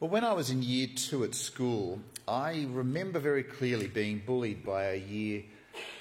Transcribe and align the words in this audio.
Well, 0.00 0.08
when 0.08 0.24
I 0.24 0.32
was 0.32 0.48
in 0.48 0.62
year 0.62 0.88
two 0.96 1.24
at 1.24 1.34
school, 1.34 2.00
I 2.26 2.66
remember 2.70 3.18
very 3.18 3.42
clearly 3.42 3.86
being 3.86 4.22
bullied 4.24 4.64
by 4.64 4.84
a 4.84 4.96
year 4.96 5.42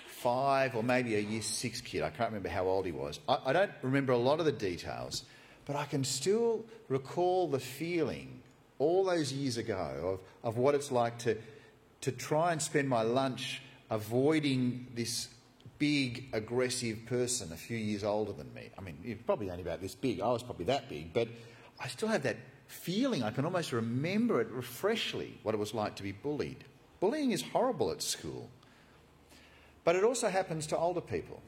five 0.07 0.73
or 0.73 0.83
maybe 0.83 1.15
a 1.15 1.19
year 1.19 1.41
six 1.41 1.81
kid. 1.81 2.04
I 2.04 2.09
can't 2.09 2.29
remember 2.29 2.47
how 2.47 2.63
old 2.63 2.85
he 2.85 2.93
was. 2.93 3.20
I, 3.27 3.39
I 3.47 3.51
don't 3.51 3.71
remember 3.81 4.13
a 4.13 4.17
lot 4.17 4.39
of 4.39 4.46
the 4.46 4.54
details, 4.54 5.25
but 5.65 5.75
I 5.75 5.83
can 5.83 6.05
still 6.05 6.63
recall 6.88 7.49
the 7.49 7.59
feeling 7.59 8.41
all 8.77 9.04
those 9.04 9.33
years 9.33 9.58
ago 9.58 10.22
of, 10.44 10.50
of 10.52 10.58
what 10.58 10.76
it's 10.76 10.94
like 10.94 11.18
to, 11.20 11.36
to 12.00 12.13
try 12.13 12.54
and 12.54 12.62
spend 12.62 12.88
my 12.88 13.02
lunch 13.02 13.62
avoiding 13.90 14.88
this 14.96 15.28
big, 15.78 16.30
aggressive 16.31 17.05
person 17.05 17.52
a 17.52 17.58
few 17.58 17.76
years 17.76 18.05
older 18.05 18.31
than 18.31 18.54
me. 18.54 18.70
I 18.77 18.81
mean, 18.81 19.20
probably 19.26 19.52
only 19.52 19.63
about 19.63 19.81
this 19.81 19.94
big. 19.94 20.22
I 20.22 20.30
was 20.30 20.41
probably 20.41 20.66
that 20.66 20.88
big, 20.88 21.12
but 21.12 21.27
I 21.81 21.90
still 21.90 22.08
have 22.08 22.23
that 22.23 22.38
feeling. 22.70 23.23
I 23.23 23.31
can 23.31 23.45
almost 23.45 23.73
remember 23.73 24.40
it 24.40 24.63
freshly 24.63 25.39
what 25.43 25.55
it 25.55 25.57
was 25.57 25.73
like 25.73 25.95
to 25.95 26.03
be 26.03 26.12
bullied. 26.12 26.63
Bullying 26.99 27.31
is 27.31 27.41
horrible 27.41 27.91
at 27.91 28.02
school. 28.02 28.49
But 29.84 29.95
it 29.95 30.03
also 30.03 30.30
happens 30.30 30.67
to 30.67 30.77
older 30.77 31.02
people. 31.02 31.41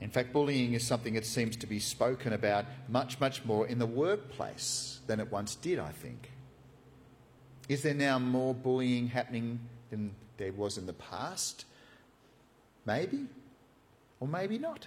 In 0.00 0.10
fact, 0.10 0.32
bullying 0.32 0.74
is 0.74 0.86
something 0.86 1.14
that 1.14 1.24
seems 1.24 1.56
to 1.56 1.66
be 1.66 1.78
spoken 1.78 2.34
about 2.34 2.66
much, 2.88 3.18
much 3.18 3.44
more 3.44 3.66
in 3.66 3.78
the 3.78 3.86
workplace 3.86 5.00
than 5.06 5.20
it 5.20 5.32
once 5.32 5.54
did, 5.54 5.78
I 5.78 5.92
think. 5.92 6.30
Is 7.68 7.82
there 7.82 7.94
now 7.94 8.18
more 8.18 8.54
bullying 8.54 9.08
happening 9.08 9.58
than 9.88 10.14
there 10.36 10.52
was 10.52 10.76
in 10.76 10.84
the 10.84 10.92
past? 10.92 11.64
Maybe, 12.84 13.24
or 14.20 14.28
maybe 14.28 14.58
not. 14.58 14.86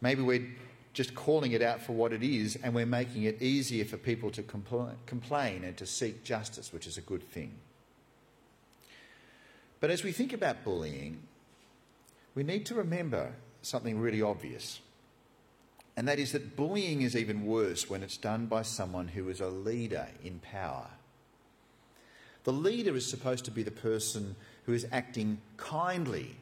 Maybe 0.00 0.22
we're 0.22 0.46
just 0.94 1.14
calling 1.14 1.52
it 1.52 1.60
out 1.60 1.82
for 1.82 1.92
what 1.92 2.12
it 2.12 2.22
is 2.22 2.56
and 2.62 2.74
we're 2.74 2.86
making 2.86 3.24
it 3.24 3.42
easier 3.42 3.84
for 3.84 3.96
people 3.96 4.30
to 4.30 4.42
compl- 4.42 4.94
complain 5.06 5.64
and 5.64 5.76
to 5.76 5.84
seek 5.84 6.24
justice, 6.24 6.72
which 6.72 6.86
is 6.86 6.96
a 6.96 7.02
good 7.02 7.22
thing. 7.22 7.52
But 9.80 9.90
as 9.90 10.02
we 10.02 10.12
think 10.12 10.32
about 10.32 10.64
bullying, 10.64 11.18
we 12.34 12.44
need 12.44 12.64
to 12.66 12.74
remember 12.74 13.32
something 13.60 13.98
really 13.98 14.22
obvious. 14.22 14.80
And 15.96 16.08
that 16.08 16.18
is 16.18 16.32
that 16.32 16.56
bullying 16.56 17.02
is 17.02 17.14
even 17.14 17.44
worse 17.44 17.90
when 17.90 18.02
it's 18.02 18.16
done 18.16 18.46
by 18.46 18.62
someone 18.62 19.08
who 19.08 19.28
is 19.28 19.40
a 19.40 19.48
leader 19.48 20.08
in 20.24 20.38
power. 20.38 20.88
The 22.44 22.52
leader 22.52 22.94
is 22.94 23.08
supposed 23.08 23.44
to 23.46 23.50
be 23.50 23.62
the 23.62 23.70
person 23.70 24.36
who 24.64 24.72
is 24.72 24.86
acting 24.92 25.40
kindly 25.56 26.36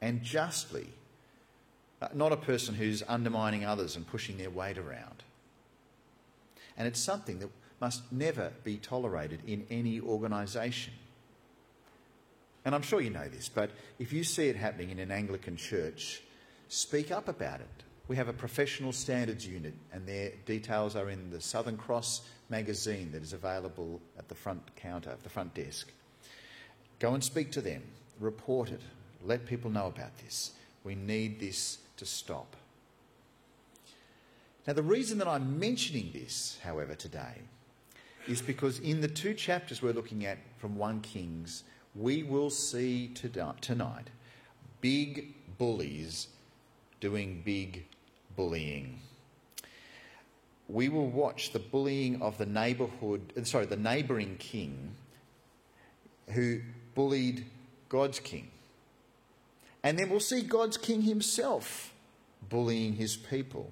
and 0.00 0.22
justly, 0.22 0.88
uh, 2.02 2.08
not 2.14 2.32
a 2.32 2.36
person 2.36 2.74
who's 2.74 3.02
undermining 3.08 3.64
others 3.64 3.96
and 3.96 4.06
pushing 4.06 4.36
their 4.36 4.50
weight 4.50 4.78
around. 4.78 5.22
And 6.76 6.86
it's 6.86 7.00
something 7.00 7.38
that 7.38 7.48
must 7.80 8.10
never 8.12 8.52
be 8.64 8.76
tolerated 8.76 9.40
in 9.46 9.66
any 9.70 10.00
organisation. 10.00 10.92
And 12.64 12.74
I'm 12.74 12.82
sure 12.82 13.00
you 13.00 13.10
know 13.10 13.28
this, 13.28 13.48
but 13.48 13.70
if 13.98 14.12
you 14.12 14.24
see 14.24 14.48
it 14.48 14.56
happening 14.56 14.90
in 14.90 14.98
an 14.98 15.10
Anglican 15.10 15.56
church, 15.56 16.22
speak 16.68 17.12
up 17.12 17.28
about 17.28 17.60
it. 17.60 17.84
We 18.08 18.16
have 18.16 18.28
a 18.28 18.32
professional 18.32 18.92
standards 18.92 19.46
unit, 19.46 19.74
and 19.92 20.06
their 20.06 20.32
details 20.44 20.96
are 20.96 21.08
in 21.10 21.30
the 21.30 21.40
Southern 21.40 21.76
Cross 21.76 22.22
magazine 22.48 23.12
that 23.12 23.22
is 23.22 23.32
available 23.32 24.00
at 24.18 24.28
the 24.28 24.34
front 24.34 24.62
counter, 24.76 25.16
the 25.22 25.28
front 25.28 25.54
desk. 25.54 25.90
Go 26.98 27.14
and 27.14 27.22
speak 27.22 27.52
to 27.52 27.60
them, 27.60 27.82
report 28.20 28.70
it, 28.70 28.80
let 29.24 29.46
people 29.46 29.70
know 29.70 29.86
about 29.86 30.16
this. 30.18 30.52
We 30.84 30.94
need 30.94 31.40
this 31.40 31.78
to 31.96 32.06
stop. 32.06 32.56
Now, 34.66 34.72
the 34.72 34.82
reason 34.82 35.18
that 35.18 35.28
I'm 35.28 35.58
mentioning 35.58 36.10
this, 36.12 36.58
however, 36.62 36.94
today 36.94 37.42
is 38.26 38.42
because 38.42 38.80
in 38.80 39.00
the 39.00 39.08
two 39.08 39.32
chapters 39.34 39.80
we're 39.80 39.92
looking 39.92 40.26
at 40.26 40.38
from 40.58 40.76
1 40.76 41.00
Kings, 41.02 41.62
we 41.94 42.24
will 42.24 42.50
see 42.50 43.08
tonight 43.14 44.10
big 44.80 45.34
bullies 45.56 46.28
doing 47.00 47.42
big 47.44 47.86
bullying. 48.34 48.98
We 50.68 50.88
will 50.88 51.08
watch 51.08 51.52
the 51.52 51.60
bullying 51.60 52.20
of 52.20 52.36
the 52.38 52.46
neighbourhood, 52.46 53.32
sorry, 53.44 53.66
the 53.66 53.76
neighbouring 53.76 54.36
king 54.38 54.96
who 56.30 56.60
bullied 56.94 57.46
God's 57.88 58.18
king. 58.18 58.50
And 59.86 59.96
then 59.96 60.10
we'll 60.10 60.18
see 60.18 60.42
God's 60.42 60.76
king 60.76 61.02
himself 61.02 61.94
bullying 62.48 62.94
his 62.94 63.16
people. 63.16 63.70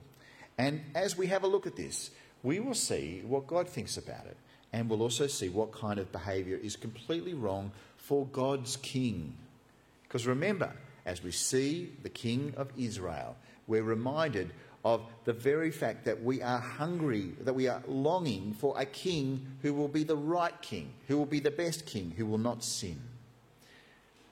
And 0.57 0.81
as 0.95 1.19
we 1.19 1.27
have 1.27 1.43
a 1.43 1.49
look 1.49 1.67
at 1.67 1.75
this, 1.75 2.13
we 2.45 2.61
will 2.61 2.75
see 2.75 3.25
what 3.27 3.49
God 3.49 3.69
thinks 3.69 3.97
about 3.97 4.27
it. 4.27 4.37
And 4.73 4.89
we'll 4.89 5.03
also 5.03 5.27
see 5.27 5.49
what 5.49 5.73
kind 5.73 5.99
of 5.99 6.13
behaviour 6.13 6.57
is 6.57 6.77
completely 6.77 7.35
wrong 7.35 7.73
for 7.97 8.27
God's 8.27 8.77
king. 8.77 9.35
Because 10.05 10.25
remember, 10.25 10.73
as 11.05 11.21
we 11.21 11.33
see 11.33 11.91
the 12.05 12.11
king 12.11 12.55
of 12.57 12.71
Israel, 12.79 13.35
we're 13.67 13.83
reminded 13.83 14.53
of 14.85 15.03
the 15.25 15.33
very 15.33 15.73
fact 15.73 16.05
that 16.05 16.23
we 16.23 16.41
are 16.41 16.61
hungry, 16.61 17.33
that 17.41 17.55
we 17.55 17.67
are 17.67 17.83
longing 17.89 18.55
for 18.55 18.79
a 18.79 18.87
king 18.87 19.45
who 19.63 19.75
will 19.75 19.89
be 19.89 20.05
the 20.05 20.17
right 20.17 20.63
king, 20.63 20.93
who 21.09 21.19
will 21.19 21.27
be 21.27 21.41
the 21.41 21.51
best 21.51 21.87
king, 21.87 22.15
who 22.17 22.25
will 22.25 22.39
not 22.39 22.63
sin, 22.63 23.01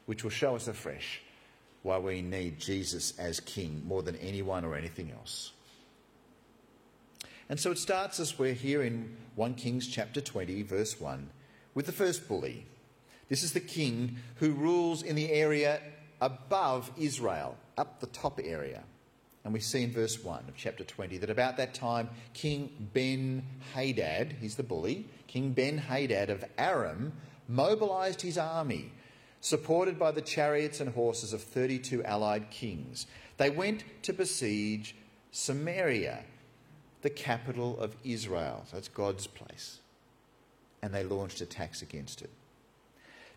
which 0.06 0.22
will 0.22 0.30
show 0.30 0.54
us 0.54 0.68
afresh 0.68 1.22
why 1.82 1.98
we 1.98 2.22
need 2.22 2.58
Jesus 2.58 3.18
as 3.18 3.40
king 3.40 3.82
more 3.86 4.02
than 4.02 4.16
anyone 4.16 4.64
or 4.64 4.74
anything 4.74 5.10
else. 5.10 5.52
And 7.48 7.58
so 7.58 7.70
it 7.70 7.78
starts 7.78 8.20
as 8.20 8.38
we're 8.38 8.54
here 8.54 8.82
in 8.82 9.16
1 9.34 9.54
Kings 9.54 9.86
chapter 9.86 10.20
20, 10.20 10.62
verse 10.62 11.00
1, 11.00 11.28
with 11.74 11.86
the 11.86 11.92
first 11.92 12.28
bully, 12.28 12.66
this 13.28 13.42
is 13.42 13.52
the 13.52 13.60
king 13.60 14.16
who 14.36 14.52
rules 14.52 15.02
in 15.02 15.16
the 15.16 15.30
area 15.30 15.80
above 16.20 16.90
Israel, 16.96 17.56
up 17.76 18.00
the 18.00 18.06
top 18.06 18.40
area. 18.42 18.82
And 19.44 19.52
we 19.52 19.60
see 19.60 19.82
in 19.82 19.92
verse 19.92 20.22
1 20.22 20.44
of 20.48 20.56
chapter 20.56 20.84
20 20.84 21.18
that 21.18 21.30
about 21.30 21.56
that 21.56 21.74
time, 21.74 22.10
King 22.32 22.88
Ben 22.92 23.42
Hadad, 23.74 24.36
he's 24.40 24.54
the 24.54 24.62
bully, 24.62 25.06
King 25.26 25.52
Ben 25.52 25.78
Hadad 25.78 26.30
of 26.30 26.44
Aram, 26.56 27.12
mobilized 27.48 28.20
his 28.20 28.38
army, 28.38 28.92
supported 29.42 29.98
by 29.98 30.12
the 30.12 30.22
chariots 30.22 30.80
and 30.80 30.94
horses 30.94 31.32
of 31.32 31.42
32 31.42 32.02
allied 32.04 32.48
kings. 32.50 33.06
They 33.36 33.50
went 33.50 33.84
to 34.04 34.12
besiege 34.12 34.94
Samaria, 35.32 36.24
the 37.02 37.10
capital 37.10 37.78
of 37.78 37.94
Israel. 38.04 38.62
So 38.66 38.76
that's 38.76 38.88
God's 38.88 39.26
place. 39.26 39.80
And 40.80 40.94
they 40.94 41.02
launched 41.02 41.40
attacks 41.40 41.82
against 41.82 42.22
it. 42.22 42.30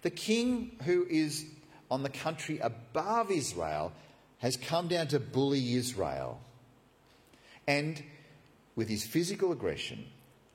The 0.04 0.12
king 0.12 0.78
who 0.84 1.08
is 1.10 1.46
on 1.90 2.04
the 2.04 2.10
country 2.10 2.60
above 2.60 3.32
Israel 3.32 3.92
has 4.40 4.58
come 4.58 4.88
down 4.88 5.08
to 5.08 5.20
bully 5.20 5.74
Israel. 5.74 6.40
And 7.68 8.04
with 8.76 8.90
his 8.90 9.04
physical 9.04 9.52
aggression 9.52 10.06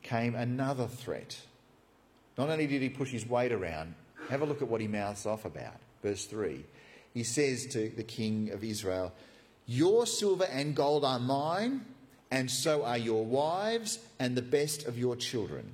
came 0.03 0.37
another 0.37 0.87
threat. 0.87 1.41
Not 2.38 2.50
only 2.50 2.69
did 2.69 2.82
he 2.82 2.88
push 2.88 3.11
his 3.11 3.27
weight 3.27 3.50
around, 3.50 3.94
have 4.31 4.43
a 4.43 4.47
look 4.47 4.63
at 4.63 4.69
what 4.69 4.81
he 4.81 4.89
mouths 4.89 5.27
off 5.27 5.45
about. 5.45 5.77
Verse 6.03 6.27
3. 6.27 6.65
He 7.13 7.25
says 7.25 7.67
to 7.67 7.89
the 7.91 8.03
king 8.03 8.51
of 8.51 8.63
Israel, 8.63 9.13
Your 9.67 10.07
silver 10.07 10.45
and 10.45 10.75
gold 10.75 11.05
are 11.05 11.19
mine, 11.19 11.85
and 12.31 12.51
so 12.51 12.85
are 12.85 12.99
your 12.99 13.25
wives 13.25 13.99
and 14.19 14.37
the 14.37 14.43
best 14.43 14.87
of 14.87 14.99
your 14.99 15.17
children. 15.17 15.73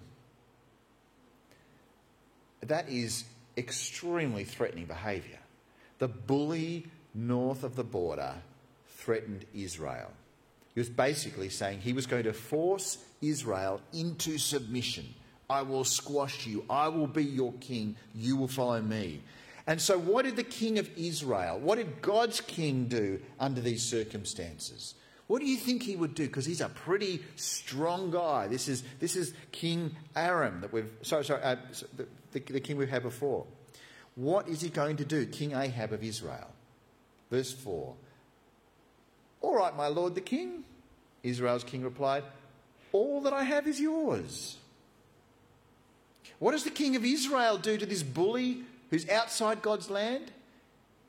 That 2.62 2.88
is 2.88 3.24
extremely 3.56 4.44
threatening 4.44 4.86
behaviour. 4.86 5.38
The 5.98 6.08
bully 6.08 6.86
north 7.14 7.62
of 7.62 7.76
the 7.76 7.84
border 7.84 8.34
threatened 8.88 9.44
Israel. 9.54 10.10
He 10.74 10.80
was 10.80 10.90
basically 10.90 11.48
saying 11.48 11.80
he 11.80 11.92
was 11.92 12.06
going 12.06 12.24
to 12.24 12.32
force 12.32 12.98
Israel 13.22 13.80
into 13.92 14.36
submission. 14.36 15.14
I 15.48 15.62
will 15.62 15.84
squash 15.84 16.46
you. 16.46 16.64
I 16.68 16.88
will 16.88 17.06
be 17.06 17.24
your 17.24 17.52
king. 17.54 17.96
You 18.14 18.36
will 18.36 18.48
follow 18.48 18.80
me. 18.80 19.22
And 19.66 19.80
so, 19.80 19.98
what 19.98 20.24
did 20.24 20.36
the 20.36 20.44
king 20.44 20.78
of 20.78 20.88
Israel, 20.96 21.58
what 21.58 21.76
did 21.76 22.00
God's 22.00 22.40
king 22.40 22.86
do 22.86 23.20
under 23.40 23.60
these 23.60 23.82
circumstances? 23.82 24.94
What 25.26 25.40
do 25.40 25.46
you 25.46 25.56
think 25.56 25.82
he 25.82 25.96
would 25.96 26.14
do? 26.14 26.26
Because 26.26 26.46
he's 26.46 26.60
a 26.60 26.68
pretty 26.68 27.20
strong 27.34 28.12
guy. 28.12 28.46
This 28.46 28.68
is, 28.68 28.84
this 29.00 29.16
is 29.16 29.34
King 29.50 29.96
Aram 30.14 30.60
that 30.60 30.72
we've, 30.72 30.88
sorry, 31.02 31.24
sorry, 31.24 31.42
uh, 31.42 31.56
the, 31.96 32.06
the, 32.30 32.52
the 32.52 32.60
king 32.60 32.76
we've 32.76 32.88
had 32.88 33.02
before. 33.02 33.44
What 34.14 34.48
is 34.48 34.60
he 34.60 34.68
going 34.68 34.96
to 34.98 35.04
do, 35.04 35.26
King 35.26 35.52
Ahab 35.52 35.92
of 35.92 36.04
Israel? 36.04 36.48
Verse 37.28 37.52
4. 37.52 37.94
All 39.40 39.56
right, 39.56 39.76
my 39.76 39.88
lord 39.88 40.14
the 40.14 40.20
king, 40.20 40.64
Israel's 41.22 41.64
king 41.64 41.82
replied, 41.82 42.22
all 42.92 43.20
that 43.22 43.32
I 43.32 43.42
have 43.42 43.66
is 43.66 43.80
yours. 43.80 44.58
What 46.38 46.52
does 46.52 46.64
the 46.64 46.70
king 46.70 46.96
of 46.96 47.04
Israel 47.04 47.56
do 47.56 47.78
to 47.78 47.86
this 47.86 48.02
bully 48.02 48.62
who's 48.90 49.08
outside 49.08 49.62
God's 49.62 49.90
land? 49.90 50.30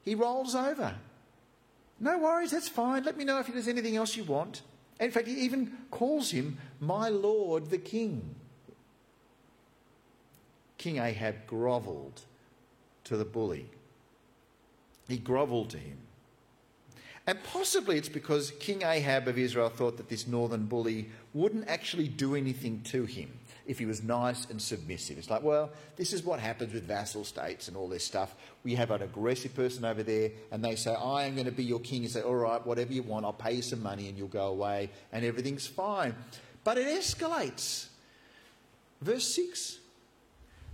He 0.06 0.16
rolls 0.16 0.56
over. 0.56 0.96
No 2.00 2.18
worries, 2.18 2.52
that's 2.52 2.70
fine. 2.70 3.04
Let 3.04 3.18
me 3.18 3.26
know 3.26 3.40
if 3.40 3.48
there's 3.48 3.68
anything 3.68 3.96
else 3.96 4.16
you 4.16 4.24
want. 4.24 4.62
In 5.00 5.12
fact, 5.12 5.28
he 5.28 5.34
even 5.42 5.78
calls 5.92 6.32
him 6.32 6.58
my 6.80 7.10
lord 7.10 7.70
the 7.70 7.78
king. 7.78 8.36
King 10.78 10.98
Ahab 10.98 11.48
grovelled 11.48 12.22
to 13.04 13.18
the 13.18 13.26
bully. 13.26 13.66
He 15.08 15.18
grovelled 15.18 15.72
to 15.72 15.78
him. 15.78 15.98
And 17.26 17.44
possibly 17.44 17.98
it's 17.98 18.10
because 18.10 18.52
King 18.52 18.84
Ahab 18.84 19.28
of 19.28 19.38
Israel 19.38 19.70
thought 19.70 19.98
that 19.98 20.08
this 20.08 20.28
northern 20.28 20.66
bully 20.66 21.10
wouldn't 21.34 21.68
actually 21.68 22.08
do 22.08 22.36
anything 22.36 22.82
to 22.86 23.04
him 23.04 23.30
if 23.68 23.78
he 23.78 23.86
was 23.86 24.02
nice 24.02 24.50
and 24.50 24.62
submissive. 24.62 25.18
It's 25.18 25.30
like, 25.30 25.44
well, 25.44 25.70
this 25.98 26.14
is 26.14 26.24
what 26.24 26.40
happens 26.40 26.74
with 26.74 26.84
vassal 26.84 27.24
states 27.24 27.68
and 27.68 27.76
all 27.76 27.90
this 27.90 28.04
stuff. 28.04 28.34
We 28.64 28.76
have 28.76 28.92
an 28.92 29.02
aggressive 29.02 29.54
person 29.54 29.86
over 29.86 30.04
there, 30.04 30.32
and 30.52 30.64
they 30.64 30.76
say, 30.76 30.96
I 30.96 31.26
am 31.26 31.36
going 31.36 31.46
to 31.46 31.52
be 31.52 31.64
your 31.64 31.82
king. 31.82 32.04
You 32.04 32.10
say, 32.10 32.22
all 32.22 32.36
right, 32.36 32.66
whatever 32.66 32.94
you 32.94 33.04
want, 33.04 33.26
I'll 33.26 33.34
pay 33.34 33.54
you 33.54 33.62
some 33.62 33.84
money 33.84 34.08
and 34.08 34.18
you'll 34.18 34.30
go 34.30 34.48
away, 34.48 34.90
and 35.12 35.26
everything's 35.26 35.68
fine. 35.68 36.16
But 36.64 36.78
it 36.78 36.88
escalates. 36.88 37.88
Verse 39.02 39.28
6. 39.36 39.80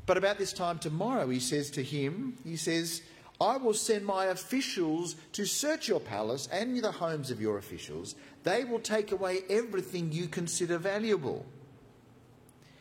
But 0.06 0.18
about 0.18 0.38
this 0.38 0.54
time 0.54 0.80
tomorrow, 0.80 1.28
he 1.30 1.40
says 1.40 1.70
to 1.72 1.84
him, 1.84 2.38
he 2.44 2.58
says, 2.58 3.02
I 3.42 3.58
will 3.58 3.74
send 3.74 4.06
my 4.06 4.26
officials 4.26 5.16
to 5.34 5.46
search 5.46 5.88
your 5.88 6.00
palace 6.00 6.48
and 6.52 6.78
the 6.78 6.92
homes 6.92 7.32
of 7.32 7.42
your 7.42 7.58
officials. 7.58 8.16
They 8.44 8.64
will 8.64 8.80
take 8.80 9.12
away 9.12 9.40
everything 9.50 10.12
you 10.12 10.28
consider 10.28 10.78
valuable. 10.78 11.46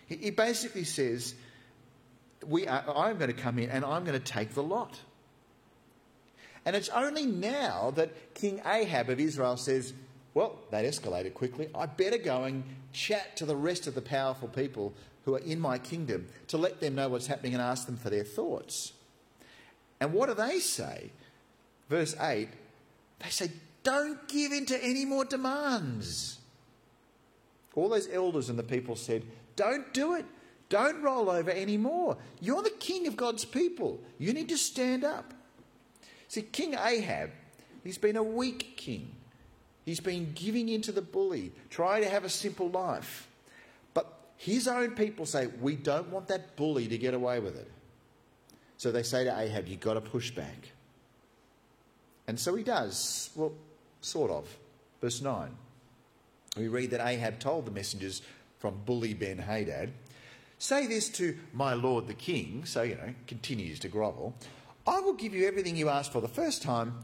He 0.06 0.30
basically 0.30 0.84
says, 0.84 1.34
we 2.46 2.66
are, 2.66 2.84
I'm 2.94 3.18
going 3.18 3.34
to 3.34 3.40
come 3.40 3.58
in 3.58 3.70
and 3.70 3.84
I'm 3.84 4.04
going 4.04 4.18
to 4.18 4.24
take 4.24 4.54
the 4.54 4.62
lot. 4.62 4.98
And 6.64 6.76
it's 6.76 6.88
only 6.90 7.26
now 7.26 7.92
that 7.96 8.34
King 8.34 8.60
Ahab 8.64 9.08
of 9.10 9.18
Israel 9.18 9.56
says, 9.56 9.92
Well, 10.34 10.58
that 10.70 10.84
escalated 10.84 11.34
quickly. 11.34 11.68
I 11.74 11.86
better 11.86 12.18
go 12.18 12.44
and 12.44 12.62
chat 12.92 13.36
to 13.36 13.46
the 13.46 13.56
rest 13.56 13.86
of 13.86 13.94
the 13.94 14.02
powerful 14.02 14.48
people 14.48 14.92
who 15.24 15.34
are 15.34 15.40
in 15.40 15.58
my 15.58 15.78
kingdom 15.78 16.26
to 16.48 16.58
let 16.58 16.80
them 16.80 16.94
know 16.94 17.08
what's 17.08 17.26
happening 17.26 17.54
and 17.54 17.62
ask 17.62 17.86
them 17.86 17.96
for 17.96 18.10
their 18.10 18.24
thoughts. 18.24 18.92
And 20.00 20.12
what 20.12 20.28
do 20.28 20.34
they 20.34 20.58
say? 20.58 21.10
Verse 21.88 22.14
8 22.20 22.48
they 23.22 23.30
say, 23.30 23.50
Don't 23.82 24.26
give 24.28 24.52
in 24.52 24.66
to 24.66 24.84
any 24.84 25.04
more 25.04 25.24
demands. 25.24 26.38
All 27.74 27.88
those 27.88 28.08
elders 28.12 28.50
and 28.50 28.58
the 28.58 28.64
people 28.64 28.96
said, 28.96 29.24
Don't 29.62 29.94
do 29.94 30.14
it. 30.14 30.26
Don't 30.70 31.02
roll 31.02 31.30
over 31.30 31.52
anymore. 31.52 32.16
You're 32.40 32.62
the 32.62 32.70
king 32.70 33.06
of 33.06 33.16
God's 33.16 33.44
people. 33.44 34.00
You 34.18 34.32
need 34.32 34.48
to 34.48 34.58
stand 34.58 35.04
up. 35.04 35.32
See, 36.26 36.42
King 36.42 36.74
Ahab, 36.74 37.30
he's 37.84 37.96
been 37.96 38.16
a 38.16 38.24
weak 38.24 38.76
king. 38.76 39.14
He's 39.84 40.00
been 40.00 40.32
giving 40.34 40.68
in 40.68 40.82
to 40.82 40.90
the 40.90 41.00
bully, 41.00 41.52
trying 41.70 42.02
to 42.02 42.08
have 42.08 42.24
a 42.24 42.28
simple 42.28 42.70
life. 42.70 43.28
But 43.94 44.12
his 44.36 44.66
own 44.66 44.96
people 44.96 45.26
say, 45.26 45.46
We 45.46 45.76
don't 45.76 46.08
want 46.08 46.26
that 46.26 46.56
bully 46.56 46.88
to 46.88 46.98
get 46.98 47.14
away 47.14 47.38
with 47.38 47.56
it. 47.56 47.70
So 48.78 48.90
they 48.90 49.04
say 49.04 49.22
to 49.22 49.38
Ahab, 49.38 49.68
You've 49.68 49.78
got 49.78 49.94
to 49.94 50.00
push 50.00 50.32
back. 50.32 50.72
And 52.26 52.40
so 52.40 52.56
he 52.56 52.64
does. 52.64 53.30
Well, 53.36 53.52
sort 54.00 54.32
of. 54.32 54.48
Verse 55.00 55.22
9. 55.22 55.50
We 56.56 56.66
read 56.66 56.90
that 56.90 57.06
Ahab 57.06 57.38
told 57.38 57.64
the 57.64 57.70
messengers 57.70 58.22
from 58.62 58.80
Bully 58.86 59.12
Ben 59.12 59.38
Hadad, 59.38 59.92
Say 60.56 60.86
this 60.86 61.08
to 61.08 61.36
my 61.52 61.74
lord 61.74 62.06
the 62.06 62.14
king, 62.14 62.64
so, 62.64 62.82
you 62.82 62.94
know, 62.94 63.12
continues 63.26 63.80
to 63.80 63.88
grovel. 63.88 64.36
I 64.86 65.00
will 65.00 65.14
give 65.14 65.34
you 65.34 65.48
everything 65.48 65.74
you 65.74 65.88
asked 65.88 66.12
for 66.12 66.20
the 66.20 66.28
first 66.28 66.62
time, 66.62 67.00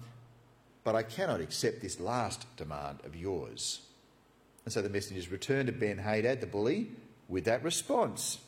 but 0.85 0.95
I 0.95 1.03
cannot 1.03 1.41
accept 1.41 1.83
this 1.83 1.99
last 1.99 2.47
demand 2.57 3.01
of 3.05 3.17
yours. 3.17 3.81
And 4.65 4.73
so 4.73 4.81
the 4.81 4.89
messengers 4.89 5.33
returned 5.33 5.67
to 5.67 5.73
Ben 5.73 5.99
Hadad, 5.99 6.41
the 6.41 6.47
bully, 6.47 6.93
with 7.29 7.47
that 7.47 7.65
response. 7.65 8.39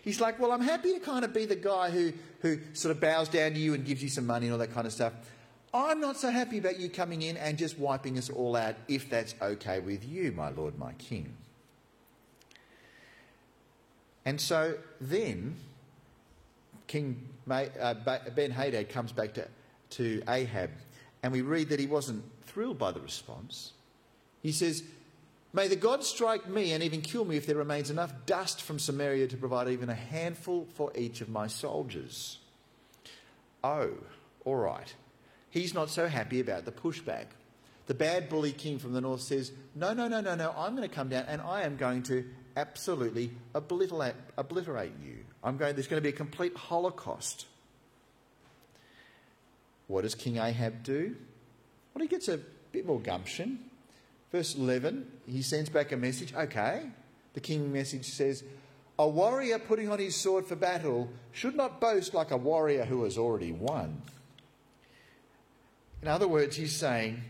He's 0.00 0.22
like, 0.22 0.40
Well, 0.40 0.50
I'm 0.50 0.62
happy 0.62 0.94
to 0.94 1.00
kind 1.00 1.26
of 1.26 1.34
be 1.34 1.44
the 1.44 1.56
guy 1.56 1.90
who, 1.90 2.14
who 2.40 2.60
sort 2.72 2.96
of 2.96 3.02
bows 3.02 3.28
down 3.28 3.52
to 3.52 3.58
you 3.58 3.74
and 3.74 3.84
gives 3.84 4.02
you 4.02 4.08
some 4.08 4.26
money 4.26 4.46
and 4.46 4.54
all 4.54 4.58
that 4.60 4.72
kind 4.72 4.86
of 4.86 4.94
stuff. 4.94 5.12
I'm 5.74 6.00
not 6.00 6.16
so 6.16 6.30
happy 6.30 6.56
about 6.56 6.80
you 6.80 6.88
coming 6.88 7.20
in 7.20 7.36
and 7.36 7.58
just 7.58 7.78
wiping 7.78 8.16
us 8.16 8.30
all 8.30 8.56
out, 8.56 8.76
if 8.88 9.10
that's 9.10 9.34
okay 9.42 9.80
with 9.80 10.08
you, 10.08 10.32
my 10.32 10.48
lord, 10.48 10.78
my 10.78 10.94
king. 10.94 11.36
And 14.24 14.40
so 14.40 14.76
then 15.00 15.56
King 16.86 17.28
uh, 17.50 17.94
Ben 18.34 18.50
Hadad 18.50 18.88
comes 18.88 19.12
back 19.12 19.34
to, 19.34 19.48
to 19.90 20.22
Ahab, 20.28 20.70
and 21.22 21.32
we 21.32 21.42
read 21.42 21.68
that 21.70 21.80
he 21.80 21.86
wasn't 21.86 22.24
thrilled 22.46 22.78
by 22.78 22.92
the 22.92 23.00
response. 23.00 23.72
He 24.42 24.52
says, 24.52 24.82
May 25.52 25.68
the 25.68 25.76
God 25.76 26.02
strike 26.02 26.48
me 26.48 26.72
and 26.72 26.82
even 26.82 27.00
kill 27.00 27.24
me 27.24 27.36
if 27.36 27.46
there 27.46 27.56
remains 27.56 27.88
enough 27.88 28.12
dust 28.26 28.60
from 28.60 28.78
Samaria 28.78 29.28
to 29.28 29.36
provide 29.36 29.68
even 29.68 29.88
a 29.88 29.94
handful 29.94 30.66
for 30.74 30.90
each 30.96 31.20
of 31.20 31.28
my 31.28 31.46
soldiers. 31.46 32.38
Oh, 33.62 33.90
all 34.44 34.56
right. 34.56 34.92
He's 35.50 35.72
not 35.72 35.90
so 35.90 36.08
happy 36.08 36.40
about 36.40 36.64
the 36.64 36.72
pushback. 36.72 37.26
The 37.86 37.94
bad 37.94 38.28
bully 38.28 38.50
king 38.50 38.80
from 38.80 38.92
the 38.92 39.00
north 39.00 39.20
says, 39.20 39.52
No, 39.76 39.94
no, 39.94 40.08
no, 40.08 40.20
no, 40.20 40.34
no, 40.34 40.52
I'm 40.56 40.74
going 40.74 40.88
to 40.88 40.94
come 40.94 41.08
down 41.08 41.26
and 41.28 41.40
I 41.40 41.62
am 41.62 41.76
going 41.76 42.02
to 42.04 42.24
absolutely 42.56 43.30
obliterate, 43.54 44.14
you. 45.02 45.16
I'm 45.42 45.56
going, 45.56 45.74
there's 45.74 45.88
going 45.88 46.02
to 46.02 46.04
be 46.06 46.10
a 46.10 46.16
complete 46.16 46.56
holocaust. 46.56 47.46
What 49.86 50.02
does 50.02 50.14
King 50.14 50.38
Ahab 50.38 50.82
do? 50.82 51.16
Well, 51.94 52.02
he 52.02 52.08
gets 52.08 52.28
a 52.28 52.38
bit 52.72 52.86
more 52.86 53.00
gumption. 53.00 53.58
Verse 54.32 54.56
11, 54.56 55.06
he 55.26 55.42
sends 55.42 55.68
back 55.68 55.92
a 55.92 55.96
message. 55.96 56.34
Okay. 56.34 56.82
The 57.34 57.40
king 57.40 57.72
message 57.72 58.06
says, 58.06 58.42
A 58.98 59.06
warrior 59.06 59.58
putting 59.58 59.90
on 59.90 59.98
his 59.98 60.16
sword 60.16 60.46
for 60.46 60.56
battle 60.56 61.08
should 61.32 61.54
not 61.54 61.80
boast 61.80 62.14
like 62.14 62.30
a 62.30 62.36
warrior 62.36 62.84
who 62.84 63.04
has 63.04 63.18
already 63.18 63.52
won. 63.52 64.02
In 66.02 66.08
other 66.08 66.28
words, 66.28 66.56
he's 66.56 66.74
saying, 66.74 67.22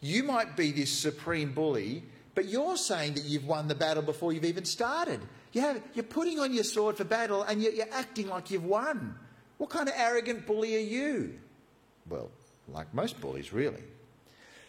You 0.00 0.22
might 0.24 0.56
be 0.56 0.70
this 0.70 0.90
supreme 0.90 1.52
bully 1.52 2.04
but 2.38 2.46
you're 2.46 2.76
saying 2.76 3.14
that 3.14 3.24
you've 3.24 3.48
won 3.48 3.66
the 3.66 3.74
battle 3.74 4.00
before 4.00 4.32
you've 4.32 4.44
even 4.44 4.64
started. 4.64 5.18
You 5.52 5.60
have, 5.62 5.82
you're 5.92 6.04
putting 6.04 6.38
on 6.38 6.54
your 6.54 6.62
sword 6.62 6.96
for 6.96 7.02
battle 7.02 7.42
and 7.42 7.60
you're, 7.60 7.72
you're 7.72 7.92
acting 7.92 8.28
like 8.28 8.52
you've 8.52 8.64
won. 8.64 9.16
What 9.56 9.70
kind 9.70 9.88
of 9.88 9.94
arrogant 9.96 10.46
bully 10.46 10.76
are 10.76 10.78
you? 10.78 11.36
Well, 12.08 12.30
like 12.68 12.94
most 12.94 13.20
bullies, 13.20 13.52
really. 13.52 13.82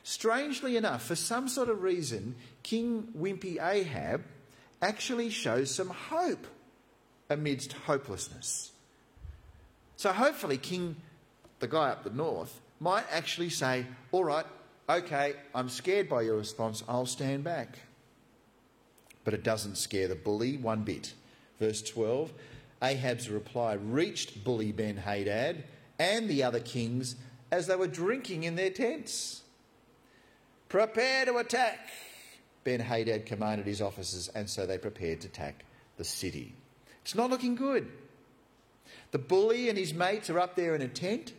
Strangely 0.02 0.78
enough, 0.78 1.04
for 1.04 1.14
some 1.14 1.48
sort 1.48 1.70
of 1.70 1.84
reason, 1.84 2.34
King 2.64 3.10
Wimpy 3.16 3.64
Ahab 3.64 4.24
actually 4.82 5.30
shows 5.30 5.70
some 5.70 5.90
hope 5.90 6.48
amidst 7.30 7.74
hopelessness. 7.74 8.72
So 9.96 10.12
hopefully, 10.12 10.58
King, 10.58 10.96
the 11.60 11.68
guy 11.68 11.92
up 11.92 12.04
the 12.04 12.10
north, 12.10 12.62
might 12.80 13.06
actually 13.12 13.52
say, 13.52 13.86
All 14.12 14.24
right, 14.24 14.48
okay, 14.90 15.34
I'm 15.54 15.70
scared 15.70 16.10
by 16.10 16.24
your 16.24 16.38
response, 16.38 16.84
I'll 16.88 17.06
stand 17.06 17.44
back. 17.44 17.78
But 19.24 19.34
it 19.34 19.44
doesn't 19.44 19.78
scare 19.78 20.08
the 20.08 20.16
bully 20.16 20.58
one 20.58 20.84
bit. 20.84 21.14
Verse 21.60 21.82
12 21.82 22.34
Ahab's 22.82 23.30
reply 23.30 23.74
reached 23.74 24.44
bully 24.44 24.72
Ben 24.72 24.98
Hadad 24.98 25.66
and 26.00 26.30
the 26.30 26.44
other 26.44 26.62
kings 26.62 27.16
as 27.52 27.68
they 27.68 27.76
were 27.76 27.88
drinking 27.88 28.44
in 28.44 28.56
their 28.56 28.70
tents. 28.70 29.42
Prepare 30.70 31.26
to 31.26 31.38
attack, 31.38 31.90
Ben 32.64 32.80
Hadad 32.80 33.26
commanded 33.26 33.66
his 33.66 33.82
officers, 33.82 34.30
and 34.30 34.50
so 34.50 34.66
they 34.66 34.78
prepared 34.78 35.22
to 35.22 35.28
attack 35.28 35.66
the 35.98 36.04
city. 36.04 36.54
It's 37.02 37.16
not 37.16 37.30
looking 37.30 37.56
good. 37.56 37.92
The 39.12 39.18
bully 39.18 39.68
and 39.68 39.78
his 39.78 39.94
mates 39.94 40.30
are 40.30 40.40
up 40.40 40.56
there 40.56 40.76
in 40.76 40.82
a 40.82 40.88
tent, 40.88 41.34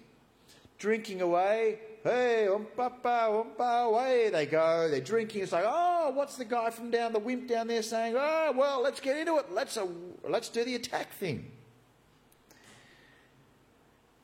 drinking 0.79 1.23
away, 1.23 1.79
hey, 2.03 2.49
umpapa, 2.49 3.45
umpa, 3.57 3.87
away 3.87 4.31
they 4.31 4.47
go. 4.47 4.89
They're 4.91 5.01
drinking. 5.01 5.43
It's 5.43 5.53
like, 5.53 5.65
oh, 5.67 6.11
what's 6.15 6.37
the 6.37 6.45
guy 6.45 6.71
from 6.71 6.91
down 6.91 7.13
the 7.13 7.19
wimp 7.19 7.49
down 7.49 7.67
there 7.69 7.83
saying? 7.83 8.15
Oh, 8.17 8.53
well, 8.57 8.83
let's 8.83 9.01
get 9.01 9.17
into 9.17 9.37
it. 9.39 9.53
Let's, 9.53 9.77
uh, 9.77 9.87
let's 10.29 10.49
do 10.49 10.65
the 10.65 10.75
attack 10.75 11.13
thing. 11.13 11.51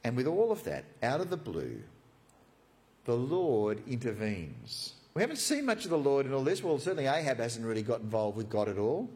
And 0.04 0.16
with 0.16 0.26
all 0.26 0.52
of 0.52 0.62
that, 0.64 0.84
out 1.02 1.20
of 1.20 1.30
the 1.30 1.36
blue, 1.36 1.82
the 3.04 3.16
Lord 3.16 3.82
intervenes. 3.88 4.94
We 5.14 5.22
haven't 5.22 5.38
seen 5.38 5.64
much 5.64 5.84
of 5.84 5.90
the 5.90 5.98
Lord 5.98 6.26
in 6.26 6.32
all 6.32 6.44
this. 6.44 6.62
Well, 6.62 6.78
certainly 6.78 7.06
Ahab 7.06 7.38
hasn't 7.38 7.64
really 7.66 7.82
got 7.82 8.00
involved 8.00 8.36
with 8.36 8.48
God 8.48 8.68
at 8.68 8.78
all. 8.78 9.08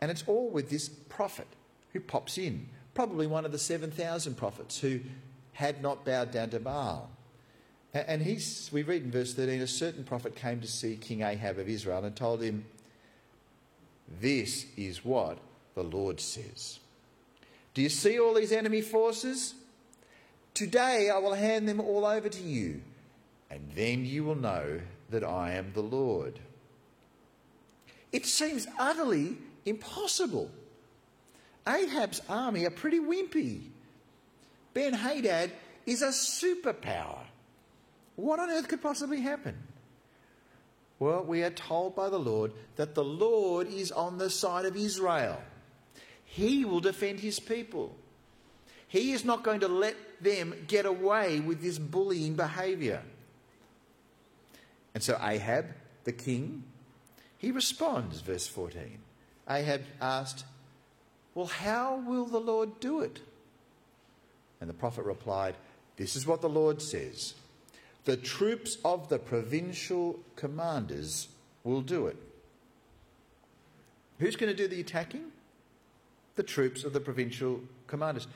And 0.00 0.10
it's 0.10 0.24
all 0.26 0.50
with 0.50 0.70
this 0.70 0.88
prophet 0.88 1.48
who 1.92 2.00
pops 2.00 2.38
in, 2.38 2.68
probably 2.94 3.26
one 3.26 3.44
of 3.44 3.52
the 3.52 3.58
7,000 3.58 4.36
prophets 4.36 4.78
who 4.78 5.00
had 5.52 5.82
not 5.82 6.04
bowed 6.04 6.30
down 6.30 6.50
to 6.50 6.60
Baal. 6.60 7.10
And 7.94 8.22
he's, 8.22 8.68
we 8.72 8.82
read 8.82 9.02
in 9.02 9.10
verse 9.10 9.34
13 9.34 9.60
a 9.62 9.66
certain 9.66 10.04
prophet 10.04 10.36
came 10.36 10.60
to 10.60 10.66
see 10.66 10.96
King 10.96 11.22
Ahab 11.22 11.58
of 11.58 11.68
Israel 11.68 12.04
and 12.04 12.14
told 12.14 12.42
him, 12.42 12.66
This 14.20 14.66
is 14.76 15.04
what 15.04 15.38
the 15.74 15.82
Lord 15.82 16.20
says. 16.20 16.80
Do 17.72 17.82
you 17.82 17.88
see 17.88 18.18
all 18.18 18.34
these 18.34 18.52
enemy 18.52 18.82
forces? 18.82 19.54
Today 20.52 21.08
I 21.08 21.18
will 21.18 21.34
hand 21.34 21.68
them 21.68 21.80
all 21.80 22.04
over 22.04 22.28
to 22.28 22.42
you, 22.42 22.82
and 23.50 23.70
then 23.74 24.04
you 24.04 24.24
will 24.24 24.34
know 24.34 24.80
that 25.10 25.24
I 25.24 25.52
am 25.52 25.72
the 25.72 25.82
Lord. 25.82 26.38
It 28.12 28.26
seems 28.26 28.66
utterly 28.78 29.36
impossible. 29.64 30.50
Ahab's 31.66 32.20
army 32.28 32.66
are 32.66 32.70
pretty 32.70 32.98
wimpy. 32.98 33.60
Ben 34.74 34.94
Hadad 34.94 35.52
is 35.86 36.02
a 36.02 36.08
superpower. 36.08 37.27
What 38.18 38.40
on 38.40 38.50
earth 38.50 38.66
could 38.66 38.82
possibly 38.82 39.20
happen? 39.20 39.56
Well, 40.98 41.22
we 41.22 41.44
are 41.44 41.50
told 41.50 41.94
by 41.94 42.08
the 42.08 42.18
Lord 42.18 42.52
that 42.74 42.96
the 42.96 43.04
Lord 43.04 43.68
is 43.68 43.92
on 43.92 44.18
the 44.18 44.28
side 44.28 44.64
of 44.64 44.74
Israel. 44.74 45.40
He 46.24 46.64
will 46.64 46.80
defend 46.80 47.20
his 47.20 47.38
people. 47.38 47.94
He 48.88 49.12
is 49.12 49.24
not 49.24 49.44
going 49.44 49.60
to 49.60 49.68
let 49.68 49.94
them 50.20 50.52
get 50.66 50.84
away 50.84 51.38
with 51.38 51.62
this 51.62 51.78
bullying 51.78 52.34
behaviour. 52.34 53.02
And 54.94 55.02
so 55.02 55.16
Ahab, 55.22 55.66
the 56.02 56.10
king, 56.10 56.64
he 57.36 57.52
responds, 57.52 58.20
verse 58.20 58.48
14. 58.48 58.98
Ahab 59.48 59.82
asked, 60.00 60.44
Well, 61.36 61.46
how 61.46 62.02
will 62.04 62.26
the 62.26 62.40
Lord 62.40 62.80
do 62.80 62.98
it? 62.98 63.20
And 64.60 64.68
the 64.68 64.74
prophet 64.74 65.04
replied, 65.04 65.54
This 65.96 66.16
is 66.16 66.26
what 66.26 66.40
the 66.40 66.48
Lord 66.48 66.82
says 66.82 67.34
The 68.08 68.16
troops 68.16 68.78
of 68.86 69.10
the 69.10 69.18
provincial 69.18 70.18
commanders 70.34 71.28
will 71.62 71.82
do 71.82 72.06
it. 72.06 72.16
Who's 74.18 74.34
going 74.34 74.50
to 74.50 74.56
do 74.56 74.66
the 74.66 74.80
attacking? 74.80 75.24
The 76.36 76.42
troops 76.42 76.84
of 76.84 76.94
the 76.94 77.00
provincial 77.00 77.60
commanders. 77.86 78.26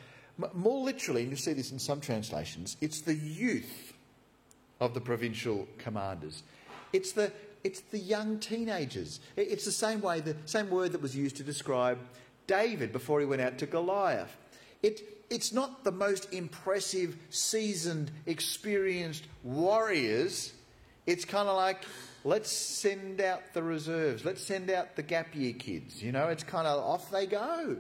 More 0.53 0.85
literally, 0.85 1.23
and 1.23 1.31
you 1.31 1.39
see 1.39 1.55
this 1.55 1.73
in 1.73 1.79
some 1.79 2.03
translations, 2.03 2.77
it's 2.83 3.01
the 3.01 3.15
youth 3.15 3.95
of 4.79 4.93
the 4.93 5.01
provincial 5.01 5.67
commanders. 5.79 6.43
It's 6.93 7.13
the, 7.13 7.33
it's 7.65 7.81
the 7.81 7.99
young 7.99 8.41
teenagers. 8.41 9.21
It's 9.37 9.65
the 9.65 9.73
same 9.73 10.03
way, 10.03 10.21
the 10.21 10.37
same 10.45 10.69
word 10.69 10.93
that 10.93 11.01
was 11.01 11.17
used 11.17 11.37
to 11.37 11.43
describe 11.43 11.99
David 12.47 12.93
before 12.93 13.21
he 13.21 13.25
went 13.25 13.41
out 13.41 13.57
to 13.57 13.65
Goliath. 13.65 14.37
It, 14.83 15.01
it's 15.31 15.53
not 15.53 15.85
the 15.85 15.93
most 15.93 16.33
impressive, 16.33 17.17
seasoned, 17.31 18.11
experienced 18.27 19.25
warriors. 19.43 20.53
It's 21.07 21.25
kind 21.25 21.49
of 21.49 21.57
like, 21.57 21.85
let's 22.25 22.51
send 22.51 23.21
out 23.21 23.43
the 23.55 23.63
reserves. 23.63 24.25
Let's 24.25 24.45
send 24.45 24.71
out 24.71 24.97
the 24.97 25.03
gap 25.03 25.35
year 25.35 25.53
kids. 25.53 26.03
You 26.03 26.13
know, 26.13 26.29
it's 26.29 26.45
kind 26.45 26.67
of 26.67 26.83
off 26.85 27.11
they 27.11 27.27
go. 27.27 27.77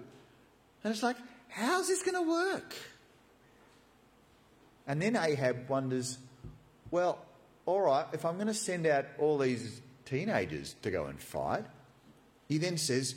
And 0.84 0.92
it's 0.92 1.02
like, 1.02 1.16
how's 1.48 1.88
this 1.88 2.02
going 2.02 2.24
to 2.24 2.30
work? 2.30 2.74
And 4.86 5.00
then 5.00 5.16
Ahab 5.16 5.68
wonders, 5.68 6.18
well, 6.90 7.18
all 7.66 7.82
right, 7.82 8.06
if 8.12 8.24
I'm 8.24 8.34
going 8.34 8.48
to 8.48 8.54
send 8.54 8.86
out 8.86 9.06
all 9.18 9.38
these 9.38 9.80
teenagers 10.04 10.74
to 10.82 10.90
go 10.90 11.06
and 11.06 11.20
fight, 11.20 11.64
he 12.48 12.58
then 12.58 12.76
says, 12.76 13.14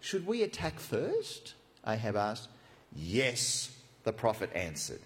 should 0.00 0.26
we 0.26 0.42
attack 0.42 0.78
first? 0.78 1.54
Ahab 1.86 2.16
asked. 2.16 2.48
Yes, 2.94 3.70
the 4.04 4.12
prophet 4.12 4.50
answered. 4.54 5.00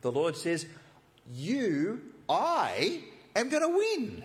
The 0.00 0.12
Lord 0.12 0.36
says, 0.36 0.66
You, 1.32 2.00
I, 2.28 3.00
am 3.36 3.48
going 3.48 3.62
to 3.62 3.68
win. 3.68 4.24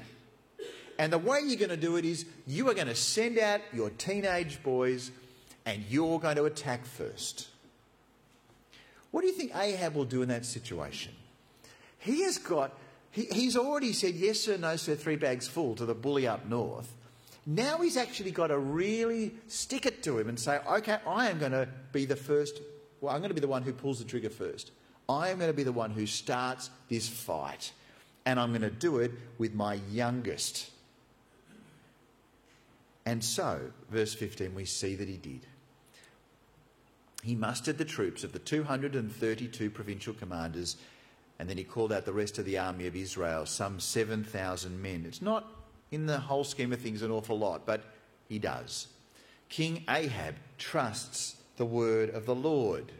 And 0.98 1.12
the 1.12 1.18
way 1.18 1.42
you're 1.44 1.60
going 1.60 1.70
to 1.70 1.78
do 1.78 1.98
it 1.98 2.06
is 2.06 2.26
you 2.48 2.70
are 2.70 2.74
going 2.74 2.88
to 2.88 2.96
send 2.96 3.38
out 3.38 3.60
your 3.74 3.90
teenage 3.90 4.64
boys 4.64 5.12
and 5.66 5.84
you're 5.90 6.20
going 6.20 6.38
to 6.38 6.46
attack 6.46 6.86
first. 6.86 7.50
What 9.12 9.22
do 9.22 9.28
you 9.28 9.34
think 9.34 9.56
Ahab 9.56 9.96
will 9.96 10.06
do 10.06 10.22
in 10.22 10.30
that 10.30 10.46
situation? 10.46 11.14
He 12.00 12.24
has 12.24 12.38
got, 12.38 12.78
he, 13.12 13.26
he's 13.26 13.58
already 13.58 13.94
said 13.94 14.16
yes 14.16 14.42
sir, 14.42 14.58
no 14.58 14.76
sir, 14.76 14.96
three 14.96 15.16
bags 15.16 15.48
full 15.48 15.76
to 15.76 15.86
the 15.86 15.96
bully 15.96 16.28
up 16.28 16.48
north. 16.48 16.94
Now 17.46 17.78
he's 17.78 17.98
actually 17.98 18.32
got 18.32 18.48
to 18.48 18.58
really 18.58 19.36
stick 19.48 19.86
it 19.86 20.04
to 20.04 20.18
him 20.18 20.30
and 20.30 20.40
say, 20.40 20.60
okay, 20.68 20.98
I 21.08 21.30
am 21.30 21.40
going 21.40 21.52
to 21.52 21.68
be 21.92 22.06
the 22.06 22.16
first, 22.16 22.60
well, 23.02 23.14
I'm 23.14 23.20
going 23.20 23.30
to 23.30 23.36
be 23.36 23.42
the 23.42 23.48
one 23.48 23.64
who 23.64 23.74
pulls 23.74 24.00
the 24.00 24.06
trigger 24.06 24.30
first. 24.30 24.72
I 25.08 25.30
am 25.30 25.38
going 25.38 25.52
to 25.52 25.56
be 25.56 25.64
the 25.64 25.72
one 25.72 25.92
who 25.92 26.08
starts 26.08 26.70
this 26.90 27.08
fight. 27.08 27.72
And 28.26 28.40
I'm 28.40 28.50
going 28.50 28.62
to 28.62 28.72
do 28.72 28.98
it 28.98 29.12
with 29.38 29.54
my 29.54 29.80
youngest. 29.92 30.72
And 33.06 33.24
so, 33.24 33.60
verse 33.92 34.16
15, 34.16 34.56
we 34.56 34.66
see 34.66 34.96
that 34.96 35.08
he 35.08 35.18
did 35.18 35.46
he 37.26 37.34
mustered 37.34 37.80
the 37.80 37.86
troops 37.86 38.24
of 38.24 38.34
the 38.34 38.40
232 38.40 39.72
provincial 39.72 40.14
commanders, 40.14 40.78
and 41.40 41.50
then 41.50 41.58
he 41.58 41.64
called 41.64 41.92
out 41.92 42.06
the 42.06 42.14
rest 42.14 42.38
of 42.38 42.46
the 42.46 42.60
army 42.60 42.86
of 42.86 42.96
Israel, 42.96 43.48
some 43.48 43.80
7,000 43.80 44.80
men. 44.80 45.06
It's 45.08 45.24
not, 45.24 45.50
in 45.92 46.06
the 46.06 46.20
whole 46.20 46.44
scheme 46.44 46.74
of 46.74 46.82
things, 46.82 47.02
an 47.02 47.12
awful 47.12 47.38
lot, 47.38 47.66
but 47.66 47.84
he 48.28 48.40
does. 48.40 48.88
King 49.50 49.84
Ahab 49.90 50.36
trusts 50.58 51.36
the 51.58 51.66
word 51.66 52.10
of 52.10 52.26
the 52.26 52.36
Lord. 52.36 52.92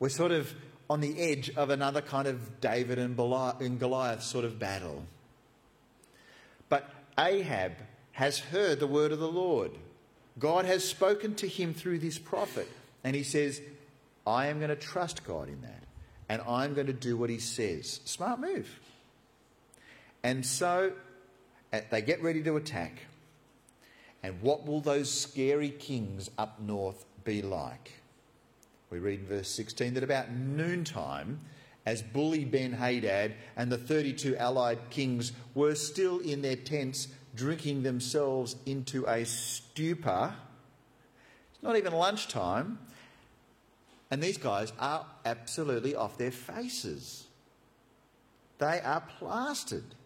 We're 0.00 0.08
sort 0.08 0.32
of 0.32 0.52
on 0.90 1.00
the 1.00 1.20
edge 1.20 1.50
of 1.50 1.70
another 1.70 2.00
kind 2.00 2.26
of 2.26 2.60
David 2.60 2.98
and 2.98 3.16
Goliath 3.16 4.22
sort 4.22 4.44
of 4.44 4.58
battle. 4.58 5.04
But 6.68 6.88
Ahab 7.18 7.72
has 8.12 8.38
heard 8.38 8.80
the 8.80 8.86
word 8.86 9.12
of 9.12 9.18
the 9.18 9.30
Lord. 9.30 9.72
God 10.38 10.64
has 10.64 10.84
spoken 10.84 11.34
to 11.36 11.46
him 11.46 11.74
through 11.74 11.98
this 11.98 12.18
prophet. 12.18 12.68
And 13.04 13.14
he 13.14 13.22
says, 13.22 13.60
I 14.26 14.46
am 14.46 14.58
going 14.58 14.70
to 14.70 14.76
trust 14.76 15.24
God 15.24 15.48
in 15.48 15.60
that. 15.62 15.82
And 16.28 16.42
I'm 16.48 16.74
going 16.74 16.86
to 16.86 16.92
do 16.92 17.16
what 17.16 17.30
he 17.30 17.38
says. 17.38 18.00
Smart 18.04 18.40
move. 18.40 18.80
And 20.22 20.44
so 20.44 20.92
they 21.90 22.02
get 22.02 22.22
ready 22.22 22.42
to 22.42 22.56
attack. 22.56 23.02
And 24.22 24.40
what 24.40 24.66
will 24.66 24.80
those 24.80 25.10
scary 25.10 25.70
kings 25.70 26.30
up 26.38 26.60
north 26.60 27.04
be 27.24 27.42
like? 27.42 27.92
We 28.90 28.98
read 28.98 29.20
in 29.20 29.26
verse 29.26 29.48
16 29.48 29.94
that 29.94 30.04
about 30.04 30.30
noontime, 30.30 31.40
as 31.84 32.02
bully 32.02 32.44
Ben 32.44 32.72
Hadad 32.72 33.34
and 33.56 33.72
the 33.72 33.78
32 33.78 34.36
allied 34.36 34.78
kings 34.90 35.32
were 35.54 35.74
still 35.74 36.20
in 36.20 36.42
their 36.42 36.56
tents 36.56 37.08
drinking 37.34 37.82
themselves 37.82 38.54
into 38.66 39.06
a 39.06 39.24
stupor. 39.24 40.34
It's 41.52 41.62
not 41.62 41.76
even 41.76 41.92
lunchtime. 41.92 42.78
And 44.10 44.22
these 44.22 44.36
guys 44.36 44.72
are 44.78 45.06
absolutely 45.24 45.96
off 45.96 46.18
their 46.18 46.30
faces. 46.30 47.26
They 48.58 48.80
are 48.80 49.02
plastered. 49.18 49.96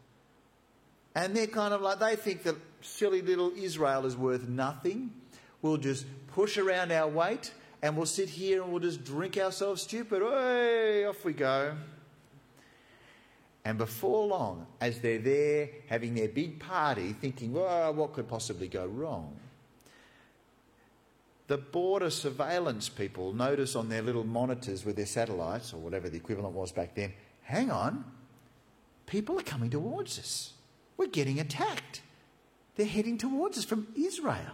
And 1.17 1.35
they're 1.35 1.47
kind 1.47 1.73
of 1.73 1.81
like, 1.81 1.99
they 1.99 2.15
think 2.15 2.43
that 2.43 2.57
silly 2.83 3.23
little 3.23 3.51
Israel 3.57 4.05
is 4.05 4.19
worth 4.19 4.47
nothing. 4.47 5.13
We'll 5.63 5.79
just 5.79 6.05
push 6.29 6.59
around 6.59 6.93
our 6.93 7.09
weight 7.09 7.53
and 7.83 7.97
we'll 7.97 8.05
sit 8.05 8.29
here 8.29 8.63
and 8.63 8.71
we'll 8.71 8.83
just 8.83 9.03
drink 9.03 9.39
ourselves 9.39 9.81
stupid. 9.81 10.21
Hey, 10.21 11.07
off 11.07 11.25
we 11.25 11.33
go. 11.33 11.75
And 13.65 13.79
before 13.79 14.27
long, 14.27 14.67
as 14.79 15.01
they're 15.01 15.19
there 15.19 15.71
having 15.89 16.15
their 16.15 16.29
big 16.29 16.61
party, 16.61 17.15
thinking, 17.15 17.55
well, 17.55 17.95
what 17.95 18.13
could 18.13 18.29
possibly 18.29 18.69
go 18.69 18.85
wrong? 18.85 19.35
The 21.47 21.57
border 21.57 22.11
surveillance 22.11 22.91
people 22.91 23.33
notice 23.33 23.75
on 23.75 23.89
their 23.89 24.03
little 24.03 24.25
monitors 24.25 24.85
with 24.85 24.97
their 24.97 25.07
satellites, 25.07 25.73
or 25.73 25.79
whatever 25.79 26.11
the 26.11 26.19
equivalent 26.19 26.55
was 26.55 26.73
back 26.73 26.95
then, 26.95 27.15
hang 27.43 27.71
on, 27.71 28.05
people 29.07 29.39
are 29.39 29.43
coming 29.43 29.71
towards 29.71 30.19
us. 30.19 30.53
We're 30.97 31.09
getting 31.09 31.39
attacked. 31.41 32.01
They're 32.77 32.87
heading 32.87 33.19
towards 33.19 33.59
us 33.59 33.65
from 33.65 33.89
Israel. 33.97 34.53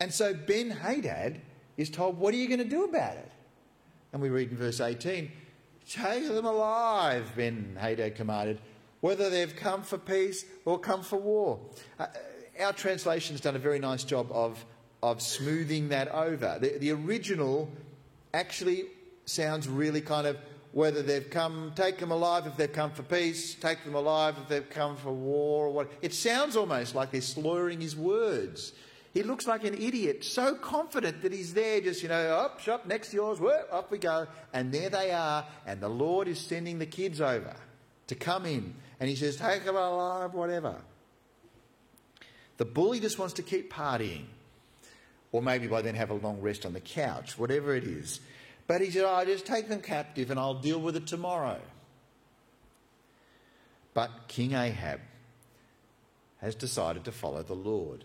And 0.00 0.12
so 0.12 0.34
Ben 0.34 0.70
Hadad 0.70 1.40
is 1.76 1.90
told, 1.90 2.18
What 2.18 2.34
are 2.34 2.36
you 2.36 2.48
going 2.48 2.58
to 2.58 2.64
do 2.64 2.84
about 2.84 3.16
it? 3.16 3.30
And 4.12 4.20
we 4.20 4.28
read 4.28 4.50
in 4.50 4.56
verse 4.56 4.80
18 4.80 5.30
Take 5.88 6.26
them 6.26 6.44
alive, 6.44 7.32
Ben 7.36 7.76
Hadad 7.80 8.16
commanded, 8.16 8.58
whether 9.00 9.30
they've 9.30 9.54
come 9.54 9.82
for 9.82 9.98
peace 9.98 10.44
or 10.64 10.78
come 10.78 11.02
for 11.02 11.16
war. 11.16 11.60
Uh, 11.98 12.06
our 12.60 12.72
translation 12.72 13.34
has 13.34 13.40
done 13.40 13.54
a 13.54 13.60
very 13.60 13.78
nice 13.78 14.02
job 14.02 14.28
of, 14.32 14.64
of 15.02 15.22
smoothing 15.22 15.90
that 15.90 16.08
over. 16.08 16.58
The, 16.60 16.78
the 16.78 16.90
original 16.90 17.70
actually 18.34 18.86
sounds 19.26 19.68
really 19.68 20.00
kind 20.00 20.26
of 20.26 20.38
whether 20.76 21.00
they've 21.00 21.30
come, 21.30 21.72
take 21.74 21.96
them 21.96 22.10
alive 22.10 22.46
if 22.46 22.54
they've 22.58 22.70
come 22.70 22.90
for 22.90 23.02
peace, 23.02 23.54
take 23.54 23.82
them 23.82 23.94
alive 23.94 24.36
if 24.36 24.46
they've 24.46 24.68
come 24.68 24.94
for 24.94 25.10
war 25.10 25.68
or 25.68 25.70
what. 25.70 25.90
It 26.02 26.12
sounds 26.12 26.54
almost 26.54 26.94
like 26.94 27.10
they're 27.10 27.22
slurring 27.22 27.80
his 27.80 27.96
words. 27.96 28.74
He 29.14 29.22
looks 29.22 29.46
like 29.46 29.64
an 29.64 29.72
idiot, 29.72 30.22
so 30.22 30.54
confident 30.54 31.22
that 31.22 31.32
he's 31.32 31.54
there, 31.54 31.80
just, 31.80 32.02
you 32.02 32.10
know, 32.10 32.20
up, 32.36 32.60
shop, 32.60 32.84
next 32.84 33.08
to 33.08 33.16
yours, 33.16 33.40
whoop, 33.40 33.66
up 33.72 33.90
we 33.90 33.96
go. 33.96 34.26
And 34.52 34.70
there 34.70 34.90
they 34.90 35.12
are, 35.12 35.46
and 35.64 35.80
the 35.80 35.88
Lord 35.88 36.28
is 36.28 36.38
sending 36.38 36.78
the 36.78 36.84
kids 36.84 37.22
over 37.22 37.56
to 38.08 38.14
come 38.14 38.44
in. 38.44 38.74
And 39.00 39.08
he 39.08 39.16
says, 39.16 39.36
take 39.36 39.64
them 39.64 39.76
alive, 39.76 40.34
whatever. 40.34 40.76
The 42.58 42.66
bully 42.66 43.00
just 43.00 43.18
wants 43.18 43.32
to 43.32 43.42
keep 43.42 43.72
partying. 43.72 44.26
Or 45.32 45.40
maybe 45.40 45.68
by 45.68 45.80
then 45.80 45.94
have 45.94 46.10
a 46.10 46.14
long 46.14 46.42
rest 46.42 46.66
on 46.66 46.74
the 46.74 46.80
couch, 46.80 47.38
whatever 47.38 47.74
it 47.74 47.84
is. 47.84 48.20
But 48.66 48.80
he 48.80 48.90
said, 48.90 49.04
I 49.04 49.22
oh, 49.22 49.24
just 49.24 49.46
take 49.46 49.68
them 49.68 49.80
captive 49.80 50.30
and 50.30 50.40
I'll 50.40 50.54
deal 50.54 50.80
with 50.80 50.96
it 50.96 51.06
tomorrow. 51.06 51.60
But 53.94 54.10
King 54.28 54.52
Ahab 54.52 55.00
has 56.38 56.54
decided 56.54 57.04
to 57.04 57.12
follow 57.12 57.42
the 57.42 57.54
Lord. 57.54 58.04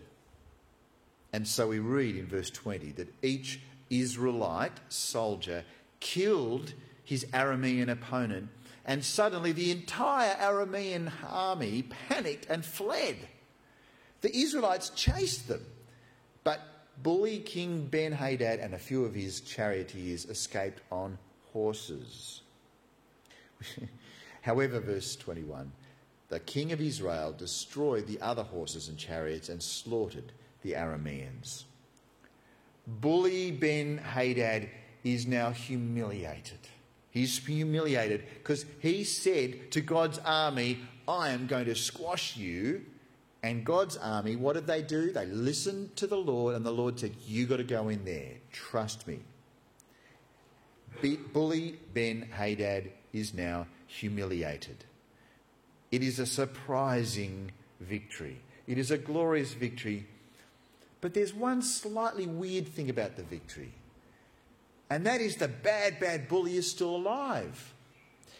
And 1.32 1.46
so 1.46 1.68
we 1.68 1.78
read 1.78 2.16
in 2.16 2.26
verse 2.26 2.50
20 2.50 2.92
that 2.92 3.12
each 3.22 3.60
Israelite 3.90 4.80
soldier 4.88 5.64
killed 6.00 6.74
his 7.04 7.24
Aramean 7.26 7.90
opponent, 7.90 8.48
and 8.84 9.04
suddenly 9.04 9.52
the 9.52 9.70
entire 9.70 10.34
Aramean 10.34 11.12
army 11.28 11.82
panicked 12.08 12.46
and 12.46 12.64
fled. 12.64 13.16
The 14.22 14.34
Israelites 14.34 14.90
chased 14.90 15.48
them, 15.48 15.64
but 16.44 16.60
bully 17.02 17.38
King 17.38 17.86
Ben 17.86 18.12
Hadad 18.12 18.60
and 18.60 18.74
a 18.74 18.78
few 18.78 19.04
of 19.04 19.14
his 19.14 19.40
charioteers 19.40 20.24
escaped 20.26 20.80
on 20.90 21.18
horses. 21.52 22.42
However, 24.42 24.80
verse 24.80 25.16
21 25.16 25.72
the 26.32 26.40
king 26.40 26.72
of 26.72 26.80
Israel 26.80 27.30
destroyed 27.30 28.06
the 28.06 28.18
other 28.22 28.42
horses 28.42 28.88
and 28.88 28.96
chariots 28.96 29.50
and 29.50 29.62
slaughtered 29.62 30.32
the 30.62 30.72
Arameans. 30.72 31.64
Bully 32.86 33.50
Ben 33.50 33.98
Hadad 33.98 34.70
is 35.04 35.26
now 35.26 35.50
humiliated. 35.50 36.58
He's 37.10 37.36
humiliated 37.44 38.24
because 38.38 38.64
he 38.80 39.04
said 39.04 39.70
to 39.72 39.82
God's 39.82 40.20
army, 40.20 40.78
I 41.06 41.28
am 41.28 41.46
going 41.46 41.66
to 41.66 41.74
squash 41.74 42.34
you. 42.34 42.86
And 43.42 43.64
God's 43.64 43.96
army, 43.96 44.36
what 44.36 44.52
did 44.54 44.66
they 44.66 44.82
do? 44.82 45.10
They 45.10 45.26
listened 45.26 45.96
to 45.96 46.06
the 46.06 46.16
Lord, 46.16 46.54
and 46.54 46.64
the 46.64 46.70
Lord 46.70 47.00
said, 47.00 47.16
You 47.26 47.46
got 47.46 47.56
to 47.56 47.64
go 47.64 47.88
in 47.88 48.04
there. 48.04 48.34
Trust 48.52 49.06
me. 49.08 49.20
Bully 51.32 51.78
Ben 51.92 52.28
Hadad 52.30 52.92
is 53.12 53.34
now 53.34 53.66
humiliated. 53.88 54.84
It 55.90 56.02
is 56.02 56.18
a 56.18 56.26
surprising 56.26 57.50
victory. 57.80 58.38
It 58.66 58.78
is 58.78 58.90
a 58.90 58.98
glorious 58.98 59.54
victory. 59.54 60.06
But 61.00 61.14
there's 61.14 61.34
one 61.34 61.62
slightly 61.62 62.26
weird 62.26 62.68
thing 62.68 62.88
about 62.88 63.16
the 63.16 63.24
victory. 63.24 63.72
And 64.88 65.04
that 65.06 65.20
is 65.20 65.36
the 65.36 65.48
bad, 65.48 65.98
bad 65.98 66.28
bully 66.28 66.56
is 66.56 66.70
still 66.70 66.94
alive. 66.94 67.74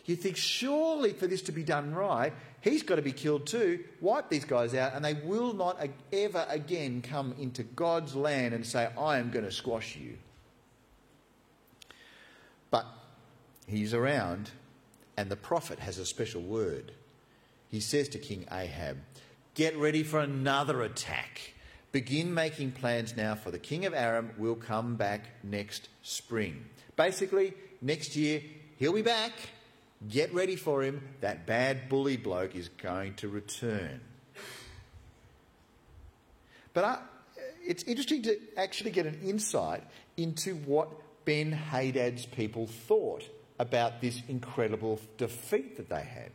You 0.05 0.17
think, 0.17 0.37
surely 0.37 1.13
for 1.13 1.27
this 1.27 1.43
to 1.43 1.53
be 1.53 1.63
done 1.63 1.95
right, 1.95 2.33
he's 2.61 2.83
got 2.83 2.97
to 2.97 3.03
be 3.03 3.13
killed 3.13 3.47
too. 3.47 3.85
Wipe 4.01 4.29
these 4.29 4.45
guys 4.45 4.75
out, 4.75 4.95
and 4.95 5.05
they 5.05 5.15
will 5.15 5.53
not 5.53 5.79
ever 6.13 6.45
again 6.49 7.03
come 7.03 7.35
into 7.39 7.63
God's 7.63 8.17
land 8.17 8.53
and 8.53 8.67
say, 8.67 8.89
I 8.99 9.19
am 9.19 9.31
going 9.31 9.45
to 9.45 9.53
squash 9.53 9.97
you. 9.97 10.19
But 12.71 12.87
he's 13.67 13.95
around, 13.95 14.51
and 15.17 15.31
the 15.31 15.37
prophet 15.37 15.79
has 15.79 15.99
a 15.99 16.07
special 16.07 16.43
word. 16.43 16.93
He 17.69 17.81
says 17.81 18.09
to 18.11 18.19
King 18.19 18.47
Ahab, 18.51 18.99
Get 19.55 19.77
ready 19.77 20.03
for 20.03 20.19
another 20.19 20.83
attack. 20.83 21.53
Begin 21.93 22.33
making 22.33 22.73
plans 22.73 23.17
now, 23.17 23.35
for 23.35 23.51
the 23.51 23.59
king 23.59 23.85
of 23.85 23.93
Aram 23.93 24.31
will 24.39 24.55
come 24.55 24.97
back 24.97 25.27
next 25.45 25.91
spring. 26.03 26.65
Basically, 26.97 27.53
next 27.83 28.17
year, 28.17 28.43
he'll 28.79 28.95
be 28.95 29.03
back. 29.03 29.33
Get 30.09 30.33
ready 30.35 30.57
for 30.57 30.83
him. 30.83 31.03
That 31.21 31.47
bad 31.47 31.89
bully 31.89 32.17
bloke 32.17 32.55
is 32.57 32.69
going 32.69 33.15
to 33.15 33.29
return. 33.29 34.01
But 36.75 36.85
I, 36.85 36.99
it's 37.67 37.83
interesting 37.85 38.23
to 38.23 38.39
actually 38.57 38.91
get 38.91 39.07
an 39.07 39.21
insight 39.23 39.85
into 40.17 40.57
what 40.57 40.89
Ben 41.25 41.53
Hadad's 41.53 42.27
people 42.27 42.67
thought 42.67 43.25
about 43.59 44.01
this 44.01 44.23
incredible 44.29 45.01
defeat 45.19 45.77
that 45.77 45.89
they 45.89 46.03
had. 46.03 46.33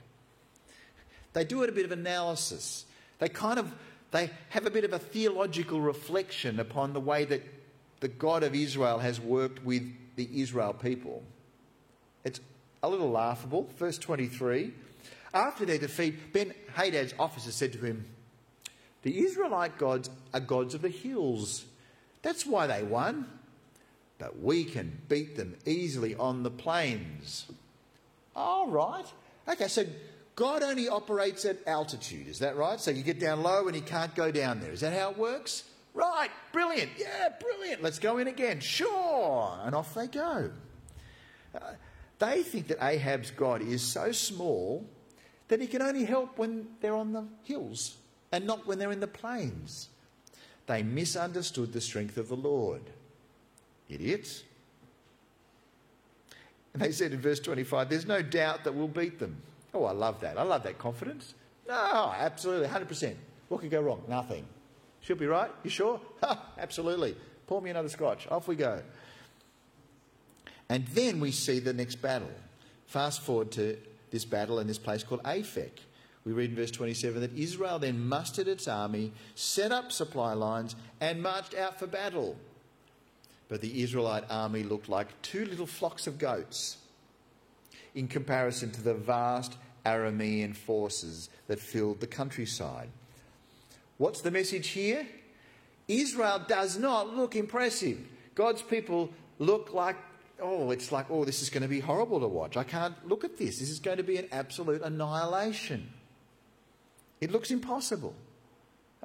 They 1.34 1.44
do 1.44 1.64
a 1.64 1.72
bit 1.72 1.86
of 1.86 1.92
analysis. 1.92 2.86
They 3.20 3.30
kind 3.30 3.60
of 3.60 3.74
they 4.12 4.30
have 4.50 4.66
a 4.66 4.70
bit 4.70 4.86
of 4.86 4.94
a 4.94 5.00
theological 5.00 5.82
reflection 5.82 6.60
upon 6.60 6.94
the 6.94 7.00
way 7.00 7.26
that 7.26 7.44
the 8.00 8.08
God 8.08 8.44
of 8.44 8.56
Israel 8.56 9.00
has 9.00 9.20
worked 9.20 9.64
with 9.66 9.84
the 10.16 10.30
Israel 10.42 10.74
people. 10.74 11.24
It's 12.24 12.40
a 12.84 12.90
little 12.90 13.10
laughable. 13.10 13.70
Verse 13.78 13.98
23 13.98 14.74
After 15.34 15.66
their 15.66 15.78
defeat, 15.78 16.34
Ben 16.34 16.54
Hadad's 16.76 17.14
officer 17.20 17.52
said 17.52 17.74
to 17.74 17.80
him, 17.80 18.06
The 19.04 19.20
Israelite 19.20 19.78
gods 19.78 20.10
are 20.34 20.40
gods 20.40 20.74
of 20.74 20.82
the 20.82 20.90
hills. 20.90 21.66
That's 22.22 22.46
why 22.46 22.68
they 22.68 22.84
won. 22.84 23.28
But 24.20 24.40
we 24.40 24.64
can 24.64 25.00
beat 25.08 25.38
them 25.38 25.56
easily 25.66 26.16
on 26.16 26.44
the 26.44 26.50
plains. 26.50 27.46
All 28.36 28.68
right. 28.68 29.06
Okay, 29.48 29.68
so 29.68 29.86
God 30.36 30.62
only 30.64 30.90
operates 30.90 31.46
at 31.46 31.58
altitude, 31.68 32.28
is 32.28 32.40
that 32.40 32.58
right? 32.58 32.80
So 32.80 32.92
you 32.92 33.04
get 33.04 33.20
down 33.20 33.42
low 33.42 33.68
and 33.68 33.76
he 33.76 33.82
can't 33.82 34.14
go 34.14 34.32
down 34.32 34.60
there. 34.60 34.72
Is 34.72 34.82
that 34.82 34.94
how 34.94 35.12
it 35.12 35.18
works? 35.18 35.64
Right, 35.94 36.30
brilliant. 36.52 36.92
Yeah, 36.98 37.30
brilliant. 37.40 37.82
Let's 37.82 37.98
go 37.98 38.20
in 38.20 38.28
again. 38.28 38.60
Sure. 38.60 39.58
And 39.64 39.74
off 39.74 39.96
they 39.96 40.06
go. 40.06 40.52
Uh, 41.56 41.60
they 42.20 42.44
think 42.44 42.68
that 42.68 42.78
Ahab's 42.82 43.32
God 43.32 43.62
is 43.62 43.82
so 43.82 44.12
small 44.12 44.86
that 45.48 45.62
he 45.62 45.68
can 45.68 45.82
only 45.82 46.06
help 46.06 46.38
when 46.38 46.68
they're 46.82 46.96
on 46.96 47.14
the 47.14 47.26
hills 47.44 47.98
and 48.32 48.46
not 48.46 48.66
when 48.66 48.80
they're 48.80 48.92
in 48.92 49.00
the 49.00 49.08
plains. 49.08 49.90
They 50.66 50.84
misunderstood 50.84 51.72
the 51.72 51.82
strength 51.82 52.18
of 52.18 52.28
the 52.28 52.36
Lord. 52.36 52.82
Idiots. 53.90 54.44
And 56.74 56.82
they 56.82 56.92
said 56.92 57.14
in 57.14 57.22
verse 57.22 57.40
25, 57.40 57.90
There's 57.90 58.06
no 58.06 58.22
doubt 58.22 58.64
that 58.66 58.76
we'll 58.76 58.88
beat 58.88 59.20
them. 59.20 59.38
Oh, 59.74 59.86
I 59.86 59.92
love 59.92 60.20
that. 60.22 60.38
I 60.38 60.44
love 60.44 60.64
that 60.64 60.78
confidence. 60.78 61.34
No, 61.68 62.14
absolutely, 62.18 62.68
100%. 62.68 63.16
What 63.48 63.62
could 63.62 63.72
go 63.72 63.82
wrong? 63.82 64.04
Nothing. 64.08 64.46
She'll 65.02 65.16
be 65.16 65.28
right. 65.28 65.52
You 65.64 65.70
sure? 65.70 66.02
absolutely. 66.58 67.16
Pour 67.46 67.62
me 67.62 67.70
another 67.70 67.90
scotch. 67.90 68.28
Off 68.30 68.48
we 68.48 68.56
go. 68.56 68.82
And 70.70 70.86
then 70.88 71.20
we 71.20 71.32
see 71.32 71.60
the 71.60 71.74
next 71.74 71.96
battle. 71.96 72.32
Fast 72.88 73.22
forward 73.22 73.52
to 73.52 73.78
this 74.12 74.26
battle 74.26 74.60
in 74.60 74.68
this 74.68 74.78
place 74.78 75.04
called 75.04 75.24
Aphek. 75.24 75.80
We 76.26 76.34
read 76.34 76.50
in 76.50 76.56
verse 76.56 76.72
27 76.72 77.22
that 77.22 77.38
Israel 77.38 77.80
then 77.80 78.06
mustered 78.06 78.48
its 78.48 78.68
army, 78.68 79.14
set 79.36 79.72
up 79.72 79.92
supply 79.92 80.34
lines, 80.34 80.76
and 81.00 81.22
marched 81.22 81.56
out 81.56 81.80
for 81.80 81.88
battle. 81.88 82.36
But 83.48 83.62
the 83.62 83.82
Israelite 83.82 84.26
army 84.30 84.64
looked 84.64 84.90
like 84.90 85.22
two 85.22 85.46
little 85.46 85.68
flocks 85.68 86.06
of 86.06 86.18
goats 86.18 86.78
in 87.96 88.08
comparison 88.08 88.72
to 88.72 88.82
the 88.82 88.94
vast 88.94 89.58
Aramean 89.86 90.56
forces 90.56 91.30
that 91.48 91.60
filled 91.60 92.02
the 92.02 92.08
countryside. 92.08 92.90
What's 93.98 94.22
the 94.22 94.32
message 94.32 94.68
here? 94.70 95.08
Israel 95.88 96.44
does 96.46 96.78
not 96.78 97.16
look 97.16 97.36
impressive. 97.36 98.00
God's 98.36 98.62
people 98.62 99.10
look 99.40 99.74
like, 99.74 99.96
oh, 100.42 100.72
it's 100.72 100.92
like, 100.92 101.08
oh, 101.10 101.26
this 101.26 101.42
is 101.42 101.50
going 101.50 101.64
to 101.64 101.70
be 101.70 101.80
horrible 101.80 102.20
to 102.20 102.28
watch. 102.28 102.58
I 102.58 102.64
can't 102.64 102.96
look 103.08 103.24
at 103.24 103.38
this. 103.38 103.60
This 103.60 103.70
is 103.70 103.80
going 103.80 103.98
to 103.98 104.04
be 104.04 104.18
an 104.18 104.28
absolute 104.32 104.82
annihilation. 104.82 105.92
It 107.20 107.32
looks 107.32 107.52
impossible. 107.52 108.14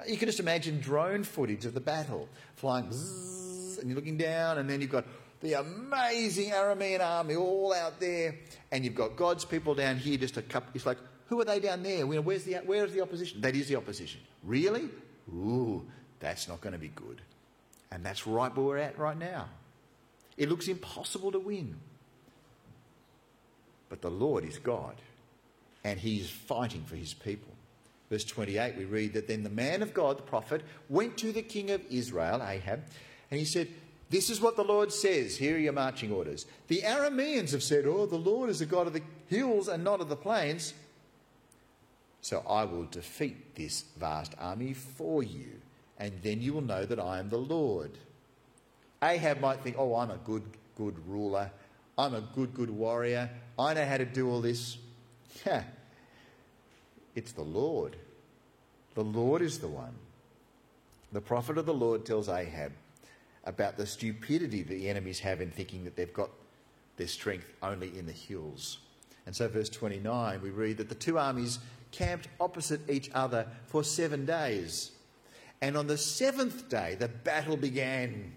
You 0.06 0.16
can 0.16 0.28
just 0.28 0.40
imagine 0.40 0.80
drone 0.80 1.22
footage 1.22 1.64
of 1.64 1.74
the 1.74 1.80
battle 1.80 2.28
flying, 2.56 2.86
and 2.86 3.88
you're 3.88 3.96
looking 3.96 4.16
down, 4.16 4.58
and 4.58 4.68
then 4.68 4.80
you've 4.80 4.90
got 4.90 5.04
the 5.40 5.54
amazing 5.54 6.50
Aramean 6.50 7.00
army 7.00 7.34
all 7.34 7.72
out 7.74 8.00
there, 8.00 8.36
and 8.70 8.84
you've 8.84 8.94
got 8.94 9.16
God's 9.16 9.44
people 9.44 9.74
down 9.74 9.96
here, 9.96 10.16
just 10.16 10.36
a 10.36 10.42
couple. 10.42 10.70
It's 10.74 10.86
like, 10.86 10.98
who 11.26 11.40
are 11.40 11.44
they 11.44 11.60
down 11.60 11.82
there? 11.82 12.06
Where's 12.06 12.44
the, 12.44 12.54
where 12.66 12.84
is 12.84 12.92
the 12.92 13.00
opposition? 13.00 13.40
That 13.40 13.56
is 13.56 13.68
the 13.68 13.76
opposition. 13.76 14.20
Really? 14.44 14.88
Ooh, 15.30 15.84
that's 16.20 16.48
not 16.48 16.60
going 16.60 16.72
to 16.72 16.78
be 16.78 16.88
good. 16.88 17.20
And 17.90 18.04
that's 18.04 18.26
right 18.26 18.54
where 18.56 18.66
we're 18.66 18.78
at 18.78 18.98
right 18.98 19.18
now. 19.18 19.48
It 20.36 20.48
looks 20.48 20.68
impossible 20.68 21.32
to 21.32 21.38
win. 21.38 21.76
But 23.88 24.00
the 24.00 24.10
Lord 24.10 24.44
is 24.44 24.58
God, 24.58 24.94
and 25.84 26.00
He 26.00 26.18
is 26.18 26.30
fighting 26.30 26.84
for 26.84 26.96
His 26.96 27.14
people. 27.14 27.52
Verse 28.10 28.24
28, 28.24 28.76
we 28.76 28.84
read 28.84 29.14
that 29.14 29.28
then 29.28 29.42
the 29.42 29.50
man 29.50 29.82
of 29.82 29.94
God, 29.94 30.18
the 30.18 30.22
prophet, 30.22 30.62
went 30.88 31.16
to 31.18 31.32
the 31.32 31.42
king 31.42 31.70
of 31.70 31.80
Israel, 31.90 32.42
Ahab, 32.42 32.82
and 33.30 33.38
he 33.38 33.46
said, 33.46 33.68
this 34.12 34.28
is 34.28 34.42
what 34.42 34.56
the 34.56 34.62
Lord 34.62 34.92
says. 34.92 35.38
Here 35.38 35.56
are 35.56 35.58
your 35.58 35.72
marching 35.72 36.12
orders. 36.12 36.44
The 36.68 36.82
Arameans 36.82 37.52
have 37.52 37.62
said, 37.62 37.86
Oh, 37.86 38.04
the 38.04 38.16
Lord 38.16 38.50
is 38.50 38.60
a 38.60 38.66
God 38.66 38.86
of 38.86 38.92
the 38.92 39.00
hills 39.28 39.68
and 39.68 39.82
not 39.82 40.02
of 40.02 40.10
the 40.10 40.16
plains. 40.16 40.74
So 42.20 42.44
I 42.46 42.64
will 42.64 42.84
defeat 42.84 43.54
this 43.54 43.84
vast 43.96 44.34
army 44.38 44.74
for 44.74 45.22
you, 45.22 45.62
and 45.98 46.12
then 46.22 46.42
you 46.42 46.52
will 46.52 46.60
know 46.60 46.84
that 46.84 47.00
I 47.00 47.20
am 47.20 47.30
the 47.30 47.38
Lord. 47.38 47.92
Ahab 49.02 49.40
might 49.40 49.60
think, 49.60 49.76
Oh, 49.78 49.96
I'm 49.96 50.10
a 50.10 50.18
good, 50.18 50.44
good 50.76 50.96
ruler. 51.08 51.50
I'm 51.98 52.14
a 52.14 52.20
good, 52.20 52.54
good 52.54 52.70
warrior. 52.70 53.28
I 53.58 53.74
know 53.74 53.84
how 53.84 53.98
to 53.98 54.04
do 54.04 54.30
all 54.30 54.40
this. 54.40 54.78
Yeah. 55.44 55.64
It's 57.14 57.32
the 57.32 57.42
Lord. 57.42 57.96
The 58.94 59.04
Lord 59.04 59.42
is 59.42 59.58
the 59.58 59.68
one. 59.68 59.94
The 61.12 61.20
prophet 61.20 61.58
of 61.58 61.66
the 61.66 61.74
Lord 61.74 62.06
tells 62.06 62.28
Ahab, 62.28 62.72
about 63.44 63.76
the 63.76 63.86
stupidity 63.86 64.62
the 64.62 64.88
enemies 64.88 65.20
have 65.20 65.40
in 65.40 65.50
thinking 65.50 65.84
that 65.84 65.96
they've 65.96 66.12
got 66.12 66.30
their 66.96 67.06
strength 67.06 67.46
only 67.62 67.96
in 67.98 68.06
the 68.06 68.12
hills. 68.12 68.78
And 69.26 69.34
so, 69.34 69.48
verse 69.48 69.68
29, 69.68 70.40
we 70.42 70.50
read 70.50 70.78
that 70.78 70.88
the 70.88 70.94
two 70.94 71.18
armies 71.18 71.58
camped 71.90 72.28
opposite 72.40 72.88
each 72.88 73.10
other 73.14 73.46
for 73.66 73.84
seven 73.84 74.24
days. 74.26 74.92
And 75.60 75.76
on 75.76 75.86
the 75.86 75.98
seventh 75.98 76.68
day, 76.68 76.96
the 76.98 77.08
battle 77.08 77.56
began. 77.56 78.32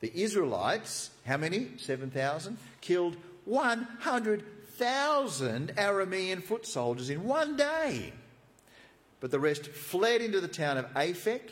The 0.00 0.12
Israelites, 0.14 1.10
how 1.24 1.36
many? 1.36 1.68
7,000, 1.78 2.58
killed 2.80 3.16
100,000 3.44 5.72
Aramean 5.76 6.42
foot 6.42 6.66
soldiers 6.66 7.10
in 7.10 7.24
one 7.24 7.56
day. 7.56 8.12
But 9.20 9.30
the 9.30 9.40
rest 9.40 9.68
fled 9.68 10.20
into 10.20 10.40
the 10.40 10.48
town 10.48 10.78
of 10.78 10.92
Aphek. 10.94 11.50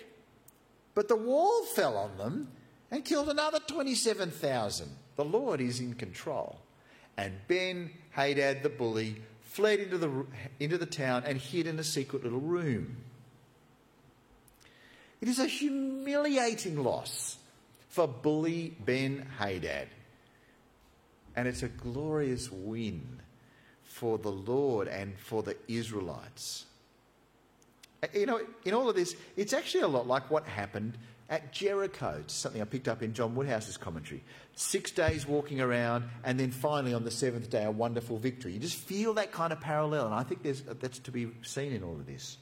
But 0.95 1.09
the 1.09 1.17
wall 1.17 1.65
fell 1.65 1.97
on 1.97 2.19
them 2.19 2.49
and 2.91 3.05
killed 3.05 3.29
another 3.29 3.61
27,000. 3.61 4.89
The 5.17 5.25
Lord 5.25 5.61
is 5.61 5.81
in 5.81 5.95
control. 5.95 6.59
And 7.17 7.35
Ben 7.49 7.91
Hadad 8.11 8.63
the 8.63 8.69
bully 8.69 9.17
fled 9.43 9.81
into 9.81 9.99
the, 9.99 10.27
into 10.61 10.79
the 10.79 10.87
town 10.87 11.25
and 11.27 11.39
hid 11.39 11.67
in 11.67 11.79
a 11.79 11.85
secret 11.85 12.25
little 12.25 12.41
room. 12.41 12.97
It 15.21 15.29
is 15.29 15.39
a 15.39 15.47
humiliating 15.47 16.83
loss 16.83 17.39
for 17.95 18.09
bully 18.09 18.75
Ben 18.85 19.25
Hadad. 19.39 19.87
And 21.37 21.47
it's 21.47 21.63
a 21.63 21.69
glorious 21.69 22.51
win 22.51 23.21
for 23.85 24.19
the 24.19 24.33
Lord 24.33 24.89
and 24.89 25.17
for 25.17 25.45
the 25.45 25.57
Israelites. 25.69 26.67
Uh, 28.03 28.09
you 28.13 28.27
know, 28.27 28.41
in 28.65 28.75
all 28.75 28.89
of 28.89 28.97
this, 28.97 29.15
it's 29.37 29.53
actually 29.53 29.83
a 29.83 29.87
lot 29.89 30.09
like 30.09 30.29
what 30.29 30.45
happened 30.45 30.99
at 31.31 31.53
Jericho. 31.53 32.17
It's 32.19 32.35
something 32.35 32.61
I 32.61 32.65
picked 32.65 32.89
up 32.89 33.01
in 33.01 33.15
John 33.15 33.37
Woodhouse's 33.37 33.77
commentary. 33.77 34.25
Six 34.57 34.91
days 34.91 35.25
walking 35.25 35.61
around, 35.61 36.09
and 36.25 36.39
then 36.39 36.51
finally 36.51 36.95
on 36.95 37.05
the 37.05 37.13
seventh 37.13 37.49
day, 37.49 37.63
a 37.63 37.71
wonderful 37.71 38.19
victory. 38.19 38.55
You 38.55 38.59
just 38.59 38.77
feel 38.77 39.15
that 39.15 39.31
kind 39.31 39.53
of 39.53 39.61
parallel, 39.61 40.07
and 40.07 40.15
I 40.15 40.25
think 40.25 40.43
that's 40.43 40.99
to 40.99 41.13
be 41.13 41.29
seen 41.43 41.73
in 41.73 41.85
all 41.85 41.95
of 41.95 42.07
this. 42.07 42.39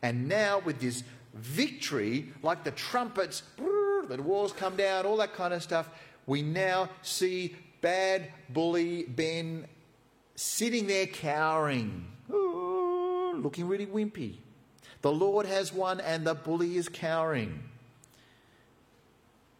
And 0.00 0.28
now, 0.28 0.60
with 0.60 0.80
this 0.80 1.02
victory, 1.34 2.32
like 2.42 2.62
the 2.62 2.70
trumpets, 2.70 3.42
the 4.08 4.22
walls 4.22 4.52
come 4.52 4.76
down, 4.76 5.06
all 5.06 5.16
that 5.18 5.34
kind 5.34 5.54
of 5.54 5.62
stuff, 5.62 5.88
we 6.26 6.42
now 6.42 6.88
see 7.02 7.56
bad 7.80 8.28
bully 8.48 9.04
Ben 9.04 9.66
sitting 10.34 10.86
there 10.86 11.06
cowering, 11.06 12.06
looking 12.28 13.66
really 13.66 13.86
wimpy. 13.86 14.36
The 15.02 15.12
Lord 15.12 15.46
has 15.46 15.72
won, 15.72 16.00
and 16.00 16.24
the 16.24 16.34
bully 16.34 16.76
is 16.76 16.88
cowering. 16.88 17.62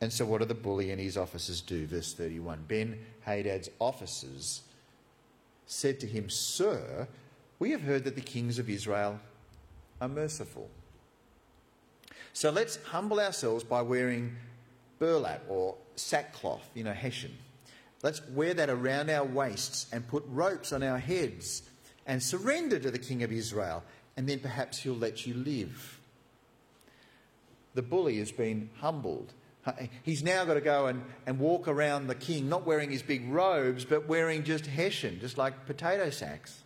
And 0.01 0.13
so, 0.13 0.25
what 0.25 0.41
do 0.41 0.47
the 0.47 0.55
bully 0.55 0.91
and 0.91 1.01
his 1.01 1.17
officers 1.17 1.61
do? 1.61 1.87
Verse 1.87 2.13
31 2.15 2.65
Ben 2.69 2.99
Hadad's 3.27 3.71
officers 3.79 4.63
said 5.67 6.01
to 6.01 6.07
him, 6.07 6.29
Sir, 6.29 7.07
we 7.59 7.71
have 7.71 7.83
heard 7.83 8.05
that 8.05 8.15
the 8.17 8.21
kings 8.21 8.59
of 8.59 8.69
Israel 8.69 9.21
are 10.01 10.09
merciful. 10.09 10.69
So 12.33 12.51
let's 12.51 12.77
humble 12.85 13.21
ourselves 13.21 13.65
by 13.65 13.83
wearing 13.83 14.37
burlap 14.99 15.43
or 15.49 15.77
sackcloth, 15.97 16.69
you 16.75 16.85
know, 16.85 16.93
hessian. 16.93 17.37
Let's 18.03 18.27
wear 18.29 18.55
that 18.55 18.71
around 18.71 19.11
our 19.11 19.25
waists 19.25 19.87
and 19.93 20.07
put 20.07 20.25
ropes 20.29 20.73
on 20.73 20.83
our 20.83 20.99
heads 20.99 21.63
and 22.07 22.23
surrender 22.23 22.79
to 22.79 22.91
the 22.91 22.99
king 22.99 23.23
of 23.23 23.31
Israel, 23.31 23.85
and 24.17 24.29
then 24.29 24.41
perhaps 24.41 24.79
he'll 24.79 24.95
let 24.95 25.27
you 25.27 25.35
live. 25.35 26.01
The 27.75 27.83
bully 27.83 28.19
has 28.19 28.33
been 28.33 28.71
humbled 28.81 29.33
He's 30.03 30.25
now 30.25 30.45
got 30.45 30.55
to 30.55 30.61
go 30.61 30.87
and, 30.87 31.05
and 31.25 31.39
walk 31.39 31.69
around 31.69 32.09
the 32.09 32.17
king, 32.17 32.49
not 32.49 32.67
wearing 32.67 32.91
his 32.91 33.03
big 33.03 33.31
robes, 33.31 33.85
but 33.85 34.09
wearing 34.09 34.43
just 34.43 34.67
hessian, 34.67 35.21
just 35.21 35.39
like 35.39 35.67
potato 35.67 36.11
sacks. 36.11 36.63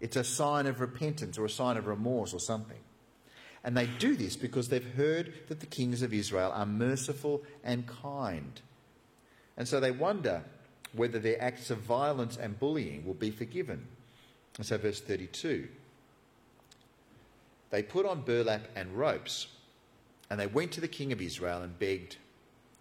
It's 0.00 0.16
a 0.16 0.24
sign 0.24 0.66
of 0.66 0.80
repentance 0.80 1.36
or 1.36 1.44
a 1.44 1.50
sign 1.50 1.76
of 1.76 1.86
remorse 1.86 2.32
or 2.32 2.40
something. 2.40 2.78
And 3.62 3.76
they 3.76 3.86
do 3.98 4.16
this 4.16 4.36
because 4.36 4.68
they've 4.68 4.94
heard 4.94 5.34
that 5.48 5.60
the 5.60 5.66
kings 5.66 6.02
of 6.02 6.14
Israel 6.14 6.50
are 6.54 6.66
merciful 6.66 7.42
and 7.62 7.86
kind. 7.86 8.60
And 9.56 9.68
so 9.68 9.80
they 9.80 9.90
wonder 9.90 10.42
whether 10.92 11.18
their 11.18 11.40
acts 11.42 11.70
of 11.70 11.78
violence 11.78 12.36
and 12.36 12.58
bullying 12.58 13.04
will 13.04 13.14
be 13.14 13.30
forgiven. 13.30 13.86
And 14.56 14.66
so, 14.66 14.78
verse 14.78 15.00
32 15.00 15.68
they 17.70 17.82
put 17.84 18.04
on 18.04 18.22
burlap 18.22 18.66
and 18.74 18.98
ropes 18.98 19.46
and 20.28 20.38
they 20.38 20.46
went 20.46 20.72
to 20.72 20.80
the 20.80 20.88
king 20.88 21.12
of 21.12 21.20
Israel 21.20 21.62
and 21.62 21.78
begged, 21.78 22.16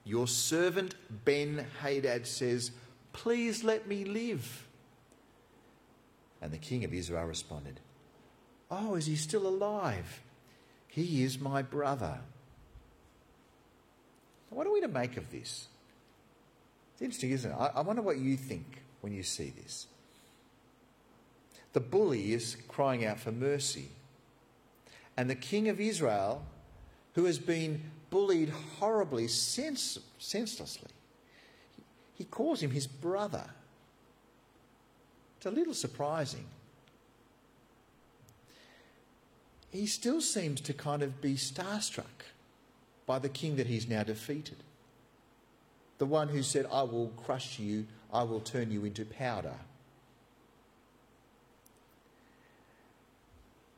Your 0.04 0.28
servant 0.28 0.96
Ben 1.26 1.66
Hadad 1.82 2.28
says, 2.28 2.72
Please 3.14 3.64
let 3.64 3.88
me 3.88 4.04
live. 4.04 4.68
And 6.42 6.52
the 6.52 6.58
king 6.58 6.84
of 6.84 6.94
Israel 6.94 7.26
responded, 7.26 7.80
Oh, 8.72 8.96
is 8.96 9.08
he 9.08 9.16
still 9.16 9.48
alive? 9.48 10.22
He 11.00 11.24
is 11.24 11.40
my 11.40 11.62
brother. 11.62 12.18
What 14.50 14.68
are 14.68 14.74
we 14.74 14.82
to 14.82 14.90
make 14.90 15.16
of 15.16 15.32
this? 15.32 15.68
It's 16.94 17.02
interesting, 17.02 17.32
isn't 17.32 17.50
it? 17.50 17.56
I, 17.56 17.80
wonder 17.80 18.02
what 18.02 18.18
you 18.18 18.36
think 18.36 18.82
when 19.00 19.14
you 19.14 19.24
see 19.24 19.54
this. 19.64 19.88
The 21.72 21.80
bully 21.80 22.34
is 22.34 22.58
crying 22.68 23.06
out 23.06 23.18
for 23.18 23.32
mercy. 23.32 23.92
And 25.16 25.30
the 25.30 25.36
king 25.36 25.70
of 25.70 25.80
Israel 25.80 26.44
who 27.14 27.24
has 27.24 27.40
been 27.40 27.82
bullied 28.10 28.50
horribly 28.50 29.30
sens- 29.30 30.00
senselessly. 30.18 30.92
He 32.16 32.26
calls 32.26 32.62
him 32.62 32.72
his 32.72 32.88
brother. 32.88 33.46
It's 35.38 35.46
a 35.46 35.52
little 35.52 35.74
surprising. 35.74 36.46
He 39.72 39.86
still 39.86 40.22
seems 40.22 40.62
to 40.62 40.74
kind 40.74 41.04
of 41.04 41.22
be 41.22 41.36
starstruck 41.36 42.26
by 43.06 43.20
the 43.20 43.30
king 43.30 43.56
that 43.58 43.68
he's 43.68 43.88
now 43.88 44.04
defeated. 44.04 44.58
The 46.00 46.06
one 46.06 46.30
who 46.30 46.44
said, 46.44 46.66
I 46.72 46.84
will 46.84 47.12
crush 47.26 47.60
you, 47.60 47.86
I 48.12 48.24
will 48.24 48.40
turn 48.40 48.72
you 48.72 48.86
into 48.86 49.06
powder. 49.06 49.56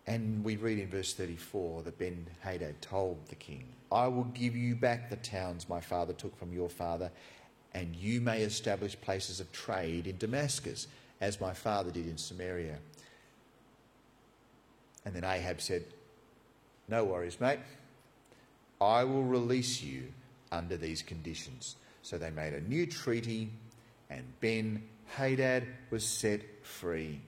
And 0.08 0.43
we 0.43 0.56
read 0.56 0.80
in 0.80 0.89
verse 0.89 1.13
34 1.13 1.84
that 1.84 1.97
Ben 1.97 2.27
Hadad 2.41 2.82
told 2.82 3.27
the 3.27 3.36
king, 3.36 3.65
I 3.91 4.08
will 4.08 4.25
give 4.25 4.56
you 4.56 4.75
back 4.75 5.10
the 5.10 5.15
towns 5.17 5.69
my 5.69 5.82
father 5.82 6.13
took 6.13 6.38
from 6.38 6.54
your 6.54 6.69
father, 6.69 7.12
and 7.73 7.95
you 7.95 8.21
may 8.21 8.41
establish 8.41 8.99
places 8.99 9.39
of 9.39 9.51
trade 9.51 10.08
in 10.08 10.17
Damascus, 10.17 10.88
as 11.21 11.39
my 11.39 11.54
father 11.54 11.91
did 11.91 12.08
in 12.08 12.17
Samaria. 12.17 12.77
And 15.05 15.15
then 15.15 15.23
Ahab 15.23 15.61
said, 15.61 15.85
No 16.87 17.03
worries, 17.03 17.39
mate. 17.39 17.59
I 18.79 19.03
will 19.03 19.23
release 19.23 19.81
you 19.81 20.11
under 20.51 20.77
these 20.77 21.01
conditions. 21.01 21.75
So 22.01 22.17
they 22.17 22.31
made 22.31 22.53
a 22.53 22.61
new 22.61 22.85
treaty, 22.85 23.51
and 24.09 24.23
Ben 24.39 24.83
Hadad 25.15 25.67
was 25.91 26.05
set 26.05 26.41
free. 26.65 27.21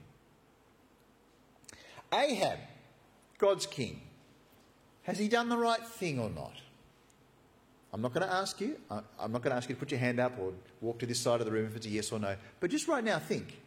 Ahab, 2.12 2.58
God's 3.38 3.66
king, 3.66 4.00
has 5.04 5.18
he 5.18 5.28
done 5.28 5.48
the 5.48 5.56
right 5.56 5.86
thing 5.86 6.18
or 6.18 6.30
not? 6.30 6.54
I'm 7.92 8.00
not 8.00 8.12
going 8.12 8.26
to 8.26 8.32
ask 8.32 8.60
you. 8.60 8.76
I'm 8.90 9.30
not 9.30 9.42
going 9.42 9.50
to 9.50 9.56
ask 9.56 9.68
you 9.68 9.76
to 9.76 9.78
put 9.78 9.92
your 9.92 10.00
hand 10.00 10.18
up 10.18 10.36
or 10.40 10.52
walk 10.80 10.98
to 10.98 11.06
this 11.06 11.20
side 11.20 11.40
of 11.40 11.46
the 11.46 11.52
room 11.52 11.66
if 11.66 11.76
it's 11.76 11.86
a 11.86 11.90
yes 11.90 12.10
or 12.10 12.18
no. 12.18 12.34
But 12.58 12.70
just 12.70 12.88
right 12.88 13.04
now, 13.04 13.20
think. 13.20 13.60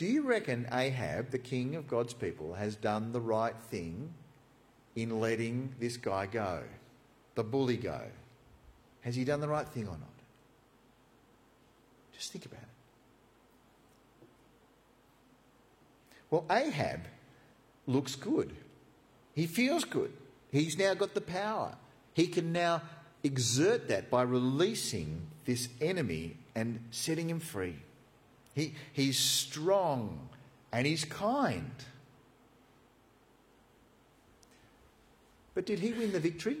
Do 0.00 0.06
you 0.06 0.22
reckon 0.22 0.66
Ahab, 0.72 1.30
the 1.30 1.38
king 1.38 1.76
of 1.76 1.86
God's 1.86 2.14
people, 2.14 2.54
has 2.54 2.74
done 2.74 3.12
the 3.12 3.20
right 3.20 3.54
thing 3.70 4.14
in 4.96 5.20
letting 5.20 5.74
this 5.78 5.98
guy 5.98 6.24
go, 6.24 6.62
the 7.34 7.44
bully 7.44 7.76
go? 7.76 8.00
Has 9.02 9.14
he 9.14 9.24
done 9.24 9.42
the 9.42 9.48
right 9.48 9.68
thing 9.68 9.86
or 9.86 9.98
not? 9.98 10.08
Just 12.16 12.32
think 12.32 12.46
about 12.46 12.62
it. 12.62 12.68
Well, 16.30 16.46
Ahab 16.50 17.00
looks 17.86 18.16
good. 18.16 18.56
He 19.34 19.46
feels 19.46 19.84
good. 19.84 20.14
He's 20.50 20.78
now 20.78 20.94
got 20.94 21.12
the 21.12 21.20
power. 21.20 21.74
He 22.14 22.26
can 22.26 22.54
now 22.54 22.80
exert 23.22 23.88
that 23.88 24.08
by 24.08 24.22
releasing 24.22 25.26
this 25.44 25.68
enemy 25.78 26.38
and 26.54 26.80
setting 26.90 27.28
him 27.28 27.38
free. 27.38 27.76
He, 28.60 28.74
he's 28.92 29.18
strong 29.18 30.28
and 30.70 30.86
he's 30.86 31.06
kind. 31.06 31.72
But 35.54 35.64
did 35.64 35.78
he 35.78 35.92
win 35.94 36.12
the 36.12 36.20
victory? 36.20 36.58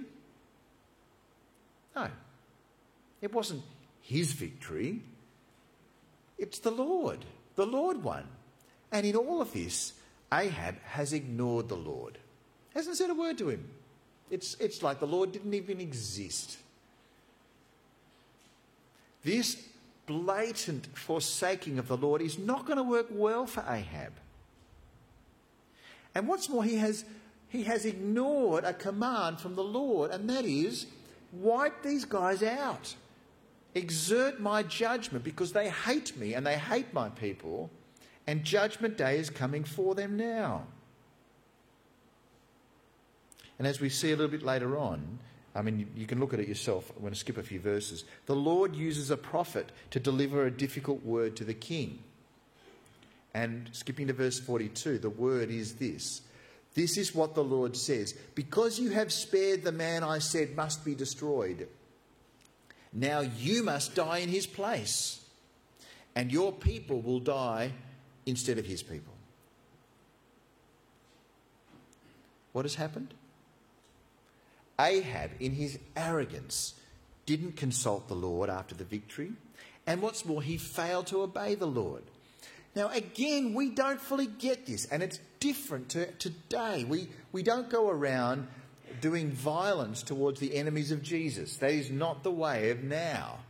No. 1.94 2.08
It 3.20 3.34
wasn't 3.34 3.62
his 4.00 4.32
victory. 4.32 5.02
It's 6.38 6.58
the 6.60 6.70
Lord. 6.70 7.18
The 7.56 7.66
Lord 7.66 8.02
won. 8.02 8.26
And 8.90 9.04
in 9.04 9.14
all 9.14 9.42
of 9.42 9.52
this, 9.52 9.92
Ahab 10.32 10.76
has 10.84 11.12
ignored 11.12 11.68
the 11.68 11.76
Lord, 11.76 12.16
hasn't 12.72 12.96
said 12.96 13.10
a 13.10 13.14
word 13.14 13.36
to 13.38 13.50
him. 13.50 13.68
It's, 14.30 14.54
it's 14.58 14.82
like 14.82 15.00
the 15.00 15.06
Lord 15.06 15.32
didn't 15.32 15.52
even 15.52 15.82
exist. 15.82 16.56
This 19.22 19.62
blatant 20.06 20.88
forsaking 20.94 21.78
of 21.78 21.88
the 21.88 21.96
Lord 21.96 22.20
is 22.20 22.38
not 22.38 22.66
going 22.66 22.76
to 22.78 22.82
work 22.82 23.06
well 23.10 23.46
for 23.46 23.64
Ahab. 23.68 24.12
And 26.14 26.26
what's 26.26 26.48
more, 26.48 26.64
he 26.64 26.76
has, 26.76 27.04
he 27.48 27.64
has 27.64 27.84
ignored 27.84 28.64
a 28.64 28.72
command 28.72 29.40
from 29.40 29.54
the 29.54 29.64
Lord, 29.64 30.10
and 30.10 30.28
that 30.28 30.44
is 30.44 30.86
wipe 31.32 31.82
these 31.82 32.04
guys 32.04 32.42
out. 32.42 32.94
Exert 33.74 34.40
my 34.40 34.64
judgment 34.64 35.22
because 35.22 35.52
they 35.52 35.68
hate 35.70 36.16
me 36.16 36.34
and 36.34 36.44
they 36.44 36.58
hate 36.58 36.92
my 36.92 37.08
people, 37.08 37.70
and 38.26 38.42
judgment 38.42 38.96
day 38.96 39.18
is 39.18 39.30
coming 39.30 39.62
for 39.62 39.94
them 39.94 40.16
now. 40.16 40.66
And 43.58 43.66
as 43.66 43.80
we 43.80 43.90
see 43.90 44.08
a 44.08 44.16
little 44.16 44.30
bit 44.30 44.42
later 44.42 44.76
on, 44.76 45.18
I 45.54 45.62
mean, 45.62 45.90
you 45.96 46.06
can 46.06 46.20
look 46.20 46.32
at 46.32 46.40
it 46.40 46.48
yourself. 46.48 46.90
I'm 46.94 47.00
going 47.00 47.12
to 47.12 47.18
skip 47.18 47.36
a 47.36 47.42
few 47.42 47.58
verses. 47.58 48.04
The 48.26 48.36
Lord 48.36 48.76
uses 48.76 49.10
a 49.10 49.16
prophet 49.16 49.72
to 49.90 49.98
deliver 49.98 50.46
a 50.46 50.50
difficult 50.50 51.04
word 51.04 51.36
to 51.36 51.44
the 51.44 51.54
king. 51.54 52.00
And 53.34 53.68
skipping 53.72 54.06
to 54.08 54.12
verse 54.12 54.38
42, 54.38 54.98
the 54.98 55.10
word 55.10 55.50
is 55.50 55.74
this 55.74 56.22
This 56.74 56.96
is 56.96 57.14
what 57.14 57.34
the 57.34 57.44
Lord 57.44 57.76
says 57.76 58.12
Because 58.34 58.78
you 58.78 58.90
have 58.90 59.12
spared 59.12 59.62
the 59.62 59.72
man 59.72 60.04
I 60.04 60.18
said 60.18 60.56
must 60.56 60.84
be 60.84 60.94
destroyed, 60.94 61.68
now 62.92 63.20
you 63.20 63.62
must 63.62 63.94
die 63.94 64.18
in 64.18 64.28
his 64.28 64.46
place, 64.46 65.24
and 66.14 66.32
your 66.32 66.52
people 66.52 67.00
will 67.00 67.20
die 67.20 67.72
instead 68.26 68.58
of 68.58 68.66
his 68.66 68.82
people. 68.82 69.14
What 72.52 72.64
has 72.64 72.74
happened? 72.74 73.14
Ahab, 74.80 75.30
in 75.40 75.52
his 75.52 75.78
arrogance, 75.96 76.74
didn't 77.26 77.56
consult 77.56 78.08
the 78.08 78.14
Lord 78.14 78.48
after 78.48 78.74
the 78.74 78.84
victory. 78.84 79.32
And 79.86 80.02
what's 80.02 80.24
more, 80.24 80.42
he 80.42 80.56
failed 80.56 81.06
to 81.08 81.22
obey 81.22 81.54
the 81.54 81.66
Lord. 81.66 82.02
Now, 82.74 82.88
again, 82.88 83.54
we 83.54 83.70
don't 83.70 84.00
fully 84.00 84.26
get 84.26 84.66
this, 84.66 84.86
and 84.86 85.02
it's 85.02 85.18
different 85.40 85.88
to 85.90 86.06
today. 86.12 86.84
We, 86.84 87.08
we 87.32 87.42
don't 87.42 87.68
go 87.68 87.90
around 87.90 88.46
doing 89.00 89.30
violence 89.30 90.02
towards 90.02 90.40
the 90.40 90.54
enemies 90.54 90.92
of 90.92 91.02
Jesus. 91.02 91.56
That 91.56 91.72
is 91.72 91.90
not 91.90 92.22
the 92.22 92.30
way 92.30 92.70
of 92.70 92.82
now. 92.82 93.40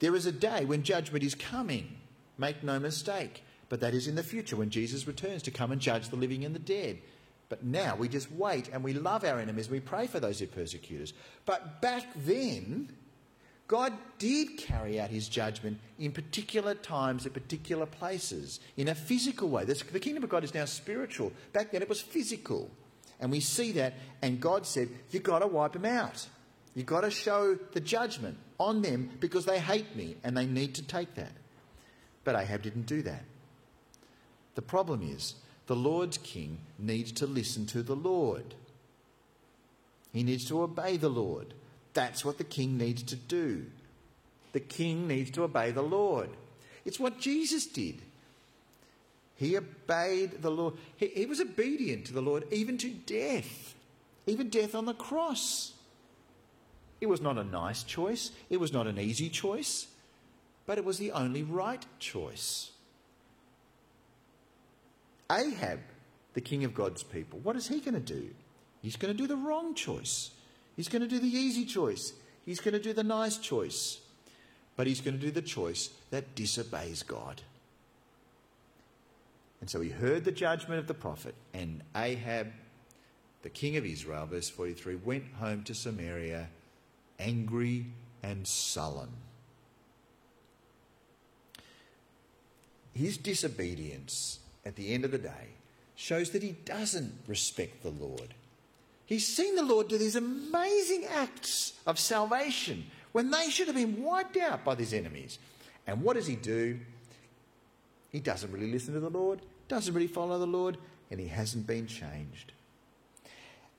There 0.00 0.16
is 0.16 0.26
a 0.26 0.32
day 0.32 0.64
when 0.64 0.82
judgment 0.82 1.22
is 1.22 1.34
coming, 1.34 1.96
make 2.38 2.62
no 2.64 2.80
mistake, 2.80 3.44
but 3.68 3.80
that 3.80 3.94
is 3.94 4.08
in 4.08 4.14
the 4.14 4.22
future 4.22 4.56
when 4.56 4.70
Jesus 4.70 5.06
returns 5.06 5.42
to 5.42 5.50
come 5.50 5.70
and 5.70 5.80
judge 5.80 6.08
the 6.08 6.16
living 6.16 6.44
and 6.44 6.54
the 6.54 6.58
dead. 6.58 6.98
But 7.50 7.64
now 7.64 7.96
we 7.96 8.08
just 8.08 8.32
wait 8.32 8.70
and 8.72 8.82
we 8.82 8.94
love 8.94 9.24
our 9.24 9.38
enemies. 9.38 9.68
We 9.68 9.80
pray 9.80 10.06
for 10.06 10.20
those 10.20 10.38
who 10.38 10.46
persecute 10.46 11.02
us. 11.02 11.12
But 11.44 11.82
back 11.82 12.06
then, 12.16 12.88
God 13.66 13.92
did 14.18 14.56
carry 14.56 15.00
out 15.00 15.10
his 15.10 15.28
judgment 15.28 15.78
in 15.98 16.12
particular 16.12 16.74
times 16.74 17.26
at 17.26 17.34
particular 17.34 17.86
places 17.86 18.60
in 18.76 18.88
a 18.88 18.94
physical 18.94 19.48
way. 19.48 19.64
The 19.64 20.00
kingdom 20.00 20.24
of 20.24 20.30
God 20.30 20.44
is 20.44 20.54
now 20.54 20.64
spiritual. 20.64 21.32
Back 21.52 21.72
then 21.72 21.82
it 21.82 21.88
was 21.88 22.00
physical. 22.00 22.70
And 23.18 23.30
we 23.30 23.40
see 23.40 23.72
that, 23.72 23.94
and 24.22 24.40
God 24.40 24.64
said, 24.64 24.88
You've 25.10 25.24
got 25.24 25.40
to 25.40 25.46
wipe 25.46 25.74
them 25.74 25.84
out. 25.84 26.26
You've 26.74 26.86
got 26.86 27.02
to 27.02 27.10
show 27.10 27.58
the 27.72 27.80
judgment 27.80 28.38
on 28.58 28.80
them 28.80 29.10
because 29.18 29.44
they 29.44 29.58
hate 29.58 29.94
me 29.96 30.16
and 30.22 30.36
they 30.36 30.46
need 30.46 30.76
to 30.76 30.82
take 30.82 31.16
that. 31.16 31.32
But 32.24 32.36
Ahab 32.36 32.62
didn't 32.62 32.86
do 32.86 33.02
that. 33.02 33.24
The 34.54 34.62
problem 34.62 35.02
is, 35.02 35.34
the 35.70 35.76
Lord's 35.76 36.18
king 36.18 36.58
needs 36.80 37.12
to 37.12 37.28
listen 37.28 37.64
to 37.66 37.84
the 37.84 37.94
Lord. 37.94 38.56
He 40.12 40.24
needs 40.24 40.44
to 40.46 40.62
obey 40.62 40.96
the 40.96 41.08
Lord. 41.08 41.54
That's 41.94 42.24
what 42.24 42.38
the 42.38 42.42
king 42.58 42.76
needs 42.76 43.04
to 43.04 43.14
do. 43.14 43.66
The 44.52 44.58
king 44.58 45.06
needs 45.06 45.30
to 45.30 45.44
obey 45.44 45.70
the 45.70 45.80
Lord. 45.80 46.30
It's 46.84 46.98
what 46.98 47.20
Jesus 47.20 47.66
did. 47.66 48.02
He 49.36 49.56
obeyed 49.56 50.42
the 50.42 50.50
Lord. 50.50 50.74
He, 50.96 51.06
he, 51.06 51.26
was 51.26 51.40
obedient 51.40 52.06
to 52.06 52.14
the 52.14 52.20
Lord 52.20 52.48
even 52.50 52.76
to 52.78 52.90
death, 52.90 53.76
even 54.26 54.48
death 54.48 54.74
on 54.74 54.86
the 54.86 54.94
cross. 54.94 55.74
It 57.00 57.06
was 57.06 57.20
not 57.20 57.38
a 57.38 57.44
nice 57.44 57.84
choice, 57.84 58.32
it 58.48 58.58
was 58.58 58.72
not 58.72 58.88
an 58.88 58.98
easy 58.98 59.28
choice, 59.28 59.86
but 60.66 60.78
it 60.78 60.84
was 60.84 60.98
the 60.98 61.12
only 61.12 61.44
right 61.44 61.86
choice. 62.00 62.72
Ahab, 65.30 65.80
the 66.34 66.40
king 66.40 66.64
of 66.64 66.74
God's 66.74 67.02
people, 67.02 67.38
what 67.40 67.56
is 67.56 67.68
he 67.68 67.80
going 67.80 67.94
to 67.94 68.00
do? 68.00 68.30
He's 68.82 68.96
going 68.96 69.14
to 69.14 69.18
do 69.18 69.26
the 69.26 69.36
wrong 69.36 69.74
choice. 69.74 70.30
He's 70.76 70.88
going 70.88 71.02
to 71.02 71.08
do 71.08 71.18
the 71.18 71.28
easy 71.28 71.64
choice. 71.64 72.12
He's 72.44 72.60
going 72.60 72.74
to 72.74 72.80
do 72.80 72.92
the 72.92 73.04
nice 73.04 73.36
choice. 73.36 74.00
But 74.76 74.86
he's 74.86 75.00
going 75.00 75.18
to 75.18 75.24
do 75.24 75.30
the 75.30 75.42
choice 75.42 75.90
that 76.10 76.34
disobeys 76.34 77.02
God. 77.02 77.42
And 79.60 79.68
so 79.68 79.80
he 79.80 79.90
heard 79.90 80.24
the 80.24 80.32
judgment 80.32 80.80
of 80.80 80.86
the 80.86 80.94
prophet, 80.94 81.34
and 81.52 81.82
Ahab, 81.94 82.50
the 83.42 83.50
king 83.50 83.76
of 83.76 83.84
Israel, 83.84 84.26
verse 84.26 84.48
43, 84.48 84.96
went 84.96 85.24
home 85.38 85.62
to 85.64 85.74
Samaria 85.74 86.48
angry 87.18 87.86
and 88.22 88.46
sullen. 88.46 89.10
His 92.94 93.18
disobedience 93.18 94.38
at 94.64 94.76
the 94.76 94.92
end 94.92 95.04
of 95.04 95.10
the 95.10 95.18
day 95.18 95.54
shows 95.94 96.30
that 96.30 96.42
he 96.42 96.52
doesn't 96.64 97.12
respect 97.26 97.82
the 97.82 97.90
Lord. 97.90 98.34
He's 99.06 99.26
seen 99.26 99.56
the 99.56 99.62
Lord 99.62 99.88
do 99.88 99.98
these 99.98 100.16
amazing 100.16 101.04
acts 101.04 101.74
of 101.86 101.98
salvation 101.98 102.86
when 103.12 103.30
they 103.30 103.50
should 103.50 103.66
have 103.66 103.76
been 103.76 104.02
wiped 104.02 104.36
out 104.36 104.64
by 104.64 104.74
these 104.74 104.94
enemies. 104.94 105.38
And 105.86 106.02
what 106.02 106.14
does 106.14 106.26
he 106.26 106.36
do? 106.36 106.78
He 108.10 108.20
doesn't 108.20 108.52
really 108.52 108.70
listen 108.70 108.94
to 108.94 109.00
the 109.00 109.10
Lord, 109.10 109.40
doesn't 109.68 109.92
really 109.92 110.06
follow 110.06 110.38
the 110.38 110.46
Lord, 110.46 110.78
and 111.10 111.18
he 111.18 111.26
hasn't 111.26 111.66
been 111.66 111.86
changed. 111.86 112.52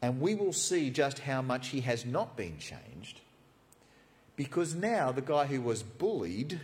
And 0.01 0.19
we 0.19 0.35
will 0.35 0.53
see 0.53 0.89
just 0.89 1.19
how 1.19 1.41
much 1.41 1.69
he 1.69 1.81
has 1.81 2.05
not 2.05 2.35
been 2.35 2.57
changed 2.57 3.21
because 4.35 4.73
now 4.73 5.11
the 5.11 5.21
guy 5.21 5.45
who 5.45 5.61
was 5.61 5.83
bullied 5.83 6.59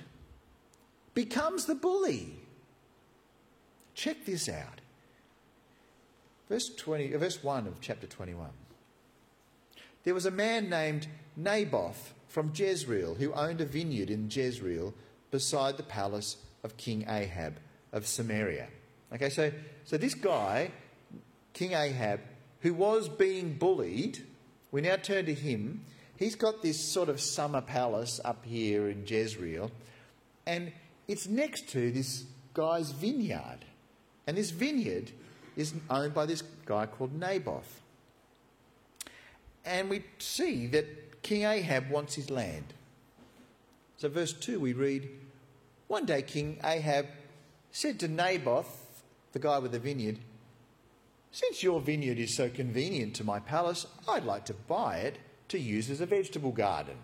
becomes 1.14 1.66
the 1.66 1.76
bully. 1.76 2.34
Check 3.98 4.26
this 4.26 4.48
out. 4.48 4.80
Verse 6.48 6.70
20, 6.70 7.16
uh, 7.16 7.18
verse 7.18 7.44
1 7.44 7.66
of 7.66 7.82
chapter 7.82 8.06
21. 8.06 8.48
There 10.04 10.14
was 10.14 10.28
a 10.28 10.32
man 10.32 10.70
named 10.70 11.08
Naboth 11.36 12.14
from 12.28 12.52
Jezreel 12.54 13.16
who 13.16 13.34
owned 13.34 13.60
a 13.60 13.66
vineyard 13.66 14.12
in 14.12 14.30
Jezreel 14.30 14.94
beside 15.32 15.78
the 15.78 15.84
palace 15.84 16.38
of 16.64 16.78
King 16.78 17.06
Ahab 17.10 17.56
of 17.92 18.06
Samaria. 18.06 18.68
Okay, 19.16 19.32
so, 19.32 19.52
so 19.84 19.98
this 19.98 20.14
guy, 20.14 20.70
King 21.54 21.74
Ahab, 21.74 22.20
who 22.62 22.76
was 22.76 23.10
being 23.10 23.56
bullied, 23.56 24.24
we 24.72 24.82
now 24.82 24.98
turn 24.98 25.26
to 25.26 25.34
him. 25.34 25.84
He's 26.18 26.36
got 26.36 26.62
this 26.62 26.80
sort 26.80 27.10
of 27.10 27.20
summer 27.20 27.62
palace 27.62 28.22
up 28.24 28.46
here 28.46 28.90
in 28.90 29.08
Jezreel, 29.08 29.72
and 30.46 30.72
it's 31.08 31.28
next 31.28 31.70
to 31.70 31.90
this 31.92 32.26
guy's 32.54 32.92
vineyard. 32.92 33.66
And 34.28 34.38
this 34.38 34.52
vineyard 34.52 35.12
is 35.56 35.74
owned 35.90 36.14
by 36.14 36.26
this 36.26 36.44
guy 36.66 36.86
called 36.86 37.18
Naboth. 37.18 37.82
And 39.66 39.90
we 39.90 40.04
see 40.20 40.68
that 40.68 41.24
King 41.24 41.44
Ahab 41.44 41.90
wants 41.90 42.16
his 42.16 42.30
land. 42.30 42.74
So, 43.98 44.10
verse 44.10 44.34
2, 44.34 44.60
we 44.60 44.74
read 44.74 45.10
One 45.88 46.06
day 46.06 46.22
King 46.22 46.60
Ahab 46.64 47.08
said 47.72 48.00
to 48.02 48.08
Naboth, 48.08 49.04
the 49.32 49.40
guy 49.40 49.60
with 49.60 49.72
the 49.72 49.80
vineyard, 49.80 50.20
Since 51.32 51.64
your 51.64 51.82
vineyard 51.82 52.20
is 52.20 52.36
so 52.36 52.50
convenient 52.50 53.16
to 53.16 53.24
my 53.24 53.40
palace, 53.40 53.88
I'd 54.08 54.26
like 54.26 54.46
to 54.46 54.54
buy 54.54 54.98
it 54.98 55.18
to 55.50 55.60
use 55.60 55.90
as 55.90 56.02
a 56.02 56.06
vegetable 56.06 56.52
garden. 56.52 56.98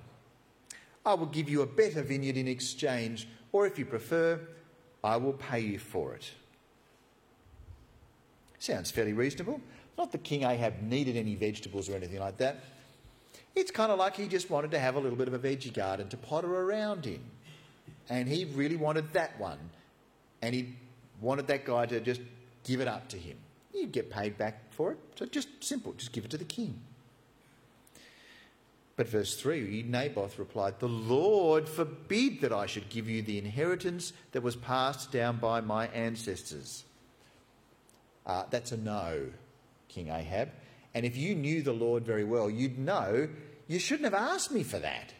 I 1.05 1.15
will 1.15 1.25
give 1.25 1.49
you 1.49 1.61
a 1.61 1.67
better 1.67 2.01
vineyard 2.01 2.37
in 2.37 2.47
exchange, 2.47 3.27
or 3.51 3.65
if 3.65 3.77
you 3.77 3.85
prefer, 3.85 4.39
I 5.03 5.17
will 5.17 5.33
pay 5.33 5.59
you 5.59 5.79
for 5.79 6.13
it. 6.15 6.31
Sounds 8.63 8.91
fairly 8.91 9.11
reasonable. 9.11 9.59
Not 9.97 10.13
that 10.13 10.23
King 10.23 10.43
Ahab 10.43 10.81
needed 10.81 11.17
any 11.17 11.35
vegetables 11.35 11.89
or 11.89 11.95
anything 11.95 12.21
like 12.21 12.37
that. 12.37 12.63
It's 13.57 13.71
kind 13.71 13.91
of 13.91 13.99
like 13.99 14.15
he 14.15 14.25
just 14.25 14.49
wanted 14.49 14.71
to 14.71 14.79
have 14.79 14.95
a 14.95 15.01
little 15.01 15.17
bit 15.17 15.27
of 15.27 15.33
a 15.33 15.37
veggie 15.37 15.73
garden 15.73 16.07
to 16.07 16.15
potter 16.15 16.47
around 16.47 17.05
in. 17.05 17.19
And 18.09 18.25
he 18.25 18.45
really 18.45 18.77
wanted 18.77 19.11
that 19.11 19.37
one. 19.37 19.59
And 20.41 20.55
he 20.55 20.75
wanted 21.19 21.47
that 21.47 21.65
guy 21.65 21.87
to 21.87 21.99
just 21.99 22.21
give 22.63 22.79
it 22.79 22.87
up 22.87 23.09
to 23.09 23.17
him. 23.17 23.35
You'd 23.73 23.91
get 23.91 24.09
paid 24.09 24.37
back 24.37 24.71
for 24.71 24.93
it. 24.93 24.97
So 25.17 25.25
just 25.25 25.49
simple, 25.61 25.91
just 25.97 26.13
give 26.13 26.23
it 26.23 26.31
to 26.31 26.37
the 26.37 26.45
king. 26.45 26.79
But 28.95 29.09
verse 29.09 29.35
3 29.35 29.83
Naboth 29.89 30.39
replied, 30.39 30.79
The 30.79 30.87
Lord 30.87 31.67
forbid 31.67 32.39
that 32.39 32.53
I 32.53 32.67
should 32.67 32.87
give 32.87 33.09
you 33.09 33.23
the 33.23 33.37
inheritance 33.37 34.13
that 34.31 34.41
was 34.41 34.55
passed 34.55 35.11
down 35.11 35.35
by 35.35 35.59
my 35.59 35.87
ancestors. 35.87 36.85
Uh, 38.25 38.43
that's 38.49 38.71
a 38.71 38.77
no, 38.77 39.27
King 39.89 40.09
Ahab. 40.09 40.49
And 40.93 41.05
if 41.05 41.17
you 41.17 41.35
knew 41.35 41.61
the 41.61 41.73
Lord 41.73 42.05
very 42.05 42.23
well, 42.23 42.49
you'd 42.49 42.77
know 42.77 43.27
you 43.67 43.79
shouldn't 43.79 44.05
have 44.05 44.13
asked 44.13 44.51
me 44.51 44.63
for 44.63 44.79
that. 44.79 45.13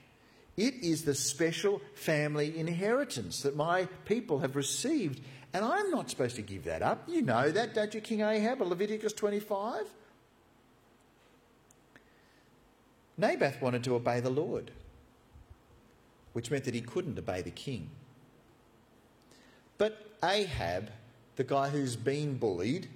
It 0.56 0.76
is 0.76 1.04
the 1.04 1.16
special 1.16 1.82
family 1.96 2.58
inheritance 2.58 3.42
that 3.42 3.56
my 3.56 3.88
people 4.06 4.40
have 4.40 4.56
received, 4.56 5.22
And 5.56 5.64
I'm 5.64 5.92
not 5.92 6.10
supposed 6.10 6.36
to 6.38 6.42
give 6.42 6.64
that 6.64 6.82
up. 6.82 7.08
You 7.08 7.22
know 7.22 7.52
that, 7.52 7.74
don't 7.74 7.94
you, 7.94 8.02
King 8.02 8.22
Ahab, 8.22 8.62
Leviticus 8.62 9.14
25? 9.14 9.86
Naboth 13.18 13.62
wanted 13.62 13.84
to 13.84 13.96
obey 13.96 14.20
the 14.20 14.32
Lord, 14.32 14.72
which 16.34 16.50
meant 16.50 16.64
that 16.64 16.74
he 16.74 16.82
couldn't 16.82 17.20
obey 17.20 17.42
the 17.42 17.52
king. 17.52 17.92
But 19.78 20.18
Ahab, 20.24 20.90
the 21.36 21.44
guy 21.44 21.70
who's 21.70 21.96
been 21.96 22.38
bullied, 22.38 22.88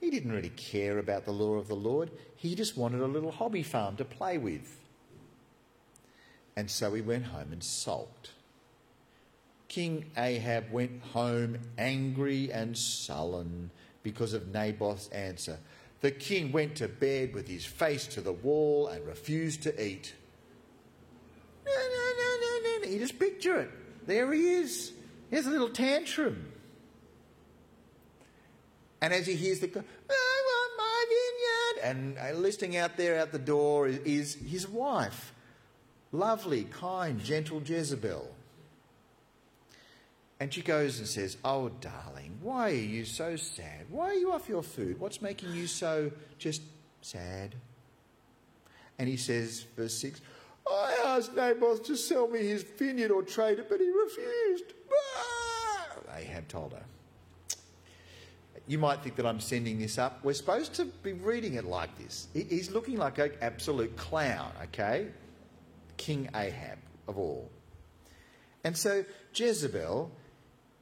he 0.00 0.10
didn't 0.10 0.32
really 0.32 0.50
care 0.50 0.98
about 0.98 1.24
the 1.24 1.32
law 1.32 1.54
of 1.54 1.68
the 1.68 1.76
Lord. 1.76 2.10
He 2.36 2.54
just 2.54 2.76
wanted 2.76 3.00
a 3.00 3.06
little 3.06 3.32
hobby 3.32 3.62
farm 3.62 3.96
to 3.96 4.04
play 4.04 4.38
with. 4.38 4.78
And 6.56 6.70
so 6.70 6.94
he 6.94 7.02
went 7.02 7.26
home 7.26 7.52
and 7.52 7.62
sulked. 7.62 8.30
King 9.68 10.10
Ahab 10.16 10.70
went 10.70 11.02
home 11.12 11.58
angry 11.76 12.50
and 12.52 12.76
sullen 12.76 13.70
because 14.02 14.32
of 14.32 14.52
Naboth's 14.52 15.08
answer. 15.08 15.58
The 16.00 16.10
king 16.10 16.52
went 16.52 16.76
to 16.76 16.88
bed 16.88 17.34
with 17.34 17.48
his 17.48 17.64
face 17.64 18.06
to 18.08 18.20
the 18.20 18.32
wall 18.32 18.88
and 18.88 19.06
refused 19.06 19.62
to 19.64 19.84
eat. 19.84 20.14
No, 21.64 21.72
no, 21.72 22.12
no, 22.18 22.36
no, 22.40 22.78
no. 22.84 22.88
You 22.88 22.98
just 22.98 23.18
picture 23.18 23.60
it. 23.60 23.70
There 24.06 24.32
he 24.32 24.48
is. 24.48 24.92
Here's 25.30 25.46
a 25.46 25.50
little 25.50 25.68
tantrum. 25.68 26.52
And 29.00 29.12
as 29.12 29.26
he 29.26 29.34
hears 29.34 29.60
the, 29.60 29.66
I 29.66 30.42
want 30.46 30.72
my 30.78 31.04
vineyard, 31.08 31.90
and 31.90 32.18
uh, 32.18 32.38
listening 32.38 32.76
out 32.76 32.96
there 32.96 33.18
out 33.18 33.32
the 33.32 33.38
door 33.38 33.88
is 33.88 34.34
his 34.34 34.66
wife, 34.66 35.32
lovely, 36.12 36.64
kind, 36.64 37.22
gentle 37.22 37.62
Jezebel. 37.62 38.30
And 40.38 40.52
she 40.52 40.60
goes 40.62 40.98
and 40.98 41.08
says, 41.08 41.36
Oh, 41.44 41.70
darling, 41.80 42.38
why 42.42 42.70
are 42.70 42.74
you 42.74 43.04
so 43.04 43.36
sad? 43.36 43.86
Why 43.88 44.10
are 44.10 44.14
you 44.14 44.32
off 44.32 44.48
your 44.48 44.62
food? 44.62 45.00
What's 45.00 45.22
making 45.22 45.52
you 45.52 45.66
so 45.66 46.10
just 46.38 46.62
sad? 47.00 47.54
And 48.98 49.08
he 49.08 49.16
says, 49.16 49.66
verse 49.76 49.94
6, 49.94 50.20
I 50.70 50.96
asked 51.04 51.36
Naboth 51.36 51.84
to 51.84 51.96
sell 51.96 52.28
me 52.28 52.46
his 52.46 52.62
vineyard 52.62 53.10
or 53.10 53.22
trade 53.22 53.58
it, 53.58 53.68
but 53.68 53.80
he 53.80 53.88
refused. 53.88 54.64
Ah! 55.18 56.16
Ahab 56.16 56.48
told 56.48 56.72
her. 56.72 56.82
You 58.66 58.78
might 58.78 59.02
think 59.02 59.16
that 59.16 59.26
I'm 59.26 59.40
sending 59.40 59.78
this 59.78 59.98
up. 59.98 60.24
We're 60.24 60.32
supposed 60.32 60.74
to 60.74 60.86
be 60.86 61.12
reading 61.12 61.54
it 61.54 61.64
like 61.64 61.96
this. 61.98 62.28
He's 62.34 62.70
looking 62.70 62.98
like 62.98 63.18
an 63.18 63.32
absolute 63.40 63.96
clown, 63.96 64.50
okay? 64.64 65.08
King 65.96 66.28
Ahab 66.34 66.78
of 67.06 67.16
all. 67.16 67.48
And 68.64 68.76
so 68.76 69.04
Jezebel 69.32 70.10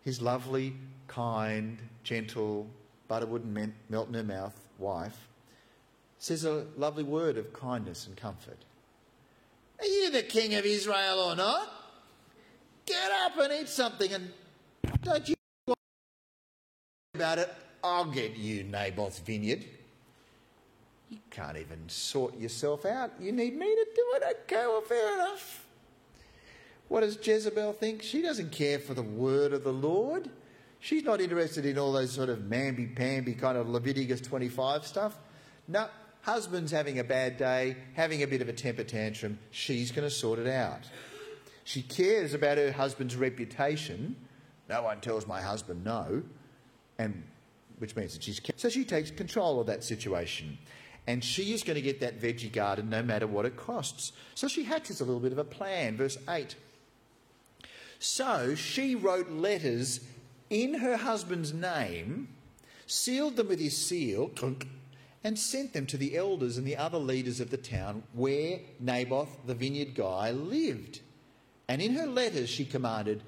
his 0.05 0.21
lovely, 0.21 0.75
kind, 1.09 1.79
gentle, 2.03 2.69
butter 3.09 3.27
wouldn't 3.27 3.73
melt 3.89 4.09
in 4.09 4.15
her 4.15 4.23
mouth 4.23 4.55
wife, 4.79 5.29
says 6.19 6.45
a 6.45 6.67
lovely 6.77 7.05
word 7.05 7.39
of 7.39 7.53
kindness 7.55 8.07
and 8.07 8.17
comfort. 8.17 8.59
Are 9.81 9.87
you 9.87 10.11
the 10.11 10.23
king 10.23 10.55
of 10.55 10.65
Israel 10.65 11.19
or 11.21 11.35
not? 11.35 11.71
Get 12.87 13.11
up 13.11 13.39
and 13.39 13.53
eat 13.63 13.69
something 13.69 14.13
and 14.13 14.31
don't 15.03 15.27
you 15.27 15.35
about 17.15 17.39
it. 17.39 17.53
I'll 17.85 18.07
get 18.07 18.35
you 18.35 18.65
Naboth's 18.65 19.19
vineyard. 19.19 19.65
You 21.11 21.19
can't 21.31 21.59
even 21.59 21.87
sort 21.89 22.37
yourself 22.39 22.87
out. 22.87 23.13
You 23.21 23.31
need 23.31 23.55
me 23.57 23.67
to 23.67 23.87
do 23.95 24.13
it. 24.17 24.23
Okay, 24.45 24.67
well, 24.67 24.81
fair 24.81 25.13
enough. 25.13 25.67
What 26.89 27.01
does 27.01 27.19
Jezebel 27.23 27.75
think? 27.75 28.03
She 28.03 28.23
doesn't 28.23 28.53
care 28.53 28.79
for 28.79 28.95
the 28.95 29.03
word 29.03 29.53
of 29.53 29.65
the 29.65 29.73
Lord. 29.73 30.31
She's 30.81 31.05
not 31.05 31.21
interested 31.21 31.67
in 31.67 31.79
all 31.79 31.93
those 31.93 32.13
sort 32.13 32.31
of 32.31 32.41
mamby-pamby 32.41 33.35
kind 33.35 33.59
of 33.59 33.69
Leviticus 33.69 34.23
25 34.23 34.87
stuff. 34.87 35.17
No, 35.69 35.89
husband's 36.23 36.73
having 36.73 36.99
a 36.99 37.05
bad 37.05 37.37
day, 37.37 37.77
having 37.95 38.23
a 38.23 38.27
bit 38.27 38.41
of 38.41 38.49
a 38.49 38.53
temper 38.53 38.85
tantrum. 38.85 39.39
She's 39.51 39.93
going 39.93 40.09
to 40.09 40.15
sort 40.15 40.39
it 40.39 40.47
out. 40.47 40.81
She 41.65 41.83
cares 41.83 42.33
about 42.33 42.59
her 42.59 42.73
husband's 42.73 43.17
reputation. 43.17 44.17
No 44.71 44.83
one 44.83 45.01
tells 45.01 45.27
my 45.27 45.43
husband 45.43 45.85
no, 45.85 46.23
and 46.99 47.23
which 47.79 47.97
means 47.97 48.15
that 48.15 48.23
she's 48.23 48.41
so 48.57 48.69
she 48.69 48.85
takes 48.85 49.11
control 49.11 49.61
of 49.61 49.67
that 49.67 49.85
situation, 49.85 50.59
and 51.07 51.23
she 51.23 51.53
is 51.53 51.63
going 51.63 51.77
to 51.77 51.83
get 51.83 52.01
that 52.01 52.21
veggie 52.21 52.53
garden 52.53 52.91
no 52.91 53.03
matter 53.03 53.27
what 53.27 53.45
it 53.45 53.57
costs. 53.57 54.13
So 54.35 54.49
she 54.49 54.65
hatches 54.65 55.01
a 55.01 55.05
little 55.05 55.21
bit 55.21 55.33
of 55.33 55.39
a 55.39 55.45
plan. 55.45 55.97
Verse 55.97 56.19
eight. 56.29 56.57
So 57.99 58.55
she 58.55 58.95
wrote 58.95 59.31
letters 59.31 60.01
in 60.51 60.75
her 60.75 60.97
husband's 60.97 61.55
name, 61.55 62.29
sealed 62.87 63.37
them 63.37 63.49
with 63.49 63.59
his 63.59 63.77
seal, 63.77 64.31
and 65.23 65.39
sent 65.39 65.73
them 65.73 65.87
to 65.87 65.97
the 65.97 66.17
elders 66.17 66.59
and 66.59 66.67
the 66.67 66.77
other 66.77 66.99
leaders 66.99 67.41
of 67.41 67.51
the 67.51 67.57
town 67.57 68.03
where 68.13 68.61
Naboth 68.79 69.47
the 69.47 69.55
vineyard 69.55 69.95
guy 69.95 70.31
lived. 70.31 71.01
And 71.67 71.81
in 71.81 71.95
her 71.95 72.07
letters, 72.07 72.51
she 72.51 72.67
commanded, 72.67 73.23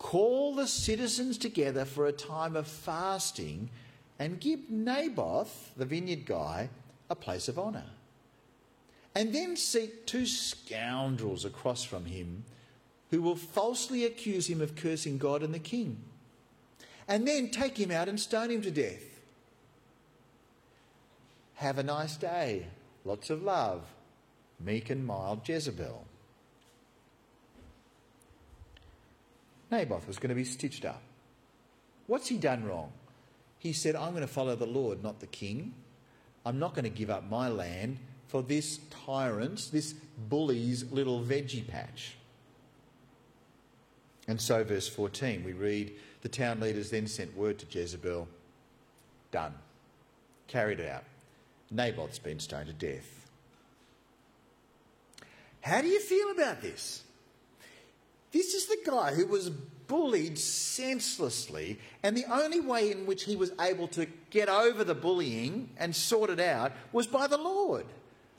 Call 0.00 0.54
the 0.54 0.66
citizens 0.66 1.36
together 1.36 1.84
for 1.84 2.06
a 2.06 2.12
time 2.12 2.56
of 2.56 2.66
fasting 2.66 3.68
and 4.18 4.40
give 4.40 4.70
Naboth, 4.70 5.72
the 5.76 5.84
vineyard 5.84 6.24
guy, 6.24 6.70
a 7.10 7.14
place 7.14 7.48
of 7.48 7.58
honour. 7.58 7.84
And 9.14 9.34
then 9.34 9.56
seek 9.56 10.06
two 10.06 10.24
scoundrels 10.24 11.44
across 11.44 11.84
from 11.84 12.06
him 12.06 12.44
who 13.10 13.20
will 13.20 13.36
falsely 13.36 14.06
accuse 14.06 14.48
him 14.48 14.62
of 14.62 14.74
cursing 14.74 15.18
God 15.18 15.42
and 15.42 15.52
the 15.52 15.58
king, 15.58 15.98
and 17.06 17.28
then 17.28 17.50
take 17.50 17.76
him 17.76 17.90
out 17.90 18.08
and 18.08 18.18
stone 18.18 18.50
him 18.50 18.62
to 18.62 18.70
death. 18.70 19.20
Have 21.56 21.76
a 21.76 21.82
nice 21.82 22.16
day. 22.16 22.66
Lots 23.04 23.28
of 23.28 23.42
love. 23.42 23.82
Meek 24.58 24.88
and 24.88 25.06
mild 25.06 25.46
Jezebel. 25.46 26.06
Naboth 29.70 30.06
was 30.06 30.18
going 30.18 30.30
to 30.30 30.34
be 30.34 30.44
stitched 30.44 30.84
up. 30.84 31.02
What's 32.06 32.28
he 32.28 32.38
done 32.38 32.64
wrong? 32.64 32.92
He 33.58 33.72
said, 33.72 33.94
I'm 33.94 34.10
going 34.10 34.22
to 34.22 34.32
follow 34.32 34.56
the 34.56 34.66
Lord, 34.66 35.02
not 35.02 35.20
the 35.20 35.26
king. 35.26 35.74
I'm 36.44 36.58
not 36.58 36.74
going 36.74 36.84
to 36.84 36.90
give 36.90 37.10
up 37.10 37.28
my 37.28 37.48
land 37.48 37.98
for 38.26 38.42
this 38.42 38.80
tyrant's, 39.06 39.68
this 39.68 39.92
bully's 40.16 40.90
little 40.90 41.20
veggie 41.20 41.66
patch. 41.66 42.16
And 44.26 44.40
so, 44.40 44.64
verse 44.64 44.88
14, 44.88 45.44
we 45.44 45.52
read 45.52 45.92
the 46.22 46.28
town 46.28 46.60
leaders 46.60 46.90
then 46.90 47.06
sent 47.06 47.36
word 47.36 47.58
to 47.58 47.78
Jezebel 47.78 48.28
done, 49.30 49.54
carried 50.46 50.80
out. 50.80 51.04
Naboth's 51.70 52.18
been 52.18 52.40
stoned 52.40 52.66
to 52.66 52.72
death. 52.72 53.28
How 55.60 55.82
do 55.82 55.88
you 55.88 56.00
feel 56.00 56.30
about 56.30 56.62
this? 56.62 57.02
This 58.32 58.54
is 58.54 58.66
the 58.66 58.78
guy 58.84 59.12
who 59.14 59.26
was 59.26 59.50
bullied 59.50 60.38
senselessly, 60.38 61.78
and 62.02 62.16
the 62.16 62.24
only 62.32 62.60
way 62.60 62.92
in 62.92 63.06
which 63.06 63.24
he 63.24 63.34
was 63.34 63.50
able 63.60 63.88
to 63.88 64.06
get 64.30 64.48
over 64.48 64.84
the 64.84 64.94
bullying 64.94 65.70
and 65.78 65.94
sort 65.94 66.30
it 66.30 66.38
out 66.38 66.72
was 66.92 67.08
by 67.08 67.26
the 67.26 67.36
Lord. 67.36 67.86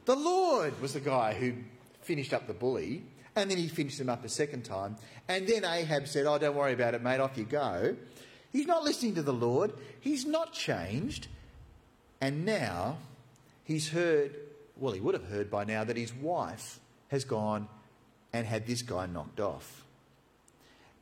The 0.05 0.15
Lord 0.15 0.79
was 0.81 0.93
the 0.93 1.01
guy 1.01 1.33
who 1.33 1.53
finished 2.01 2.33
up 2.33 2.47
the 2.47 2.53
bully, 2.53 3.03
and 3.35 3.51
then 3.51 3.57
he 3.57 3.67
finished 3.67 3.99
him 3.99 4.09
up 4.09 4.23
a 4.23 4.29
second 4.29 4.63
time. 4.63 4.95
And 5.27 5.47
then 5.47 5.65
Ahab 5.65 6.07
said, 6.07 6.25
Oh, 6.25 6.37
don't 6.37 6.55
worry 6.55 6.73
about 6.73 6.95
it, 6.95 7.01
mate, 7.01 7.19
off 7.19 7.37
you 7.37 7.43
go. 7.43 7.95
He's 8.51 8.67
not 8.67 8.83
listening 8.83 9.15
to 9.15 9.21
the 9.21 9.33
Lord. 9.33 9.73
He's 9.99 10.25
not 10.25 10.53
changed. 10.53 11.27
And 12.19 12.45
now 12.45 12.97
he's 13.63 13.89
heard, 13.89 14.35
well, 14.75 14.93
he 14.93 14.99
would 14.99 15.13
have 15.13 15.27
heard 15.27 15.49
by 15.49 15.63
now 15.63 15.83
that 15.83 15.97
his 15.97 16.13
wife 16.13 16.79
has 17.09 17.23
gone 17.23 17.67
and 18.33 18.45
had 18.45 18.65
this 18.65 18.81
guy 18.81 19.05
knocked 19.05 19.39
off. 19.39 19.83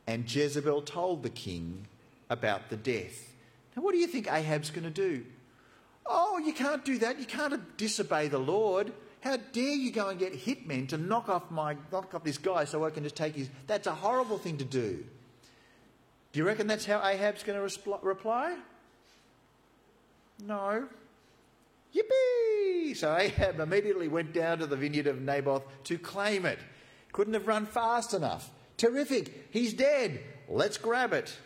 And 0.06 0.32
Jezebel 0.32 0.82
told 0.82 1.22
the 1.22 1.30
king 1.30 1.86
about 2.28 2.70
the 2.70 2.76
death. 2.76 3.32
Now, 3.76 3.82
what 3.82 3.92
do 3.92 3.98
you 3.98 4.06
think 4.06 4.26
Ahab's 4.30 4.70
going 4.70 4.84
to 4.84 4.90
do? 4.90 5.24
Oh, 6.06 6.38
you 6.38 6.52
can't 6.52 6.84
do 6.84 6.98
that. 6.98 7.20
You 7.20 7.26
can't 7.26 7.76
disobey 7.76 8.28
the 8.28 8.38
Lord. 8.38 8.92
How 9.20 9.36
dare 9.36 9.74
you 9.74 9.92
go 9.92 10.08
and 10.08 10.18
get 10.18 10.32
hitmen 10.32 10.88
to 10.88 10.98
knock 10.98 11.28
off 11.28 11.50
my 11.50 11.76
knock 11.92 12.14
off 12.14 12.24
this 12.24 12.38
guy 12.38 12.64
so 12.64 12.84
I 12.84 12.90
can 12.90 13.04
just 13.04 13.16
take 13.16 13.36
his 13.36 13.50
that's 13.66 13.86
a 13.86 13.94
horrible 13.94 14.38
thing 14.38 14.56
to 14.58 14.64
do. 14.64 15.04
Do 16.32 16.38
you 16.38 16.44
reckon 16.44 16.66
that's 16.66 16.86
how 16.86 17.06
Ahab's 17.06 17.42
going 17.42 17.68
to 17.68 17.98
reply? 18.02 18.56
No. 20.44 20.88
Yippee! 21.94 22.96
So 22.96 23.16
Ahab 23.16 23.60
immediately 23.60 24.08
went 24.08 24.32
down 24.32 24.58
to 24.58 24.66
the 24.66 24.76
vineyard 24.76 25.06
of 25.06 25.20
Naboth 25.20 25.64
to 25.84 25.98
claim 25.98 26.46
it. 26.46 26.58
Couldn't 27.12 27.34
have 27.34 27.46
run 27.46 27.66
fast 27.66 28.14
enough. 28.14 28.50
Terrific. 28.76 29.48
He's 29.50 29.74
dead. 29.74 30.20
Let's 30.48 30.78
grab 30.78 31.12
it. 31.12 31.36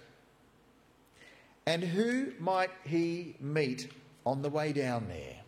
And 1.66 1.82
who 1.82 2.32
might 2.38 2.70
he 2.84 3.36
meet 3.40 3.90
on 4.26 4.42
the 4.42 4.50
way 4.50 4.72
down 4.72 5.08
there? 5.08 5.44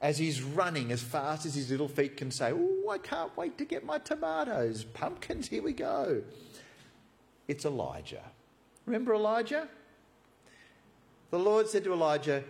as 0.00 0.16
he's 0.16 0.42
running 0.42 0.92
as 0.92 1.02
fast 1.02 1.44
as 1.44 1.54
his 1.54 1.70
little 1.70 1.88
feet 1.88 2.16
can 2.16 2.30
say, 2.30 2.52
Oh, 2.52 2.88
I 2.88 2.98
can't 2.98 3.36
wait 3.36 3.58
to 3.58 3.64
get 3.64 3.84
my 3.84 3.98
tomatoes, 3.98 4.84
pumpkins, 4.84 5.48
here 5.48 5.62
we 5.62 5.72
go. 5.72 6.22
It's 7.48 7.64
Elijah. 7.64 8.22
Remember 8.86 9.14
Elijah? 9.14 9.68
the 11.30 11.38
Lord 11.38 11.68
said 11.68 11.84
to 11.84 11.92
Elijah, 11.92 12.42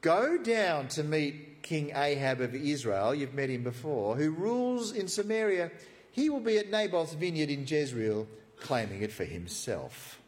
Go 0.00 0.38
down 0.38 0.88
to 0.88 1.04
meet 1.04 1.62
King 1.62 1.92
Ahab 1.94 2.40
of 2.40 2.54
Israel, 2.54 3.14
you've 3.14 3.34
met 3.34 3.48
him 3.48 3.62
before, 3.62 4.16
who 4.16 4.30
rules 4.30 4.92
in 4.92 5.08
Samaria. 5.08 5.70
He 6.18 6.30
will 6.30 6.40
be 6.40 6.58
at 6.58 6.68
Naboth's 6.68 7.14
vineyard 7.14 7.48
in 7.48 7.64
Jezreel, 7.64 8.26
claiming 8.58 9.02
it 9.02 9.12
for 9.12 9.24
himself. 9.24 10.18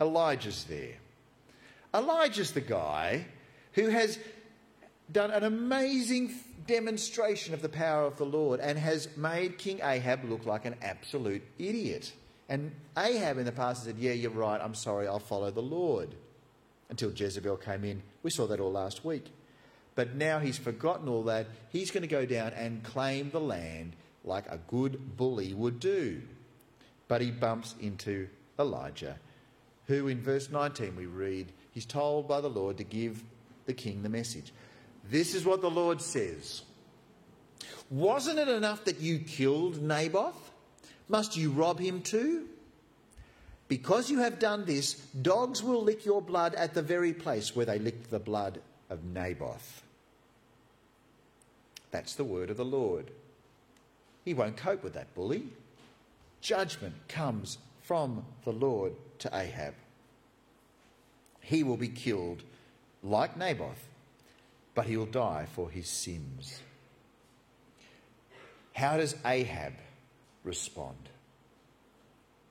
Elijah's 0.00 0.64
there. 0.64 0.96
Elijah's 1.94 2.50
the 2.50 2.60
guy 2.60 3.26
who 3.74 3.86
has 3.86 4.18
done 5.12 5.30
an 5.30 5.44
amazing 5.44 6.34
demonstration 6.66 7.54
of 7.54 7.62
the 7.62 7.68
power 7.68 8.06
of 8.06 8.16
the 8.16 8.26
Lord 8.26 8.58
and 8.58 8.76
has 8.76 9.08
made 9.16 9.56
King 9.56 9.78
Ahab 9.84 10.24
look 10.24 10.44
like 10.44 10.64
an 10.64 10.74
absolute 10.82 11.44
idiot. 11.56 12.12
And 12.48 12.72
Ahab 12.96 13.38
in 13.38 13.44
the 13.44 13.52
past 13.52 13.84
said, 13.84 13.98
Yeah, 13.98 14.14
you're 14.14 14.32
right, 14.32 14.60
I'm 14.60 14.74
sorry, 14.74 15.06
I'll 15.06 15.20
follow 15.20 15.52
the 15.52 15.62
Lord. 15.62 16.12
Until 16.90 17.12
Jezebel 17.12 17.58
came 17.58 17.84
in. 17.84 18.02
We 18.24 18.30
saw 18.30 18.48
that 18.48 18.58
all 18.58 18.72
last 18.72 19.04
week. 19.04 19.26
But 19.94 20.16
now 20.16 20.40
he's 20.40 20.58
forgotten 20.58 21.08
all 21.08 21.22
that. 21.24 21.46
He's 21.70 21.92
going 21.92 22.02
to 22.02 22.08
go 22.08 22.26
down 22.26 22.52
and 22.54 22.82
claim 22.82 23.30
the 23.30 23.40
land 23.40 23.94
like 24.28 24.46
a 24.48 24.60
good 24.68 25.16
bully 25.16 25.54
would 25.54 25.80
do. 25.80 26.20
But 27.08 27.20
he 27.20 27.30
bumps 27.30 27.74
into 27.80 28.28
Elijah, 28.58 29.16
who 29.86 30.08
in 30.08 30.20
verse 30.20 30.50
19 30.50 30.94
we 30.94 31.06
read, 31.06 31.52
he's 31.72 31.86
told 31.86 32.28
by 32.28 32.40
the 32.40 32.50
Lord 32.50 32.76
to 32.76 32.84
give 32.84 33.24
the 33.66 33.72
king 33.72 34.02
the 34.02 34.08
message. 34.08 34.52
This 35.10 35.34
is 35.34 35.44
what 35.44 35.60
the 35.60 35.70
Lord 35.70 36.00
says 36.00 36.62
Wasn't 37.90 38.38
it 38.38 38.48
enough 38.48 38.84
that 38.84 39.00
you 39.00 39.18
killed 39.18 39.82
Naboth? 39.82 40.50
Must 41.08 41.36
you 41.36 41.50
rob 41.50 41.80
him 41.80 42.02
too? 42.02 42.46
Because 43.68 44.10
you 44.10 44.18
have 44.20 44.38
done 44.38 44.64
this, 44.64 44.94
dogs 44.94 45.62
will 45.62 45.82
lick 45.82 46.04
your 46.04 46.22
blood 46.22 46.54
at 46.54 46.74
the 46.74 46.82
very 46.82 47.12
place 47.12 47.54
where 47.54 47.66
they 47.66 47.78
licked 47.78 48.10
the 48.10 48.18
blood 48.18 48.60
of 48.88 49.04
Naboth. 49.04 49.82
That's 51.90 52.14
the 52.14 52.24
word 52.24 52.50
of 52.50 52.56
the 52.56 52.64
Lord. 52.64 53.10
He 54.24 54.34
won't 54.34 54.56
cope 54.56 54.82
with 54.82 54.94
that 54.94 55.14
bully. 55.14 55.44
Judgment 56.40 56.94
comes 57.08 57.58
from 57.82 58.24
the 58.44 58.52
Lord 58.52 58.92
to 59.20 59.30
Ahab. 59.32 59.74
He 61.40 61.62
will 61.62 61.76
be 61.76 61.88
killed 61.88 62.42
like 63.02 63.36
Naboth 63.36 63.88
but 64.78 64.86
he'll 64.86 65.06
die 65.06 65.44
for 65.56 65.68
his 65.68 65.88
sins. 65.88 66.60
How 68.74 68.96
does 68.96 69.16
Ahab 69.26 69.72
respond? 70.44 71.08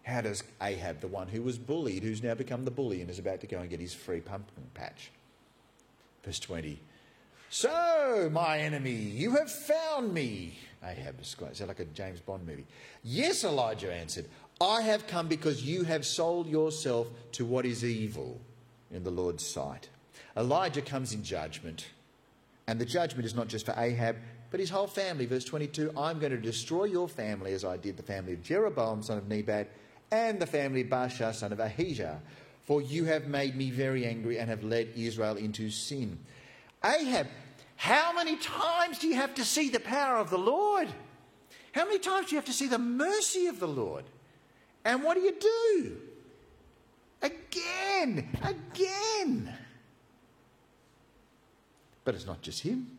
How 0.03 0.19
does 0.19 0.43
Ahab, 0.61 0.99
the 0.99 1.07
one 1.07 1.29
who 1.29 1.41
was 1.41 1.57
bullied, 1.57 2.03
who's 2.03 2.21
now 2.21 2.33
become 2.33 2.65
the 2.65 2.71
bully 2.71 2.99
and 2.99 3.09
is 3.09 3.17
about 3.17 3.39
to 3.39 3.47
go 3.47 3.59
and 3.59 3.69
get 3.69 3.79
his 3.79 3.93
free 3.93 4.19
pumpkin 4.19 4.65
patch? 4.73 5.09
Verse 6.25 6.37
20. 6.39 6.81
So, 7.49 8.29
my 8.29 8.59
enemy, 8.59 8.91
you 8.91 9.37
have 9.37 9.49
found 9.49 10.13
me. 10.13 10.59
Ahab 10.83 11.23
sounds 11.25 11.61
like 11.61 11.79
a 11.79 11.85
James 11.85 12.19
Bond 12.19 12.45
movie. 12.45 12.65
Yes, 13.03 13.43
Elijah 13.43 13.93
answered, 13.93 14.25
I 14.61 14.81
have 14.81 15.07
come 15.07 15.27
because 15.27 15.63
you 15.63 15.83
have 15.83 16.05
sold 16.05 16.47
yourself 16.47 17.07
to 17.33 17.45
what 17.45 17.65
is 17.65 17.83
evil 17.83 18.39
in 18.91 19.03
the 19.03 19.11
Lord's 19.11 19.45
sight. 19.45 19.89
Elijah 20.35 20.81
comes 20.81 21.13
in 21.13 21.23
judgment. 21.23 21.87
And 22.67 22.79
the 22.79 22.85
judgment 22.85 23.25
is 23.25 23.33
not 23.33 23.47
just 23.47 23.65
for 23.65 23.73
Ahab, 23.77 24.17
but 24.51 24.59
his 24.59 24.69
whole 24.69 24.87
family. 24.87 25.25
Verse 25.25 25.45
22 25.45 25.91
I'm 25.97 26.19
going 26.19 26.31
to 26.31 26.37
destroy 26.37 26.85
your 26.85 27.07
family 27.07 27.53
as 27.53 27.63
I 27.63 27.77
did 27.77 27.97
the 27.97 28.03
family 28.03 28.33
of 28.33 28.43
Jeroboam, 28.43 29.01
son 29.01 29.17
of 29.17 29.27
Nebat, 29.27 29.69
and 30.11 30.39
the 30.39 30.45
family 30.45 30.81
of 30.81 30.87
Baasha, 30.87 31.33
son 31.33 31.51
of 31.51 31.59
Ahijah. 31.59 32.21
For 32.65 32.81
you 32.81 33.05
have 33.05 33.27
made 33.27 33.55
me 33.55 33.71
very 33.71 34.05
angry 34.05 34.37
and 34.39 34.49
have 34.49 34.63
led 34.63 34.89
Israel 34.95 35.37
into 35.37 35.69
sin. 35.69 36.19
Ahab, 36.83 37.27
how 37.77 38.11
many 38.11 38.35
times 38.35 38.99
do 38.99 39.07
you 39.07 39.15
have 39.15 39.35
to 39.35 39.45
see 39.45 39.69
the 39.69 39.79
power 39.79 40.17
of 40.17 40.29
the 40.29 40.37
Lord? 40.37 40.89
How 41.71 41.85
many 41.85 41.99
times 41.99 42.27
do 42.27 42.35
you 42.35 42.37
have 42.37 42.45
to 42.45 42.53
see 42.53 42.67
the 42.67 42.79
mercy 42.79 43.45
of 43.47 43.59
the 43.59 43.67
Lord? 43.67 44.03
And 44.83 45.03
what 45.03 45.13
do 45.13 45.21
you 45.21 45.35
do? 45.39 45.97
Again, 47.21 48.27
again. 48.43 49.53
But 52.03 52.15
it's 52.15 52.25
not 52.25 52.41
just 52.41 52.63
him. 52.63 52.97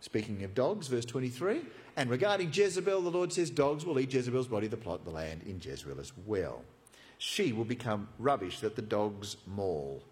Speaking 0.00 0.42
of 0.42 0.54
dogs, 0.54 0.88
verse 0.88 1.04
23, 1.04 1.62
and 1.96 2.10
regarding 2.10 2.52
Jezebel, 2.52 3.00
the 3.00 3.10
Lord 3.10 3.32
says, 3.32 3.48
Dogs 3.48 3.86
will 3.86 3.98
eat 4.00 4.12
Jezebel's 4.12 4.48
body, 4.48 4.66
the 4.66 4.76
plot 4.76 5.04
the 5.04 5.10
land 5.10 5.42
in 5.46 5.60
Jezreel 5.62 6.00
as 6.00 6.12
well. 6.26 6.62
She 7.18 7.52
will 7.52 7.64
become 7.64 8.08
rubbish 8.18 8.60
that 8.60 8.76
the 8.76 8.82
dogs 8.82 9.36
maul, 9.46 10.02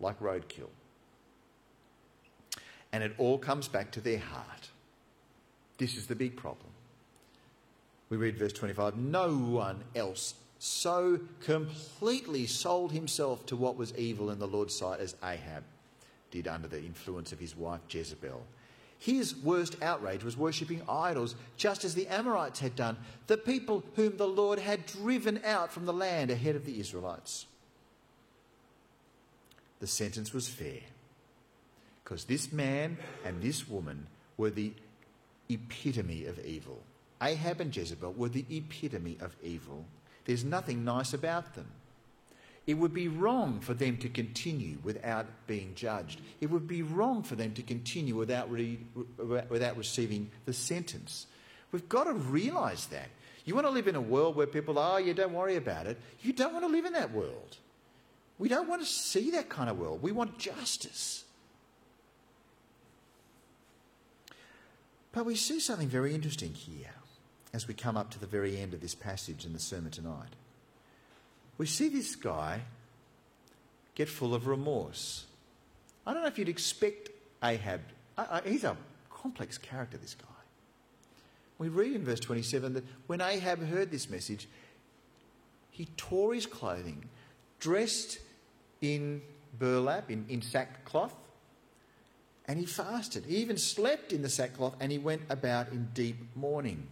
like 0.00 0.18
roadkill. 0.20 0.70
And 2.96 3.04
it 3.04 3.12
all 3.18 3.36
comes 3.36 3.68
back 3.68 3.90
to 3.90 4.00
their 4.00 4.18
heart. 4.18 4.70
This 5.76 5.98
is 5.98 6.06
the 6.06 6.14
big 6.14 6.34
problem. 6.34 6.70
We 8.08 8.16
read 8.16 8.38
verse 8.38 8.54
25 8.54 8.96
No 8.96 9.36
one 9.36 9.84
else 9.94 10.32
so 10.58 11.20
completely 11.42 12.46
sold 12.46 12.92
himself 12.92 13.44
to 13.46 13.54
what 13.54 13.76
was 13.76 13.94
evil 13.98 14.30
in 14.30 14.38
the 14.38 14.48
Lord's 14.48 14.74
sight 14.74 15.00
as 15.00 15.14
Ahab 15.22 15.62
did 16.30 16.48
under 16.48 16.68
the 16.68 16.78
influence 16.78 17.32
of 17.32 17.38
his 17.38 17.54
wife 17.54 17.82
Jezebel. 17.90 18.42
His 18.98 19.36
worst 19.36 19.76
outrage 19.82 20.24
was 20.24 20.38
worshipping 20.38 20.80
idols, 20.88 21.34
just 21.58 21.84
as 21.84 21.94
the 21.94 22.06
Amorites 22.06 22.60
had 22.60 22.76
done, 22.76 22.96
the 23.26 23.36
people 23.36 23.84
whom 23.96 24.16
the 24.16 24.26
Lord 24.26 24.58
had 24.58 24.86
driven 24.86 25.38
out 25.44 25.70
from 25.70 25.84
the 25.84 25.92
land 25.92 26.30
ahead 26.30 26.56
of 26.56 26.64
the 26.64 26.80
Israelites. 26.80 27.44
The 29.80 29.86
sentence 29.86 30.32
was 30.32 30.48
fair, 30.48 30.80
because 32.06 32.24
this 32.24 32.52
man 32.52 32.96
and 33.24 33.42
this 33.42 33.68
woman 33.68 34.06
were 34.36 34.50
the 34.50 34.72
epitome 35.48 36.24
of 36.26 36.38
evil. 36.46 36.80
Ahab 37.20 37.60
and 37.60 37.76
Jezebel 37.76 38.12
were 38.12 38.28
the 38.28 38.44
epitome 38.48 39.16
of 39.20 39.34
evil. 39.42 39.84
There's 40.24 40.44
nothing 40.44 40.84
nice 40.84 41.12
about 41.12 41.56
them. 41.56 41.66
It 42.64 42.74
would 42.74 42.94
be 42.94 43.08
wrong 43.08 43.58
for 43.58 43.74
them 43.74 43.96
to 43.98 44.08
continue 44.08 44.78
without 44.84 45.26
being 45.48 45.72
judged. 45.74 46.20
It 46.40 46.48
would 46.48 46.68
be 46.68 46.82
wrong 46.82 47.24
for 47.24 47.34
them 47.34 47.54
to 47.54 47.62
continue 47.62 48.14
without, 48.14 48.50
re- 48.52 48.78
without 49.48 49.76
receiving 49.76 50.30
the 50.44 50.52
sentence. 50.52 51.26
We've 51.72 51.88
got 51.88 52.04
to 52.04 52.12
realise 52.12 52.86
that. 52.86 53.08
You 53.44 53.56
want 53.56 53.66
to 53.66 53.72
live 53.72 53.88
in 53.88 53.96
a 53.96 54.00
world 54.00 54.36
where 54.36 54.46
people, 54.46 54.78
oh, 54.78 54.98
you 54.98 55.12
don't 55.12 55.32
worry 55.32 55.56
about 55.56 55.86
it. 55.86 55.98
You 56.22 56.32
don't 56.32 56.52
want 56.52 56.64
to 56.64 56.70
live 56.70 56.84
in 56.84 56.92
that 56.92 57.12
world. 57.12 57.56
We 58.38 58.48
don't 58.48 58.68
want 58.68 58.82
to 58.82 58.86
see 58.86 59.32
that 59.32 59.48
kind 59.48 59.68
of 59.68 59.78
world. 59.78 60.02
We 60.02 60.12
want 60.12 60.38
justice. 60.38 61.24
But 65.16 65.24
we 65.24 65.34
see 65.34 65.60
something 65.60 65.88
very 65.88 66.14
interesting 66.14 66.52
here 66.52 66.92
as 67.54 67.66
we 67.66 67.72
come 67.72 67.96
up 67.96 68.10
to 68.10 68.20
the 68.20 68.26
very 68.26 68.58
end 68.60 68.74
of 68.74 68.82
this 68.82 68.94
passage 68.94 69.46
in 69.46 69.54
the 69.54 69.58
sermon 69.58 69.90
tonight 69.90 70.36
we 71.58 71.66
see 71.66 71.88
this 71.88 72.16
guy 72.16 72.60
get 73.94 74.08
full 74.08 74.34
of 74.34 74.46
remorse. 74.46 75.24
I 76.06 76.12
don't 76.12 76.22
know 76.22 76.28
if 76.28 76.38
you'd 76.38 76.50
expect 76.50 77.08
Ahab, 77.42 77.80
I, 78.18 78.40
I, 78.44 78.48
he's 78.48 78.64
a 78.64 78.76
complex 79.10 79.56
character, 79.56 79.96
this 79.96 80.14
guy. 80.14 80.26
We 81.58 81.68
read 81.68 81.94
in 81.94 82.04
verse 82.04 82.20
27 82.20 82.74
that 82.74 82.84
when 83.06 83.22
Ahab 83.22 83.66
heard 83.66 83.90
this 83.90 84.10
message, 84.10 84.48
he 85.70 85.86
tore 85.96 86.34
his 86.34 86.44
clothing, 86.44 87.08
dressed 87.58 88.18
in 88.82 89.22
burlap, 89.58 90.10
in, 90.10 90.26
in 90.28 90.42
sackcloth, 90.42 91.14
and 92.48 92.58
he 92.58 92.66
fasted. 92.66 93.24
He 93.26 93.36
even 93.38 93.56
slept 93.56 94.12
in 94.12 94.22
the 94.22 94.28
sackcloth 94.28 94.76
and 94.80 94.92
he 94.92 94.98
went 94.98 95.22
about 95.28 95.72
in 95.72 95.88
deep 95.94 96.16
mourning. 96.34 96.86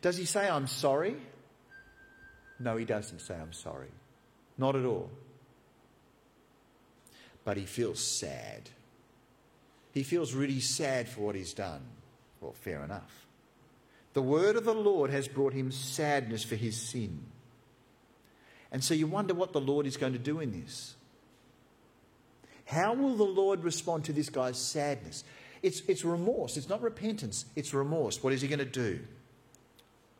Does 0.00 0.16
he 0.16 0.24
say, 0.24 0.48
I'm 0.48 0.66
sorry? 0.66 1.16
No, 2.58 2.76
he 2.76 2.84
doesn't 2.84 3.20
say, 3.20 3.34
I'm 3.34 3.52
sorry. 3.52 3.90
Not 4.58 4.76
at 4.76 4.84
all. 4.84 5.10
But 7.44 7.56
he 7.56 7.66
feels 7.66 8.00
sad. 8.00 8.70
He 9.92 10.02
feels 10.02 10.32
really 10.32 10.60
sad 10.60 11.08
for 11.08 11.20
what 11.20 11.34
he's 11.34 11.52
done. 11.52 11.82
Well, 12.40 12.52
fair 12.52 12.82
enough. 12.82 13.26
The 14.14 14.22
word 14.22 14.56
of 14.56 14.64
the 14.64 14.74
Lord 14.74 15.10
has 15.10 15.28
brought 15.28 15.52
him 15.52 15.70
sadness 15.70 16.44
for 16.44 16.56
his 16.56 16.76
sin. 16.76 17.24
And 18.70 18.82
so 18.82 18.94
you 18.94 19.06
wonder 19.06 19.34
what 19.34 19.52
the 19.52 19.60
Lord 19.60 19.86
is 19.86 19.96
going 19.96 20.12
to 20.14 20.18
do 20.18 20.40
in 20.40 20.50
this. 20.50 20.94
How 22.64 22.94
will 22.94 23.16
the 23.16 23.24
Lord 23.24 23.64
respond 23.64 24.04
to 24.04 24.12
this 24.12 24.30
guy's 24.30 24.58
sadness? 24.58 25.24
It's, 25.62 25.80
it's 25.88 26.04
remorse. 26.04 26.56
It's 26.56 26.68
not 26.68 26.82
repentance. 26.82 27.44
It's 27.54 27.72
remorse. 27.72 28.22
What 28.22 28.32
is 28.32 28.42
he 28.42 28.48
going 28.48 28.58
to 28.58 28.64
do? 28.64 29.00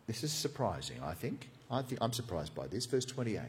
This 0.06 0.22
is 0.22 0.32
surprising, 0.32 0.98
I 1.02 1.14
think. 1.14 1.48
I 1.70 1.82
think 1.82 2.00
I'm 2.02 2.12
surprised 2.12 2.54
by 2.54 2.66
this. 2.66 2.86
Verse 2.86 3.04
28. 3.04 3.40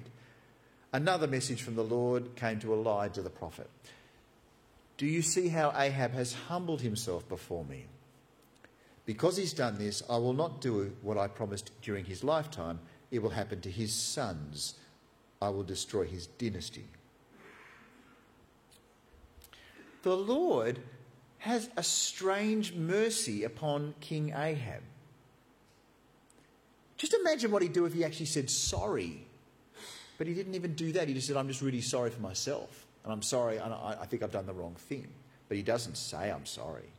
Another 0.93 1.27
message 1.27 1.61
from 1.61 1.75
the 1.75 1.83
Lord 1.83 2.35
came 2.35 2.59
to 2.59 2.73
Elijah 2.73 3.21
the 3.21 3.29
prophet. 3.29 3.69
Do 4.97 5.07
you 5.07 5.21
see 5.21 5.49
how 5.49 5.73
Ahab 5.75 6.11
has 6.13 6.33
humbled 6.33 6.81
himself 6.81 7.27
before 7.27 7.65
me? 7.65 7.85
Because 9.05 9.35
he's 9.35 9.53
done 9.53 9.77
this, 9.77 10.01
I 10.09 10.17
will 10.17 10.33
not 10.33 10.61
do 10.61 10.95
what 11.01 11.17
I 11.17 11.27
promised 11.27 11.71
during 11.81 12.05
his 12.05 12.23
lifetime. 12.23 12.79
It 13.11 13.21
will 13.21 13.31
happen 13.31 13.59
to 13.61 13.71
his 13.71 13.93
sons 13.93 14.75
I 15.41 15.49
will 15.49 15.63
destroy 15.63 16.05
his 16.05 16.27
dynasty. 16.27 16.85
The 20.03 20.15
Lord 20.15 20.79
has 21.39 21.69
a 21.75 21.83
strange 21.83 22.73
mercy 22.73 23.43
upon 23.43 23.95
King 23.99 24.33
Ahab. 24.35 24.81
Just 26.97 27.13
imagine 27.13 27.51
what 27.51 27.61
he'd 27.61 27.73
do 27.73 27.85
if 27.85 27.93
he 27.93 28.05
actually 28.05 28.27
said 28.27 28.49
sorry. 28.49 29.25
But 30.17 30.27
he 30.27 30.33
didn't 30.33 30.55
even 30.55 30.73
do 30.75 30.91
that. 30.93 31.07
He 31.07 31.13
just 31.13 31.27
said, 31.27 31.35
I'm 31.35 31.47
just 31.47 31.61
really 31.61 31.81
sorry 31.81 32.11
for 32.11 32.21
myself. 32.21 32.85
And 33.03 33.11
I'm 33.11 33.21
sorry, 33.21 33.57
and 33.57 33.73
I, 33.73 33.97
I 34.01 34.05
think 34.05 34.23
I've 34.23 34.31
done 34.31 34.45
the 34.45 34.53
wrong 34.53 34.75
thing. 34.75 35.07
But 35.49 35.57
he 35.57 35.63
doesn't 35.63 35.97
say, 35.97 36.31
I'm 36.31 36.45
sorry. 36.45 36.89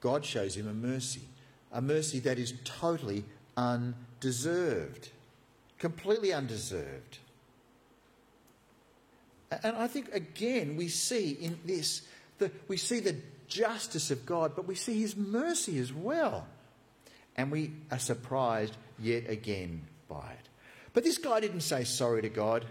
God 0.00 0.24
shows 0.24 0.56
him 0.56 0.68
a 0.68 0.72
mercy, 0.72 1.22
a 1.72 1.82
mercy 1.82 2.20
that 2.20 2.38
is 2.38 2.54
totally 2.64 3.24
undeserved, 3.56 5.10
completely 5.78 6.32
undeserved. 6.32 7.18
And 9.50 9.76
I 9.76 9.86
think, 9.86 10.12
again, 10.12 10.76
we 10.76 10.88
see 10.88 11.32
in 11.32 11.58
this, 11.64 12.02
the, 12.38 12.50
we 12.68 12.76
see 12.76 13.00
the 13.00 13.16
justice 13.46 14.10
of 14.10 14.26
God, 14.26 14.52
but 14.56 14.66
we 14.66 14.74
see 14.74 15.00
his 15.00 15.16
mercy 15.16 15.78
as 15.78 15.92
well. 15.92 16.46
And 17.36 17.50
we 17.50 17.72
are 17.90 17.98
surprised 17.98 18.76
yet 18.98 19.28
again 19.28 19.82
by 20.08 20.32
it. 20.32 20.48
But 20.92 21.04
this 21.04 21.18
guy 21.18 21.40
didn't 21.40 21.60
say 21.60 21.84
sorry 21.84 22.22
to 22.22 22.28
God. 22.28 22.64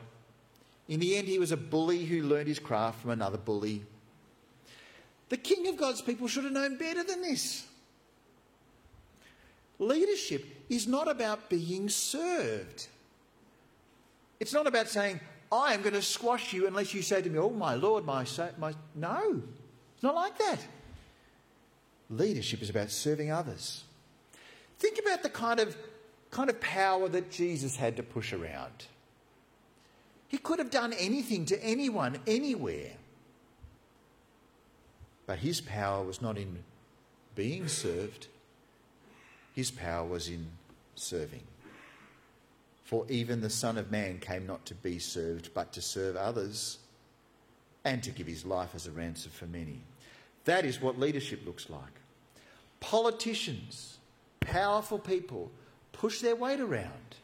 In 0.87 0.99
the 0.99 1.15
end, 1.15 1.27
he 1.27 1.39
was 1.39 1.51
a 1.51 1.57
bully 1.57 2.05
who 2.05 2.23
learned 2.23 2.47
his 2.47 2.59
craft 2.59 3.01
from 3.01 3.11
another 3.11 3.37
bully. 3.37 3.83
The 5.29 5.37
king 5.37 5.67
of 5.67 5.77
God's 5.77 6.01
people 6.01 6.27
should 6.27 6.43
have 6.43 6.53
known 6.53 6.77
better 6.77 7.03
than 7.03 7.21
this. 7.21 7.65
Leadership 9.79 10.45
is 10.69 10.87
not 10.87 11.07
about 11.07 11.49
being 11.49 11.89
served. 11.89 12.87
It's 14.39 14.53
not 14.53 14.67
about 14.67 14.87
saying, 14.87 15.19
I 15.51 15.73
am 15.73 15.81
going 15.81 15.93
to 15.93 16.01
squash 16.01 16.53
you 16.53 16.67
unless 16.67 16.93
you 16.93 17.01
say 17.01 17.21
to 17.21 17.29
me, 17.29 17.39
Oh, 17.39 17.49
my 17.49 17.75
Lord, 17.75 18.05
my. 18.05 18.25
my... 18.57 18.73
No, 18.95 19.41
it's 19.93 20.03
not 20.03 20.15
like 20.15 20.37
that. 20.39 20.59
Leadership 22.09 22.61
is 22.61 22.69
about 22.69 22.91
serving 22.91 23.31
others. 23.31 23.83
Think 24.79 24.99
about 24.99 25.23
the 25.23 25.29
kind 25.29 25.59
of, 25.59 25.75
kind 26.31 26.49
of 26.49 26.59
power 26.59 27.07
that 27.09 27.31
Jesus 27.31 27.75
had 27.75 27.97
to 27.97 28.03
push 28.03 28.33
around. 28.33 28.85
He 30.27 30.37
could 30.37 30.59
have 30.59 30.69
done 30.69 30.93
anything 30.93 31.45
to 31.45 31.63
anyone, 31.63 32.17
anywhere. 32.27 32.91
But 35.25 35.39
his 35.39 35.61
power 35.61 36.03
was 36.03 36.21
not 36.21 36.37
in 36.37 36.63
being 37.35 37.67
served, 37.67 38.27
his 39.53 39.71
power 39.71 40.05
was 40.05 40.27
in 40.27 40.47
serving. 40.95 41.43
For 42.85 43.05
even 43.09 43.41
the 43.41 43.49
Son 43.49 43.77
of 43.77 43.91
Man 43.91 44.19
came 44.19 44.45
not 44.45 44.65
to 44.67 44.75
be 44.75 44.99
served, 44.99 45.53
but 45.53 45.73
to 45.73 45.81
serve 45.81 46.15
others 46.15 46.77
and 47.83 48.01
to 48.03 48.11
give 48.11 48.27
his 48.27 48.45
life 48.45 48.69
as 48.75 48.85
a 48.85 48.91
ransom 48.91 49.31
for 49.31 49.47
many. 49.47 49.81
That 50.45 50.65
is 50.65 50.79
what 50.79 50.99
leadership 50.99 51.45
looks 51.45 51.67
like. 51.69 51.81
Politicians, 52.79 53.97
powerful 54.39 54.99
people, 54.99 55.51
push 55.93 56.21
their 56.21 56.35
weight 56.35 56.59
around 56.59 57.15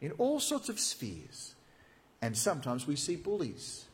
in 0.00 0.12
all 0.12 0.38
sorts 0.38 0.68
of 0.68 0.78
spheres. 0.78 1.54
And 2.22 2.36
sometimes 2.36 2.86
we 2.86 2.94
see 2.94 3.16
bullies. 3.16 3.86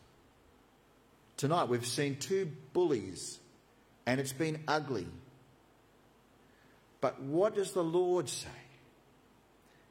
Tonight 1.38 1.68
we've 1.68 1.86
seen 1.86 2.16
two 2.16 2.50
bullies, 2.74 3.38
and 4.04 4.20
it's 4.20 4.32
been 4.32 4.62
ugly. 4.68 5.06
But 7.00 7.22
what 7.22 7.54
does 7.54 7.72
the 7.72 7.84
Lord 7.84 8.28
say? 8.28 8.48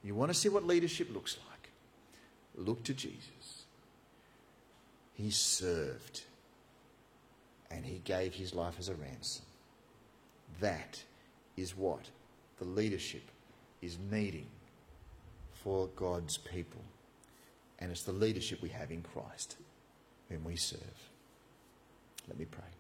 You 0.06 0.14
want 0.14 0.32
to 0.32 0.38
see 0.38 0.50
what 0.50 0.68
leadership 0.68 1.12
looks 1.12 1.36
like? 1.50 1.70
Look 2.56 2.84
to 2.84 2.94
Jesus. 2.94 3.64
He 5.16 5.32
served 5.32 6.22
and 7.72 7.84
he 7.84 8.02
gave 8.04 8.36
his 8.36 8.54
life 8.54 8.76
as 8.78 8.88
a 8.88 8.94
ransom. 8.94 9.46
That 10.60 11.02
is 11.58 11.76
what 11.76 12.12
the 12.60 12.66
leadership 12.66 13.24
is 13.82 13.98
needing 14.12 14.46
for 15.54 15.88
God's 15.96 16.38
people. 16.38 16.82
And 17.80 17.90
it's 17.90 18.04
the 18.04 18.12
leadership 18.12 18.62
we 18.62 18.70
have 18.70 18.92
in 18.92 19.02
Christ, 19.02 19.56
whom 20.30 20.44
we 20.44 20.56
serve. 20.56 21.10
Let 22.28 22.38
me 22.38 22.46
pray. 22.46 22.75